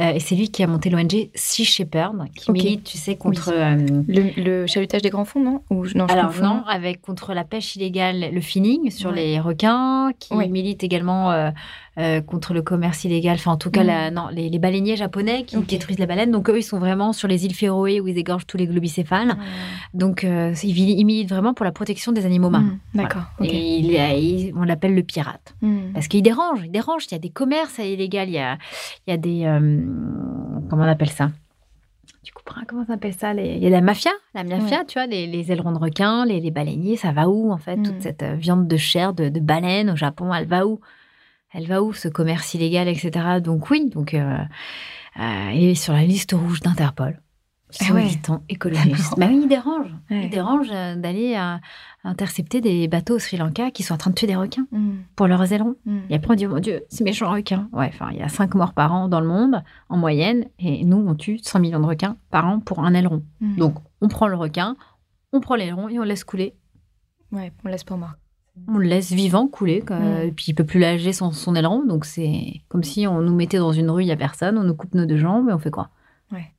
Euh, 0.00 0.10
et 0.14 0.20
c'est 0.20 0.34
lui 0.34 0.48
qui 0.50 0.62
a 0.62 0.66
monté 0.66 0.90
l'ONG 0.90 1.30
Sea 1.34 1.64
Shepherd, 1.64 2.16
qui 2.34 2.50
milite, 2.52 2.84
tu 2.84 2.98
sais, 2.98 3.14
contre 3.16 3.50
euh, 3.54 3.76
le, 4.08 4.42
le 4.42 4.66
chalutage 4.66 5.02
des 5.02 5.10
grands 5.10 5.24
fonds 5.24 5.42
non? 5.42 5.62
Ou 5.70 5.84
non 5.94 6.06
je 6.08 6.12
alors 6.12 6.26
confonds. 6.26 6.42
non, 6.44 6.62
avec 6.68 7.00
contre 7.00 7.32
la 7.34 7.44
pêche 7.44 7.76
illégale, 7.76 8.30
le 8.32 8.40
finning 8.40 8.90
sur 8.90 9.10
Ouais. 9.10 9.16
les 9.16 9.40
requins, 9.40 10.10
qui 10.18 10.34
Ouais. 10.34 10.48
milite 10.48 10.82
également 10.82 11.30
euh, 11.96 12.20
contre 12.22 12.54
le 12.54 12.62
commerce 12.62 13.04
illégal, 13.04 13.36
enfin 13.36 13.52
en 13.52 13.56
tout 13.56 13.70
cas 13.70 13.84
la- 13.84 14.10
non, 14.10 14.26
les, 14.32 14.48
les 14.50 14.58
baleiniers 14.58 14.96
japonais 14.96 15.44
qui 15.44 15.56
Ok. 15.56 15.66
détruisent 15.66 16.00
les 16.00 16.06
baleines. 16.06 16.32
Donc 16.32 16.50
eux, 16.50 16.58
ils 16.58 16.62
sont 16.64 16.80
vraiment 16.80 17.12
sur 17.12 17.28
les 17.28 17.44
îles 17.46 17.54
Féroé 17.54 18.00
où 18.00 18.08
ils 18.08 18.18
égorgent 18.18 18.46
tous 18.48 18.56
les 18.56 18.66
globicéphales. 18.66 19.03
Ouais. 19.34 19.44
Donc 19.94 20.24
euh, 20.24 20.54
ils 20.62 21.04
militent 21.04 21.28
vraiment 21.30 21.54
pour 21.54 21.64
la 21.64 21.72
protection 21.72 22.12
des 22.12 22.24
animaux 22.26 22.50
marins. 22.50 22.64
Mhm. 22.64 22.78
d'accord. 22.94 23.22
Et 23.40 23.78
il 23.78 23.86
il- 23.92 24.52
on 24.56 24.64
l'appelle 24.64 24.94
le 24.94 25.02
pirate. 25.02 25.54
Mhm. 25.62 25.92
Parce 25.94 26.08
qu'il 26.08 26.22
dérange, 26.22 26.60
il 26.64 26.70
dérange. 26.70 27.04
Il 27.10 27.12
y 27.12 27.14
a 27.14 27.18
des 27.18 27.30
commerces 27.30 27.78
illégaux, 27.78 28.18
il 28.26 28.30
y 28.30 28.38
a, 28.38 28.58
il 29.06 29.10
y 29.10 29.12
a 29.12 29.16
des... 29.16 29.44
euh, 29.44 29.80
comment 30.68 30.84
on 30.84 30.88
appelle 30.88 31.10
ça? 31.10 31.30
Tu 32.22 32.32
comprends 32.32 32.62
comment 32.66 32.84
ça 32.86 32.94
s'appelle 32.94 33.12
ça 33.14 33.34
les- 33.34 33.56
Il 33.56 33.62
y 33.62 33.66
a 33.66 33.70
la 33.70 33.80
mafia, 33.82 34.10
la 34.34 34.44
mafia, 34.44 34.84
tu 34.86 34.94
vois, 34.98 35.06
les, 35.06 35.26
les 35.26 35.52
ailerons 35.52 35.72
de 35.72 35.78
requin, 35.78 36.24
les, 36.24 36.40
les 36.40 36.50
baleiniers, 36.50 36.96
ça 36.96 37.12
va 37.12 37.28
où 37.28 37.52
en 37.52 37.58
fait. 37.58 37.76
Toute 37.76 38.00
cette 38.00 38.22
euh, 38.22 38.34
viande 38.34 38.66
de 38.66 38.76
chair 38.78 39.12
de, 39.12 39.28
de 39.28 39.40
baleine 39.40 39.90
au 39.90 39.96
Japon, 39.96 40.32
elle 40.32 40.46
va 40.46 40.66
où? 40.66 40.80
Elle 41.52 41.66
va 41.66 41.82
où 41.82 41.92
ce 41.92 42.08
commerce 42.08 42.54
illégal, 42.54 42.88
etc. 42.88 43.40
Donc 43.42 43.70
oui, 43.70 43.90
donc 43.94 44.14
euh, 44.14 44.38
euh, 45.20 45.50
il 45.52 45.64
est 45.64 45.74
sur 45.74 45.92
la 45.92 46.02
liste 46.04 46.32
rouge 46.32 46.60
d'Interpol. 46.60 47.20
Qui 47.74 47.84
sont 47.84 47.94
militants 47.94 48.42
écologistes. 48.48 49.14
bah 49.18 49.26
oui, 49.28 49.40
ils 49.42 49.48
dérangent. 49.48 49.94
Ils 50.10 50.30
dérangent 50.30 50.70
d'aller 50.70 51.34
euh, 51.36 51.56
intercepter 52.04 52.60
des 52.60 52.86
bateaux 52.86 53.16
au 53.16 53.18
Sri 53.18 53.36
Lanka 53.36 53.70
qui 53.72 53.82
sont 53.82 53.94
en 53.94 53.96
train 53.96 54.10
de 54.10 54.14
tuer 54.14 54.28
des 54.28 54.36
requins 54.36 54.66
mm. 54.70 54.92
pour 55.16 55.26
leurs 55.26 55.52
ailerons. 55.52 55.74
Mm. 55.84 55.98
Et 56.10 56.14
après, 56.14 56.32
on 56.32 56.36
dit, 56.36 56.46
mon 56.46 56.60
Dieu, 56.60 56.82
c'est 56.88 57.02
méchant 57.02 57.30
requin. 57.30 57.68
Ouais, 57.72 57.90
enfin, 57.92 58.10
il 58.12 58.18
y 58.18 58.22
a 58.22 58.28
5 58.28 58.54
morts 58.54 58.74
par 58.74 58.92
an 58.92 59.08
dans 59.08 59.20
le 59.20 59.26
monde, 59.26 59.62
en 59.88 59.96
moyenne, 59.96 60.46
et 60.60 60.84
nous, 60.84 61.04
on 61.04 61.14
tue 61.16 61.38
100 61.42 61.58
millions 61.58 61.80
de 61.80 61.86
requins 61.86 62.16
par 62.30 62.46
an 62.46 62.60
pour 62.60 62.78
un 62.78 62.94
aileron. 62.94 63.24
Mm. 63.40 63.56
Donc, 63.56 63.74
on 64.00 64.08
prend 64.08 64.28
le 64.28 64.36
requin, 64.36 64.76
on 65.32 65.40
prend 65.40 65.56
l'aileron 65.56 65.88
et 65.88 65.98
on 65.98 66.04
laisse 66.04 66.22
couler. 66.22 66.54
Ouais, 67.32 67.52
on 67.64 67.68
laisse 67.68 67.84
pour 67.84 67.98
mort. 67.98 68.12
On 68.68 68.78
le 68.78 68.86
laisse 68.86 69.10
vivant 69.10 69.48
couler, 69.48 69.82
et 70.22 70.30
puis 70.30 70.44
il 70.48 70.54
peut 70.54 70.62
plus 70.62 70.78
lager 70.78 71.12
sans 71.12 71.32
son 71.32 71.56
aileron, 71.56 71.84
donc 71.84 72.04
c'est 72.04 72.60
comme 72.68 72.84
si 72.84 73.04
on 73.04 73.20
nous 73.20 73.34
mettait 73.34 73.58
dans 73.58 73.72
une 73.72 73.90
rue, 73.90 74.02
il 74.04 74.06
y 74.06 74.12
a 74.12 74.16
personne, 74.16 74.56
on 74.58 74.62
nous 74.62 74.76
coupe 74.76 74.94
nos 74.94 75.06
deux 75.06 75.16
jambes 75.16 75.48
et 75.48 75.52
on 75.52 75.58
fait 75.58 75.72
quoi? 75.72 75.90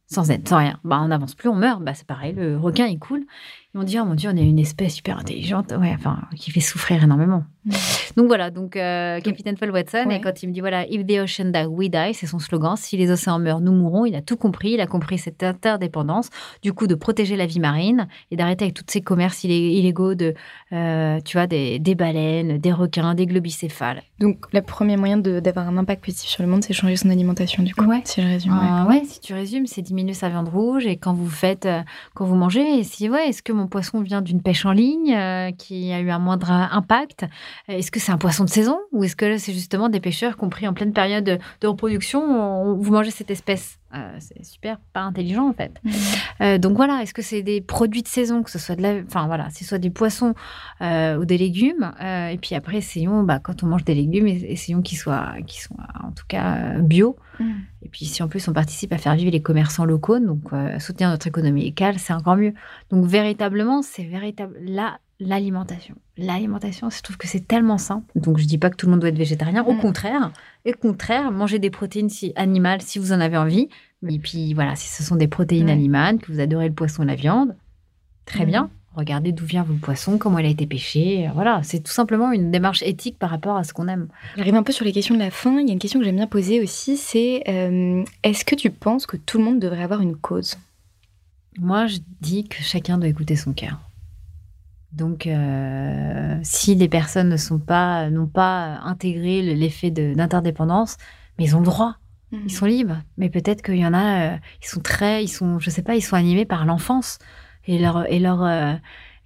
Sans 0.08 0.30
aide, 0.32 0.48
sans 0.48 0.58
rien. 0.58 0.80
Bah, 0.84 1.00
on 1.02 1.08
n'avance 1.08 1.36
plus, 1.36 1.50
on 1.50 1.56
meurt. 1.56 1.82
Bah, 1.82 1.94
c'est 1.94 2.08
pareil, 2.08 2.34
le 2.34 2.58
requin, 2.58 2.86
il 2.86 3.00
coule. 3.00 3.26
Et 3.74 3.78
on 3.78 3.84
dit, 3.84 4.00
oh 4.00 4.06
mon 4.06 4.16
Dieu, 4.16 4.30
on 4.32 4.38
est 4.38 4.48
une 4.48 4.60
espèce 4.60 4.96
super 4.96 5.20
intelligente, 5.20 5.74
ouais, 5.78 5.94
enfin, 5.94 6.20
qui 6.36 6.52
fait 6.52 6.62
souffrir 6.62 7.04
énormément. 7.04 7.44
Mm. 7.66 7.72
Donc 8.16 8.28
voilà, 8.28 8.50
donc 8.50 8.78
euh, 8.78 9.20
Capitaine 9.20 9.58
Paul 9.58 9.72
Watson, 9.72 10.10
et 10.10 10.22
quand 10.22 10.42
il 10.42 10.48
me 10.48 10.54
dit, 10.54 10.62
voilà, 10.62 10.88
if 10.88 11.06
the 11.06 11.20
ocean 11.20 11.52
die, 11.52 11.66
we 11.66 11.90
die, 11.90 12.14
c'est 12.14 12.28
son 12.28 12.40
slogan, 12.40 12.76
si 12.78 12.96
les 12.96 13.12
océans 13.12 13.40
meurent, 13.40 13.60
nous 13.60 13.74
mourrons, 13.74 14.06
il 14.06 14.16
a 14.16 14.22
tout 14.22 14.38
compris, 14.38 14.72
il 14.72 14.80
a 14.80 14.88
compris 14.88 15.18
cette 15.18 15.44
interdépendance, 15.44 16.30
du 16.62 16.72
coup, 16.72 16.88
de 16.88 16.96
protéger 16.96 17.36
la 17.36 17.46
vie 17.46 17.60
marine 17.60 18.08
et 18.32 18.38
d'arrêter 18.38 18.64
avec 18.64 18.76
tous 18.76 18.86
ces 18.88 19.02
commerces 19.02 19.44
illégaux 19.44 20.16
de, 20.16 20.36
euh, 20.72 21.20
tu 21.26 21.36
vois, 21.36 21.48
des, 21.48 21.80
des, 21.80 21.96
baleines, 21.96 22.58
des 22.58 22.72
requins, 22.72 23.14
des 23.14 23.26
globicéphales. 23.26 24.04
Donc, 24.20 24.46
le 24.54 24.62
premier 24.62 24.96
moyen 24.96 25.18
d'avoir 25.18 25.68
un 25.68 25.78
impact 25.78 26.06
positif 26.06 26.30
sur 26.30 26.44
le 26.44 26.50
monde, 26.50 26.64
c'est 26.64 26.74
changer 26.74 26.96
son 26.96 27.10
alimentation, 27.10 27.62
du 27.64 27.76
coup, 27.76 27.84
ouais. 27.86 28.02
si 28.06 28.22
je 28.22 28.28
résume. 28.28 28.54
Euh, 28.54 28.86
ouais. 28.86 29.04
si 29.04 29.20
tu 29.20 29.34
résumes, 29.34 29.68
c'est 29.68 29.82
diminuer 29.96 30.14
sa 30.14 30.28
viande 30.28 30.50
rouge 30.50 30.86
et 30.86 30.98
quand 30.98 31.14
vous 31.14 31.30
faites, 31.30 31.68
quand 32.16 32.26
vous 32.26 32.36
mangez, 32.36 32.84
si, 32.84 33.10
ouais, 33.10 33.30
est-ce 33.30 33.42
que 33.42 33.54
mon 33.54 33.68
poisson 33.68 34.02
vient 34.02 34.22
d'une 34.22 34.42
pêche 34.42 34.66
en 34.66 34.74
ligne 34.74 35.16
euh, 35.16 35.52
qui 35.52 35.94
a 35.94 36.02
eu 36.02 36.10
un 36.10 36.20
moindre 36.20 36.52
impact? 36.52 37.26
Est-ce 37.70 37.92
que 37.92 38.02
c'est 38.02 38.12
un 38.12 38.18
poisson 38.18 38.44
de 38.44 38.50
saison 38.50 38.78
ou 38.92 39.06
est-ce 39.06 39.16
que 39.16 39.38
c'est 39.38 39.54
justement 39.54 39.88
des 39.88 40.02
pêcheurs 40.02 40.36
compris 40.36 40.68
en 40.68 40.74
pleine 40.74 40.92
période 40.92 41.40
de 41.62 41.68
reproduction 41.68 42.76
Vous 42.76 42.92
mangez 42.92 43.12
cette 43.12 43.32
espèce? 43.32 43.80
Euh, 43.96 44.16
c'est 44.20 44.44
super 44.44 44.80
pas 44.94 45.02
intelligent 45.02 45.48
en 45.48 45.54
fait. 45.54 45.80
Mmh. 45.84 45.92
Euh, 46.42 46.58
donc 46.58 46.76
voilà, 46.76 47.02
est-ce 47.02 47.14
que 47.14 47.22
c'est 47.22 47.42
des 47.42 47.62
produits 47.62 48.04
de 48.04 48.08
saison, 48.08 48.44
que 48.44 48.52
ce 48.52 48.60
soit 48.60 48.76
de 48.76 48.82
la, 48.82 48.96
enfin 49.06 49.28
voilà, 49.28 49.50
ce 49.50 49.64
soit 49.64 49.78
des 49.78 49.90
poissons 49.90 50.34
ou 50.82 51.26
des 51.26 51.38
légumes. 51.38 51.94
et 52.02 52.38
puis 52.42 52.56
après, 52.56 52.78
essayons, 52.78 53.24
bah, 53.24 53.40
quand 53.40 53.64
on 53.64 53.68
mange 53.68 53.84
des 53.84 53.96
légumes, 53.96 54.28
essayons 54.28 54.82
qu'ils 54.82 54.98
soient, 54.98 55.34
qu'ils 55.48 55.62
soient 55.62 55.88
en 56.04 56.12
tout 56.12 56.26
cas 56.28 56.80
bio. 56.80 57.16
Mmh. 57.40 57.52
Et 57.84 57.90
puis 57.90 58.06
si 58.06 58.24
en 58.24 58.28
plus 58.28 58.48
on 58.48 58.54
participe 58.54 58.92
à 58.94 58.98
faire 58.98 59.16
vivre 59.16 59.32
les 59.32 59.42
commerçants 59.42 59.86
locaux, 59.86 60.20
donc 60.20 60.44
soutenir 60.80 61.10
notre 61.10 61.28
économie 61.28 61.66
locale, 61.66 62.00
c'est 62.00 62.14
encore 62.14 62.36
mieux. 62.36 62.54
Donc 62.90 63.06
véritablement, 63.06 63.82
c'est 63.82 64.04
véritable 64.04 64.58
là 64.62 64.98
l'alimentation. 65.20 65.96
L'alimentation, 66.18 66.90
je 66.90 67.02
trouve 67.02 67.18
que 67.18 67.28
c'est 67.28 67.48
tellement 67.48 67.78
simple. 67.78 68.06
Donc, 68.16 68.38
je 68.38 68.46
dis 68.46 68.58
pas 68.58 68.70
que 68.70 68.76
tout 68.76 68.86
le 68.86 68.92
monde 68.92 69.00
doit 69.00 69.10
être 69.10 69.18
végétarien. 69.18 69.64
Au 69.64 69.74
mm. 69.74 69.80
contraire, 69.80 70.32
au 70.66 70.72
contraire, 70.74 71.32
manger 71.32 71.60
des 71.60 71.70
protéines 71.70 72.10
si, 72.10 72.34
animales 72.36 72.82
si 72.82 73.00
vous 73.00 73.12
en 73.12 73.20
avez 73.20 73.38
envie. 73.38 73.70
Et 74.08 74.20
puis, 74.20 74.54
voilà, 74.54 74.76
si 74.76 74.88
ce 74.90 75.04
sont 75.04 75.16
des 75.16 75.28
protéines 75.28 75.70
animales, 75.70 76.20
que 76.20 76.32
vous 76.32 76.40
adorez 76.40 76.68
le 76.68 76.74
poisson 76.74 77.04
et 77.04 77.08
la 77.08 77.16
viande, 77.16 77.56
très 78.26 78.46
mm. 78.46 78.50
bien. 78.50 78.70
Regardez 78.96 79.34
d'où 79.34 79.44
vient 79.44 79.64
votre 79.64 79.82
poisson, 79.82 80.18
comment 80.18 80.40
il 80.40 80.46
a 80.46 80.50
été 80.50 80.66
pêché. 80.66 81.30
Voilà, 81.34 81.60
c'est 81.64 81.82
tout 81.82 81.92
simplement 81.92 82.32
une 82.32 82.50
démarche 82.50 82.82
éthique 82.82 83.20
par 83.20 83.30
rapport 83.30 83.58
à 83.58 83.66
ce 83.66 83.74
qu'on 83.74 83.90
aime. 83.90 84.08
J'arrive 84.38 84.56
un 84.56 84.64
peu 84.64 84.72
sur 84.72 84.86
les 84.86 84.94
questions 84.94 85.16
de 85.16 85.20
la 85.20 85.32
fin. 85.32 85.60
Il 85.60 85.68
y 85.68 85.70
a 85.70 85.74
une 85.74 85.80
question 85.80 86.00
que 86.00 86.06
j'aime 86.06 86.16
bien 86.16 86.28
poser 86.28 86.62
aussi, 86.62 86.96
c'est 86.96 87.44
euh, 87.50 88.06
est-ce 88.24 88.46
que 88.46 88.56
tu 88.56 88.70
penses 88.70 89.06
que 89.06 89.18
tout 89.18 89.38
le 89.38 89.44
monde 89.44 89.60
devrait 89.60 89.84
avoir 89.84 90.00
une 90.00 90.16
cause? 90.16 90.56
Moi, 91.60 91.88
je 91.88 91.98
dis 92.22 92.48
que 92.48 92.62
chacun 92.62 92.98
doit 92.98 93.10
écouter 93.10 93.36
son 93.36 93.52
cœur. 93.52 93.80
Donc, 94.96 95.28
euh, 95.28 96.40
si 96.44 96.74
les 96.74 96.88
personnes 96.88 97.30
ne 97.30 97.38
sont 97.38 97.60
pas, 97.60 98.10
n'ont 98.10 98.28
pas 98.28 98.80
intégré 98.84 99.42
l'effet 99.42 99.92
d'interdépendance, 99.92 100.98
mais 101.38 101.46
ils 101.46 101.56
ont 101.56 101.60
le 101.60 101.66
droit, 101.66 101.98
ils 102.32 102.40
mhm. 102.40 102.50
sont 102.50 102.66
libres. 102.66 103.02
Mais 103.18 103.30
peut-être 103.30 103.62
qu'il 103.62 103.76
y 103.76 103.86
en 103.86 103.94
a, 103.94 104.36
euh, 104.36 104.38
ils 104.64 104.68
sont 104.68 104.80
très, 104.80 105.24
ils 105.24 105.28
sont, 105.28 105.60
je 105.60 105.70
sais 105.70 105.82
pas, 105.82 105.96
ils 105.96 106.02
sont 106.02 106.16
animés 106.16 106.46
par 106.46 106.66
l'enfance 106.66 107.20
et 107.68 107.78
leur 107.78 108.10
et 108.12 108.20
leur 108.20 108.44
euh, 108.44 108.74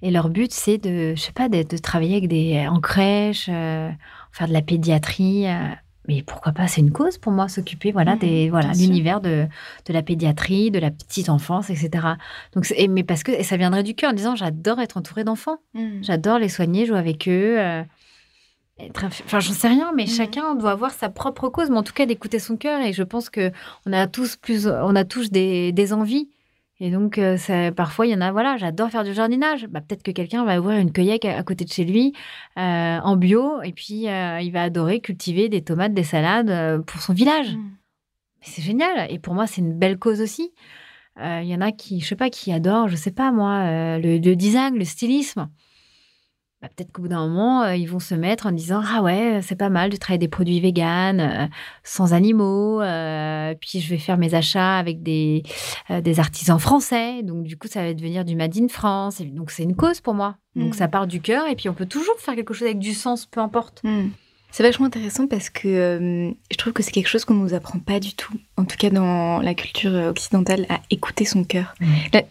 et 0.02 0.12
leur 0.12 0.30
but 0.30 0.52
c'est 0.52 0.80
de, 0.80 1.14
je 1.16 1.22
sais 1.22 1.34
pas, 1.34 1.50
de, 1.50 1.62
de, 1.62 1.78
travailler 1.78 2.18
avec 2.18 2.30
des 2.30 2.68
en 2.68 2.80
crèche, 2.80 3.46
faire 3.46 4.48
de 4.48 4.54
la 4.54 4.62
pédiatrie 4.62 5.46
mais 6.08 6.24
pourquoi 6.24 6.52
pas 6.52 6.68
C'est 6.68 6.82
une 6.82 6.92
cause 6.92 7.18
pour 7.18 7.32
moi, 7.32 7.48
s'occuper 7.48 7.92
voilà 7.92 8.16
mmh, 8.16 8.20
des 8.20 8.50
voilà 8.50 8.72
l'univers 8.72 9.22
de, 9.22 9.48
de 9.86 9.94
la 9.94 10.02
pédiatrie, 10.02 10.72
de 10.72 10.80
la 10.80 10.92
petite 10.92 11.30
enfance, 11.30 11.70
etc. 11.70 12.08
Donc, 12.54 12.74
mais 12.90 13.04
parce 13.04 13.24
que 13.24 13.32
et 13.32 13.44
ça 13.44 13.58
viendrait 13.58 13.84
du 13.84 13.96
cœur 13.96 14.12
en 14.12 14.14
disant 14.14 14.36
j'adore 14.36 14.80
être 14.80 14.98
entourée 14.98 15.24
d'enfants, 15.24 15.58
mmh. 15.74 16.02
j'adore 16.02 16.40
les 16.40 16.50
soigner, 16.50 16.86
jouer 16.86 16.98
avec 16.98 17.28
eux. 17.28 17.60
Euh, 17.60 17.84
enfin, 18.96 19.40
j'en 19.40 19.54
sais 19.54 19.68
rien, 19.68 19.92
mais 19.96 20.06
mmh. 20.06 20.08
chacun 20.08 20.56
doit 20.56 20.72
avoir 20.72 20.92
sa 20.92 21.10
propre 21.10 21.50
cause, 21.50 21.70
mais 21.70 21.78
en 21.78 21.84
tout 21.84 21.94
cas 21.94 22.06
d'écouter 22.06 22.40
son 22.40 22.58
cœur. 22.58 22.82
Et 22.82 22.94
je 22.94 23.04
pense 23.04 23.30
que 23.30 23.52
on 23.86 23.94
a 23.94 24.08
tous 24.08 24.36
plus, 24.36 24.68
on 24.68 24.96
a 24.96 25.04
tous 25.04 25.30
des, 25.32 25.72
des 25.74 25.94
envies 25.94 26.30
et 26.82 26.92
donc, 26.92 27.18
euh, 27.18 27.38
parfois, 27.72 28.08
il 28.08 28.12
y 28.12 28.16
en 28.16 28.22
a, 28.22 28.32
voilà, 28.32 28.56
j'adore 28.56 28.90
faire 28.90 29.04
du 29.04 29.14
jardinage. 29.14 29.68
Bah, 29.68 29.82
Peut-être 29.82 30.02
que 30.02 30.12
quelqu'un 30.12 30.46
va 30.46 30.60
ouvrir 30.60 30.80
une 30.80 30.94
cueillette 30.94 31.26
à, 31.26 31.44
côté 31.44 31.66
de 31.66 31.72
chez 31.72 31.84
lui 31.84 32.14
euh, 32.58 33.00
en 33.00 33.18
bio 33.18 33.62
et 33.62 33.74
puis 33.74 34.08
euh, 34.08 34.40
il 34.40 34.52
va 34.52 34.64
adorer 34.64 35.02
cultiver 35.02 35.50
des 35.50 35.62
tomates, 35.62 35.94
des 35.94 36.04
salades 36.04 36.84
pour 36.86 37.02
son 37.02 37.14
village. 37.14 37.56
Mmh. 37.56 37.72
Mais 38.40 38.46
c'est 38.46 38.62
génial. 38.62 39.12
Et 39.12 39.20
pour 39.20 39.34
moi, 39.34 39.46
c'est 39.46 39.60
une 39.60 39.78
belle 39.78 40.00
cause 40.00 40.22
aussi. 40.22 40.54
Il 41.22 41.48
y 41.48 41.54
en 41.54 41.60
a 41.60 41.74
qui, 41.74 42.00
je 42.00 42.08
sais 42.08 42.16
pas, 42.16 42.30
qui 42.30 42.54
adorent, 42.54 42.88
je 42.88 42.96
sais 42.96 43.12
pas 43.12 43.34
moi, 43.34 43.98
le, 43.98 44.20
le 44.20 44.36
design, 44.38 44.78
le 44.78 44.86
stylisme. 44.86 45.50
Bah, 46.62 46.68
peut-être 46.76 46.92
qu'au 46.92 47.04
bout 47.04 47.08
d'un 47.08 47.26
moment, 47.26 47.64
euh, 47.64 47.76
ils 47.76 47.88
vont 47.88 48.00
se 48.00 48.14
mettre 48.14 48.46
en 48.46 48.52
disant 48.52 48.82
Ah 48.86 49.02
ouais, 49.02 49.40
c'est 49.42 49.56
pas 49.56 49.70
mal 49.70 49.90
de 49.90 49.96
travailler 49.96 50.20
des 50.20 50.28
produits 50.28 50.60
véganes, 50.60 51.22
euh, 51.22 51.48
sans 51.84 52.14
animaux. 52.14 52.82
Euh, 52.82 53.54
puis 53.60 53.80
je 53.80 53.90
vais 53.90 53.98
faire 53.98 54.18
mes 54.18 54.36
achats 54.36 54.78
avec 54.78 55.02
des, 55.02 55.44
des 55.90 56.20
artisans 56.20 56.60
français. 56.60 57.24
Donc 57.24 57.44
du 57.44 57.58
coup, 57.58 57.68
ça 57.68 57.84
va 57.84 57.94
devenir 57.94 58.26
du 58.26 58.36
Made 58.36 58.58
in 58.58 58.68
France. 58.68 59.22
Et 59.22 59.26
donc 59.26 59.52
c'est 59.52 59.64
une 59.64 59.76
cause 59.76 60.02
pour 60.02 60.14
moi. 60.14 60.36
Donc 60.56 60.76
ça 60.76 60.88
mmh. 60.88 60.92
part 60.92 61.08
du 61.08 61.22
cœur. 61.22 61.48
Et 61.48 61.56
puis 61.56 61.70
on 61.70 61.74
peut 61.74 61.86
toujours 61.86 62.20
faire 62.20 62.36
quelque 62.36 62.54
chose 62.54 62.68
avec 62.68 62.80
du 62.80 62.94
sens, 62.94 63.26
peu 63.26 63.40
importe. 63.40 63.82
Mmh. 63.86 64.10
C'est 64.52 64.64
vachement 64.64 64.88
intéressant 64.88 65.28
parce 65.28 65.50
que 65.50 65.68
euh, 65.68 66.32
je 66.52 66.58
trouve 66.58 66.74
que 66.74 66.82
c'est 66.82 66.92
quelque 66.92 67.08
chose 67.08 67.24
qu'on 67.24 67.36
ne 67.36 67.44
nous 67.44 67.54
apprend 67.54 67.80
pas 67.80 68.00
du 68.00 68.16
tout, 68.16 68.34
en 68.58 68.66
tout 68.66 68.78
cas 68.78 68.90
dans 68.90 69.42
la 69.42 69.54
culture 69.54 69.94
occidentale, 69.94 70.66
à 70.70 70.80
écouter 70.90 71.26
son 71.26 71.44
cœur. 71.44 71.76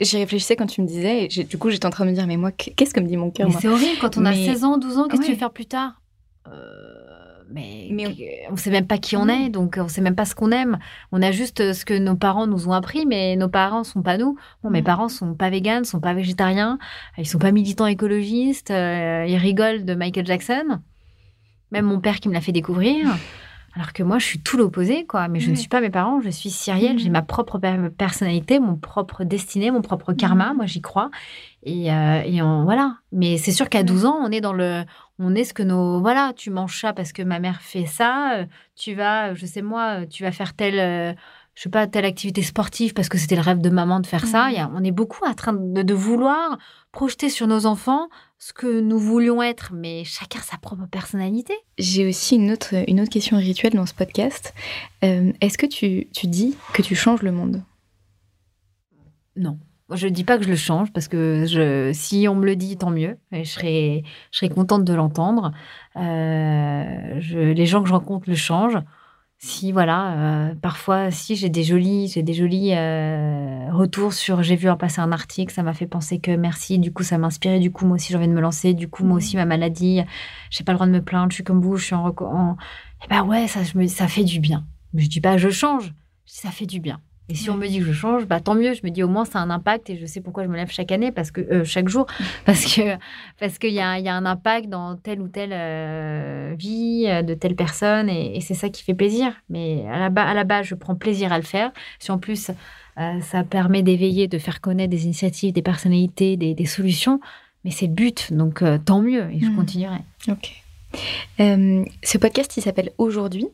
J'y 0.00 0.16
réfléchissais 0.16 0.56
quand 0.56 0.66
tu 0.66 0.82
me 0.82 0.86
disais, 0.86 1.24
et 1.24 1.44
du 1.44 1.58
coup 1.58 1.70
j'étais 1.70 1.86
en 1.86 1.90
train 1.90 2.04
de 2.04 2.10
me 2.10 2.14
dire, 2.14 2.26
mais 2.26 2.36
moi, 2.36 2.50
qu'est-ce 2.52 2.92
que 2.92 3.00
me 3.00 3.06
dit 3.06 3.16
mon 3.16 3.30
cœur 3.30 3.48
C'est 3.60 3.68
horrible 3.68 3.98
quand 4.00 4.16
on 4.18 4.24
a 4.24 4.34
16 4.34 4.64
ans, 4.64 4.78
12 4.78 4.98
ans, 4.98 5.08
qu'est-ce 5.08 5.20
que 5.20 5.26
tu 5.26 5.32
veux 5.32 5.38
faire 5.38 5.52
plus 5.52 5.66
tard? 5.66 6.00
Euh, 6.48 6.98
mais, 7.50 7.88
on... 8.48 8.52
ne 8.52 8.56
sait 8.56 8.70
même 8.70 8.86
pas 8.86 8.98
qui 8.98 9.16
on 9.16 9.28
est, 9.28 9.48
donc 9.48 9.78
on 9.80 9.88
sait 9.88 10.00
même 10.00 10.14
pas 10.14 10.24
ce 10.24 10.34
qu'on 10.34 10.50
aime. 10.50 10.78
On 11.12 11.22
a 11.22 11.30
juste 11.30 11.72
ce 11.72 11.84
que 11.84 11.98
nos 11.98 12.16
parents 12.16 12.46
nous 12.46 12.68
ont 12.68 12.72
appris, 12.72 13.06
mais 13.06 13.36
nos 13.36 13.48
parents 13.48 13.84
sont 13.84 14.02
pas 14.02 14.18
nous. 14.18 14.36
Bon, 14.62 14.70
mes 14.70 14.82
parents 14.82 15.08
sont 15.08 15.34
pas 15.34 15.50
véganes, 15.50 15.84
sont 15.84 16.00
pas 16.00 16.14
végétariens, 16.14 16.78
ils 17.16 17.26
sont 17.26 17.38
pas 17.38 17.52
militants 17.52 17.86
écologistes, 17.86 18.70
euh, 18.70 19.24
ils 19.26 19.36
rigolent 19.36 19.84
de 19.84 19.94
Michael 19.94 20.26
Jackson. 20.26 20.80
Même 21.72 21.86
mon 21.86 22.00
père 22.00 22.20
qui 22.20 22.28
me 22.28 22.34
l'a 22.34 22.40
fait 22.40 22.52
découvrir. 22.52 23.06
Alors 23.74 23.92
que 23.92 24.02
moi, 24.02 24.18
je 24.18 24.24
suis 24.24 24.40
tout 24.40 24.56
l'opposé, 24.56 25.06
quoi. 25.06 25.28
Mais 25.28 25.38
je 25.38 25.50
ne 25.50 25.54
suis 25.54 25.68
pas 25.68 25.80
mes 25.80 25.90
parents, 25.90 26.20
je 26.20 26.30
suis 26.30 26.50
syrienne, 26.50 26.98
j'ai 26.98 27.10
mm. 27.10 27.12
ma 27.12 27.22
propre 27.22 27.60
personnalité, 27.96 28.58
mon 28.58 28.76
propre 28.76 29.24
destinée, 29.24 29.70
mon 29.70 29.82
propre 29.82 30.12
karma. 30.14 30.52
Mm. 30.52 30.56
Moi, 30.56 30.66
j'y 30.66 30.80
crois. 30.80 31.10
Et, 31.62 31.92
euh, 31.92 32.62
voilà. 32.64 32.96
Mais 33.12 33.36
c'est 33.36 33.52
sûr 33.52 33.68
qu'à 33.68 33.82
12 33.82 34.06
ans, 34.06 34.18
on 34.20 34.32
est 34.32 34.40
dans 34.40 34.52
le. 34.52 34.82
On 35.20 35.34
est 35.34 35.44
ce 35.44 35.54
que 35.54 35.62
nos. 35.62 36.00
Voilà, 36.00 36.32
tu 36.34 36.50
manges 36.50 36.80
ça 36.80 36.92
parce 36.92 37.12
que 37.12 37.22
ma 37.22 37.38
mère 37.38 37.60
fait 37.60 37.86
ça. 37.86 38.38
Euh, 38.38 38.46
tu 38.74 38.94
vas, 38.94 39.34
je 39.34 39.46
sais 39.46 39.62
moi, 39.62 40.06
tu 40.06 40.24
vas 40.24 40.32
faire 40.32 40.54
telle. 40.54 41.16
Je 41.58 41.64
sais 41.64 41.70
pas, 41.70 41.88
telle 41.88 42.04
activité 42.04 42.42
sportive 42.42 42.94
parce 42.94 43.08
que 43.08 43.18
c'était 43.18 43.34
le 43.34 43.40
rêve 43.40 43.60
de 43.60 43.68
maman 43.68 43.98
de 43.98 44.06
faire 44.06 44.24
ça. 44.28 44.48
Mm. 44.48 44.70
on 44.76 44.84
est 44.84 44.92
beaucoup 44.92 45.24
en 45.26 45.34
train 45.34 45.52
de 45.52 45.92
vouloir 45.92 46.56
projeter 46.92 47.30
sur 47.30 47.48
nos 47.48 47.66
enfants 47.66 48.08
ce 48.38 48.52
que 48.52 48.80
nous 48.80 49.00
voulions 49.00 49.42
être, 49.42 49.72
mais 49.74 50.04
chacun 50.04 50.38
sa 50.38 50.56
propre 50.56 50.86
personnalité. 50.86 51.54
J'ai 51.76 52.06
aussi 52.06 52.36
une 52.36 52.52
autre, 52.52 52.74
une 52.86 53.00
autre 53.00 53.10
question 53.10 53.38
rituelle 53.38 53.72
dans 53.72 53.86
ce 53.86 53.94
podcast. 53.94 54.54
Euh, 55.02 55.32
est-ce 55.40 55.58
que 55.58 55.66
tu, 55.66 56.06
tu 56.14 56.28
dis 56.28 56.56
que 56.74 56.82
tu 56.82 56.94
changes 56.94 57.22
le 57.22 57.32
monde? 57.32 57.64
Non. 59.34 59.58
Je 59.90 60.06
ne 60.06 60.12
dis 60.12 60.22
pas 60.22 60.38
que 60.38 60.44
je 60.44 60.50
le 60.50 60.56
change 60.56 60.92
parce 60.92 61.08
que 61.08 61.44
je, 61.48 61.90
si 61.92 62.28
on 62.28 62.36
me 62.36 62.46
le 62.46 62.54
dit, 62.54 62.76
tant 62.76 62.90
mieux. 62.90 63.18
Et 63.32 63.42
je 63.42 63.50
serais, 63.50 64.04
je 64.30 64.38
serais 64.38 64.48
contente 64.48 64.84
de 64.84 64.94
l'entendre. 64.94 65.50
Euh, 65.96 67.18
les 67.20 67.66
gens 67.66 67.82
que 67.82 67.88
je 67.88 67.94
rencontre 67.94 68.30
le 68.30 68.36
changent 68.36 68.78
si 69.40 69.70
voilà, 69.70 70.48
euh, 70.50 70.54
parfois 70.56 71.12
si 71.12 71.36
j'ai 71.36 71.48
des 71.48 71.62
jolis, 71.62 72.08
j'ai 72.08 72.22
des 72.24 72.34
jolis 72.34 72.74
euh, 72.74 73.70
retours 73.72 74.12
sur 74.12 74.42
j'ai 74.42 74.56
vu 74.56 74.68
en 74.68 74.76
passer 74.76 75.00
un 75.00 75.12
article, 75.12 75.52
ça 75.52 75.62
m'a 75.62 75.74
fait 75.74 75.86
penser 75.86 76.18
que 76.18 76.32
merci, 76.32 76.78
du 76.80 76.92
coup 76.92 77.04
ça 77.04 77.18
m'a 77.18 77.28
inspiré, 77.28 77.60
du 77.60 77.70
coup 77.70 77.86
moi 77.86 77.94
aussi 77.94 78.12
j'ai 78.12 78.16
envie 78.18 78.26
de 78.26 78.32
me 78.32 78.40
lancer, 78.40 78.74
du 78.74 78.88
coup 78.88 79.04
moi 79.04 79.16
aussi 79.16 79.36
ma 79.36 79.44
maladie, 79.44 80.02
j'ai 80.50 80.64
pas 80.64 80.72
le 80.72 80.76
droit 80.76 80.86
de 80.88 80.92
me 80.92 81.02
plaindre, 81.02 81.30
je 81.30 81.36
suis 81.36 81.44
comme 81.44 81.60
vous, 81.60 81.76
je 81.76 81.84
suis 81.84 81.94
en, 81.94 82.08
et 82.10 83.08
bah 83.08 83.22
ouais 83.22 83.46
ça 83.46 83.60
me, 83.76 83.86
ça 83.86 84.08
fait 84.08 84.24
du 84.24 84.40
bien. 84.40 84.66
Je 84.94 85.06
dis 85.06 85.20
pas 85.20 85.36
je 85.36 85.50
change, 85.50 85.94
ça 86.26 86.50
fait 86.50 86.66
du 86.66 86.80
bien. 86.80 87.00
Et 87.30 87.34
si 87.34 87.50
on 87.50 87.56
me 87.56 87.66
dit 87.66 87.80
que 87.80 87.84
je 87.84 87.92
change, 87.92 88.26
bah 88.26 88.40
tant 88.40 88.54
mieux. 88.54 88.72
Je 88.72 88.80
me 88.84 88.90
dis 88.90 89.02
au 89.02 89.08
moins 89.08 89.26
ça 89.26 89.38
a 89.38 89.42
un 89.42 89.50
impact 89.50 89.90
et 89.90 89.98
je 89.98 90.06
sais 90.06 90.22
pourquoi 90.22 90.44
je 90.44 90.48
me 90.48 90.56
lève 90.56 90.70
chaque 90.70 90.90
année 90.90 91.12
parce 91.12 91.30
que 91.30 91.42
euh, 91.42 91.64
chaque 91.64 91.88
jour 91.88 92.06
parce 92.46 92.64
que 92.74 92.96
parce 93.38 93.58
qu'il 93.58 93.74
y 93.74 93.80
a, 93.80 93.98
y 93.98 94.08
a 94.08 94.14
un 94.14 94.24
impact 94.24 94.68
dans 94.70 94.96
telle 94.96 95.20
ou 95.20 95.28
telle 95.28 95.52
euh, 95.52 96.54
vie 96.58 97.04
euh, 97.06 97.22
de 97.22 97.34
telle 97.34 97.54
personne 97.54 98.08
et, 98.08 98.40
c'est 98.40 98.54
ça 98.54 98.70
qui 98.70 98.82
fait 98.82 98.94
plaisir. 98.94 99.34
Mais 99.50 99.84
à 99.92 99.98
la, 99.98 100.08
base, 100.08 100.26
à 100.26 100.34
la 100.34 100.44
base, 100.44 100.66
je 100.66 100.74
prends 100.74 100.94
plaisir 100.94 101.32
à 101.32 101.36
le 101.36 101.44
faire. 101.44 101.70
Si 101.98 102.10
en 102.10 102.18
plus 102.18 102.50
ça 103.20 103.44
permet 103.44 103.82
d'éveiller, 103.82 104.26
de 104.26 104.38
faire 104.38 104.60
connaître 104.60 104.90
des 104.90 105.04
initiatives, 105.04 105.52
des 105.52 105.62
personnalités, 105.62 106.36
des, 106.36 106.66
solutions, 106.66 107.20
mais 107.64 107.70
c'est 107.70 107.86
le 107.86 107.92
but. 107.92 108.32
Donc 108.32 108.64
tant 108.84 109.02
mieux 109.02 109.30
et 109.30 109.40
je 109.40 109.46
hmm. 109.46 109.56
continuerai. 109.56 109.98
Ok. 110.28 110.62
ce 111.38 112.18
podcast, 112.18 112.56
il 112.56 112.62
s'appelle 112.62 112.90
Aujourd'hui. 112.96 113.46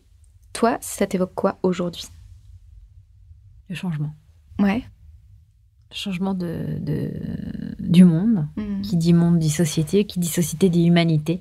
Toi, 0.52 0.78
ça 0.80 1.06
t'évoque 1.06 1.34
quoi 1.34 1.58
aujourd'hui? 1.62 2.04
Le 3.68 3.74
changement. 3.74 4.14
Ouais. 4.58 4.84
Le 5.90 5.96
changement 5.96 6.34
de, 6.34 6.80
du 7.78 8.04
monde. 8.04 8.46
Mm. 8.56 8.82
Qui 8.82 8.96
dit 8.96 9.12
monde 9.12 9.38
dit 9.38 9.50
société, 9.50 10.04
qui 10.04 10.18
dit 10.18 10.28
société 10.28 10.68
dit 10.68 10.86
humanité. 10.86 11.40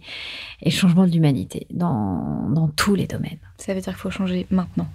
Et 0.62 0.70
le 0.70 0.76
changement 0.76 1.06
de 1.06 1.12
l'humanité 1.12 1.68
dans, 1.72 2.50
dans 2.50 2.68
tous 2.68 2.96
les 2.96 3.08
domaines. 3.08 3.40
Ça 3.58 3.74
veut 3.74 3.82
dire 3.82 3.94
qu'il 3.94 4.02
faut 4.02 4.12
changer 4.12 4.48
maintenant, 4.50 4.88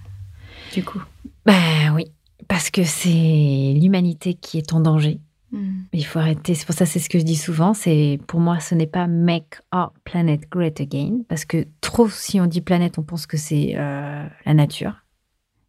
du 0.74 0.84
coup. 0.84 1.02
Ben 1.44 1.92
oui, 1.94 2.06
parce 2.46 2.70
que 2.70 2.84
c'est 2.84 3.74
l'humanité 3.80 4.34
qui 4.34 4.58
est 4.58 4.72
en 4.72 4.80
danger. 4.80 5.20
Mm. 5.52 5.82
Il 5.92 6.04
faut 6.04 6.18
arrêter. 6.18 6.54
C'est 6.54 6.66
pour 6.66 6.74
ça, 6.74 6.86
c'est 6.86 6.98
ce 6.98 7.08
que 7.08 7.18
je 7.18 7.24
dis 7.24 7.36
souvent. 7.36 7.74
C'est 7.74 8.18
pour 8.26 8.40
moi, 8.40 8.60
ce 8.60 8.74
n'est 8.74 8.86
pas 8.86 9.06
make 9.06 9.60
our 9.74 9.92
planet 10.04 10.48
great 10.50 10.80
again, 10.80 11.20
parce 11.28 11.44
que 11.44 11.66
trop, 11.80 12.08
si 12.08 12.40
on 12.40 12.46
dit 12.46 12.60
planète, 12.60 12.98
on 12.98 13.02
pense 13.02 13.26
que 13.26 13.36
c'est 13.36 13.74
euh, 13.76 14.26
la 14.44 14.54
nature. 14.54 15.04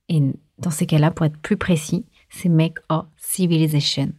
Et 0.09 0.21
dans 0.59 0.71
ces 0.71 0.85
cas-là, 0.85 1.11
pour 1.11 1.25
être 1.25 1.37
plus 1.37 1.57
précis, 1.57 2.05
c'est 2.29 2.49
make 2.49 2.77
our 2.89 3.07
civilization, 3.17 4.13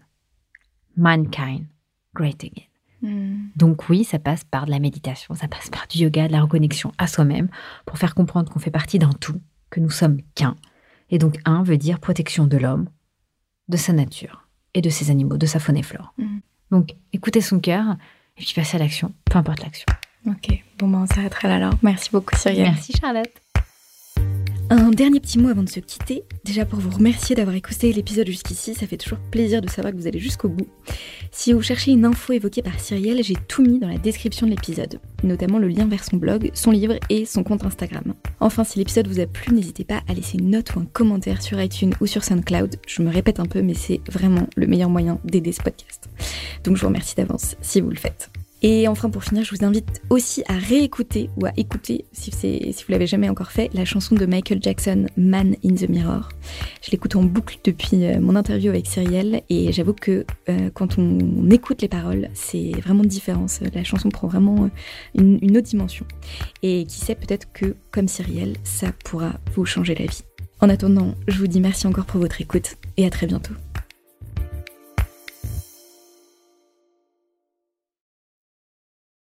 mankind, 0.97 1.66
great 2.14 2.43
again. 2.45 2.64
Hmm. 3.03 3.49
Donc 3.57 3.88
oui, 3.88 4.05
ça 4.05 4.18
passe 4.18 4.45
par 4.45 4.66
de 4.66 4.70
la 4.70 4.78
méditation, 4.78 5.34
ça 5.34 5.49
passe 5.49 5.70
par 5.70 5.86
du 5.86 5.99
yoga, 5.99 6.26
de 6.28 6.32
la 6.32 6.43
reconnexion 6.43 6.93
à 6.99 7.07
soi-même, 7.07 7.49
pour 7.86 7.99
faire 7.99 8.14
comprendre 8.14 8.53
qu'on 8.53 8.59
fait 8.59 8.70
partie 8.70 8.99
d'un 8.99 9.12
tout, 9.12 9.41
que 9.70 9.80
nous 9.80 9.91
sommes 9.91 10.20
qu'un. 10.34 10.57
Et 11.11 11.18
donc 11.18 11.38
un 11.45 11.62
veut 11.62 11.78
dire 11.78 11.99
protection 11.99 12.47
de 12.47 12.57
l'homme, 12.57 12.88
de 13.68 13.76
sa 13.76 13.93
nature 13.93 14.49
et 14.74 14.82
de 14.82 14.91
ses 14.91 15.11
animaux, 15.11 15.38
de 15.38 15.47
sa 15.47 15.59
faune 15.59 15.76
et 15.76 15.82
flore. 15.82 16.12
Hmm. 16.18 16.41
Donc 16.70 16.95
écoutez 17.12 17.41
son 17.41 17.59
cœur 17.59 17.97
et 18.36 18.43
puis 18.43 18.53
passer 18.55 18.76
à 18.76 18.80
l'action, 18.80 19.12
peu 19.24 19.38
importe 19.38 19.61
l'action. 19.61 19.86
Ok, 20.26 20.62
bon 20.78 20.88
ben 20.88 21.03
on 21.03 21.07
s'arrêtera 21.07 21.49
là 21.49 21.57
alors. 21.57 21.74
Merci 21.82 22.11
beaucoup 22.12 22.36
Cyrielle. 22.36 22.72
Merci 22.72 22.93
Charlotte. 22.93 23.32
Un 24.73 24.91
dernier 24.91 25.18
petit 25.18 25.41
mot 25.41 25.49
avant 25.49 25.64
de 25.64 25.68
se 25.68 25.81
quitter, 25.81 26.23
déjà 26.45 26.64
pour 26.64 26.79
vous 26.79 26.97
remercier 26.97 27.35
d'avoir 27.35 27.57
écouté 27.57 27.93
l'épisode 27.93 28.29
jusqu'ici, 28.29 28.73
ça 28.75 28.87
fait 28.87 28.99
toujours 28.99 29.18
plaisir 29.18 29.61
de 29.61 29.68
savoir 29.68 29.93
que 29.93 29.99
vous 29.99 30.07
allez 30.07 30.21
jusqu'au 30.21 30.49
bout. 30.49 30.68
Si 31.33 31.53
vous 31.53 31.61
cherchez 31.61 31.91
une 31.91 32.05
info 32.05 32.35
évoquée 32.35 32.62
par 32.62 32.79
Cyrielle, 32.79 33.25
j'ai 33.25 33.35
tout 33.49 33.64
mis 33.64 33.81
dans 33.81 33.89
la 33.89 33.99
description 33.99 34.47
de 34.47 34.53
l'épisode, 34.53 35.01
notamment 35.25 35.59
le 35.59 35.66
lien 35.66 35.87
vers 35.87 36.05
son 36.05 36.18
blog, 36.18 36.53
son 36.55 36.71
livre 36.71 36.95
et 37.09 37.25
son 37.25 37.43
compte 37.43 37.64
Instagram. 37.64 38.14
Enfin, 38.39 38.62
si 38.62 38.79
l'épisode 38.79 39.09
vous 39.09 39.18
a 39.18 39.27
plu, 39.27 39.53
n'hésitez 39.53 39.83
pas 39.83 40.03
à 40.07 40.14
laisser 40.14 40.39
une 40.39 40.51
note 40.51 40.73
ou 40.77 40.79
un 40.79 40.87
commentaire 40.87 41.43
sur 41.43 41.61
iTunes 41.61 41.95
ou 42.01 42.07
sur 42.07 42.23
SoundCloud. 42.23 42.77
Je 42.87 43.03
me 43.03 43.11
répète 43.11 43.41
un 43.41 43.47
peu, 43.47 43.62
mais 43.62 43.75
c'est 43.75 44.01
vraiment 44.09 44.47
le 44.55 44.68
meilleur 44.68 44.89
moyen 44.89 45.18
d'aider 45.25 45.51
ce 45.51 45.62
podcast. 45.62 46.09
Donc 46.62 46.77
je 46.77 46.83
vous 46.83 46.89
remercie 46.89 47.16
d'avance 47.16 47.57
si 47.61 47.81
vous 47.81 47.91
le 47.91 47.97
faites. 47.97 48.31
Et 48.63 48.89
enfin, 48.89 49.09
pour 49.09 49.25
finir, 49.25 49.45
je 49.45 49.55
vous 49.55 49.65
invite 49.65 50.03
aussi 50.11 50.43
à 50.47 50.55
réécouter 50.55 51.31
ou 51.37 51.47
à 51.47 51.53
écouter, 51.57 52.05
si, 52.13 52.31
si 52.31 52.73
vous 52.73 52.93
l'avez 52.93 53.07
jamais 53.07 53.29
encore 53.29 53.51
fait, 53.51 53.71
la 53.73 53.85
chanson 53.85 54.15
de 54.15 54.27
Michael 54.27 54.59
Jackson, 54.63 55.07
Man 55.17 55.57
in 55.65 55.75
the 55.75 55.89
Mirror. 55.89 56.29
Je 56.83 56.91
l'écoute 56.91 57.17
en 57.17 57.23
boucle 57.23 57.59
depuis 57.65 58.05
euh, 58.05 58.21
mon 58.21 58.37
interview 58.37 58.71
avec 58.71 58.87
Cyrielle 58.87 59.43
et 59.49 59.73
j'avoue 59.73 59.95
que 59.95 60.27
euh, 60.49 60.71
quand 60.75 60.99
on, 60.99 61.49
écoute 61.51 61.83
les 61.83 61.89
paroles, 61.89 62.29
c'est 62.35 62.73
vraiment 62.83 63.05
différent. 63.05 63.47
La 63.75 63.85
chanson 63.85 64.11
prend 64.11 64.29
vraiment 64.29 64.65
euh, 64.65 65.39
une, 65.43 65.57
autre 65.57 65.69
dimension. 65.69 66.05
Et 66.63 66.85
qui 66.85 66.99
sait, 66.99 67.15
peut-être 67.15 67.53
que, 67.53 67.77
comme 67.91 68.09
Cyrielle, 68.09 68.57
ça 68.65 68.93
pourra 69.05 69.33
vous 69.55 69.65
changer 69.65 69.95
la 69.95 70.07
vie. 70.07 70.23
En 70.61 70.69
attendant, 70.69 71.15
je 71.27 71.39
vous 71.39 71.47
dis 71.47 71.61
merci 71.61 71.87
encore 71.87 72.05
pour 72.05 72.21
votre 72.21 72.41
écoute 72.41 72.77
et 72.99 73.07
à 73.07 73.11
très 73.11 73.27
bientôt. 73.27 73.55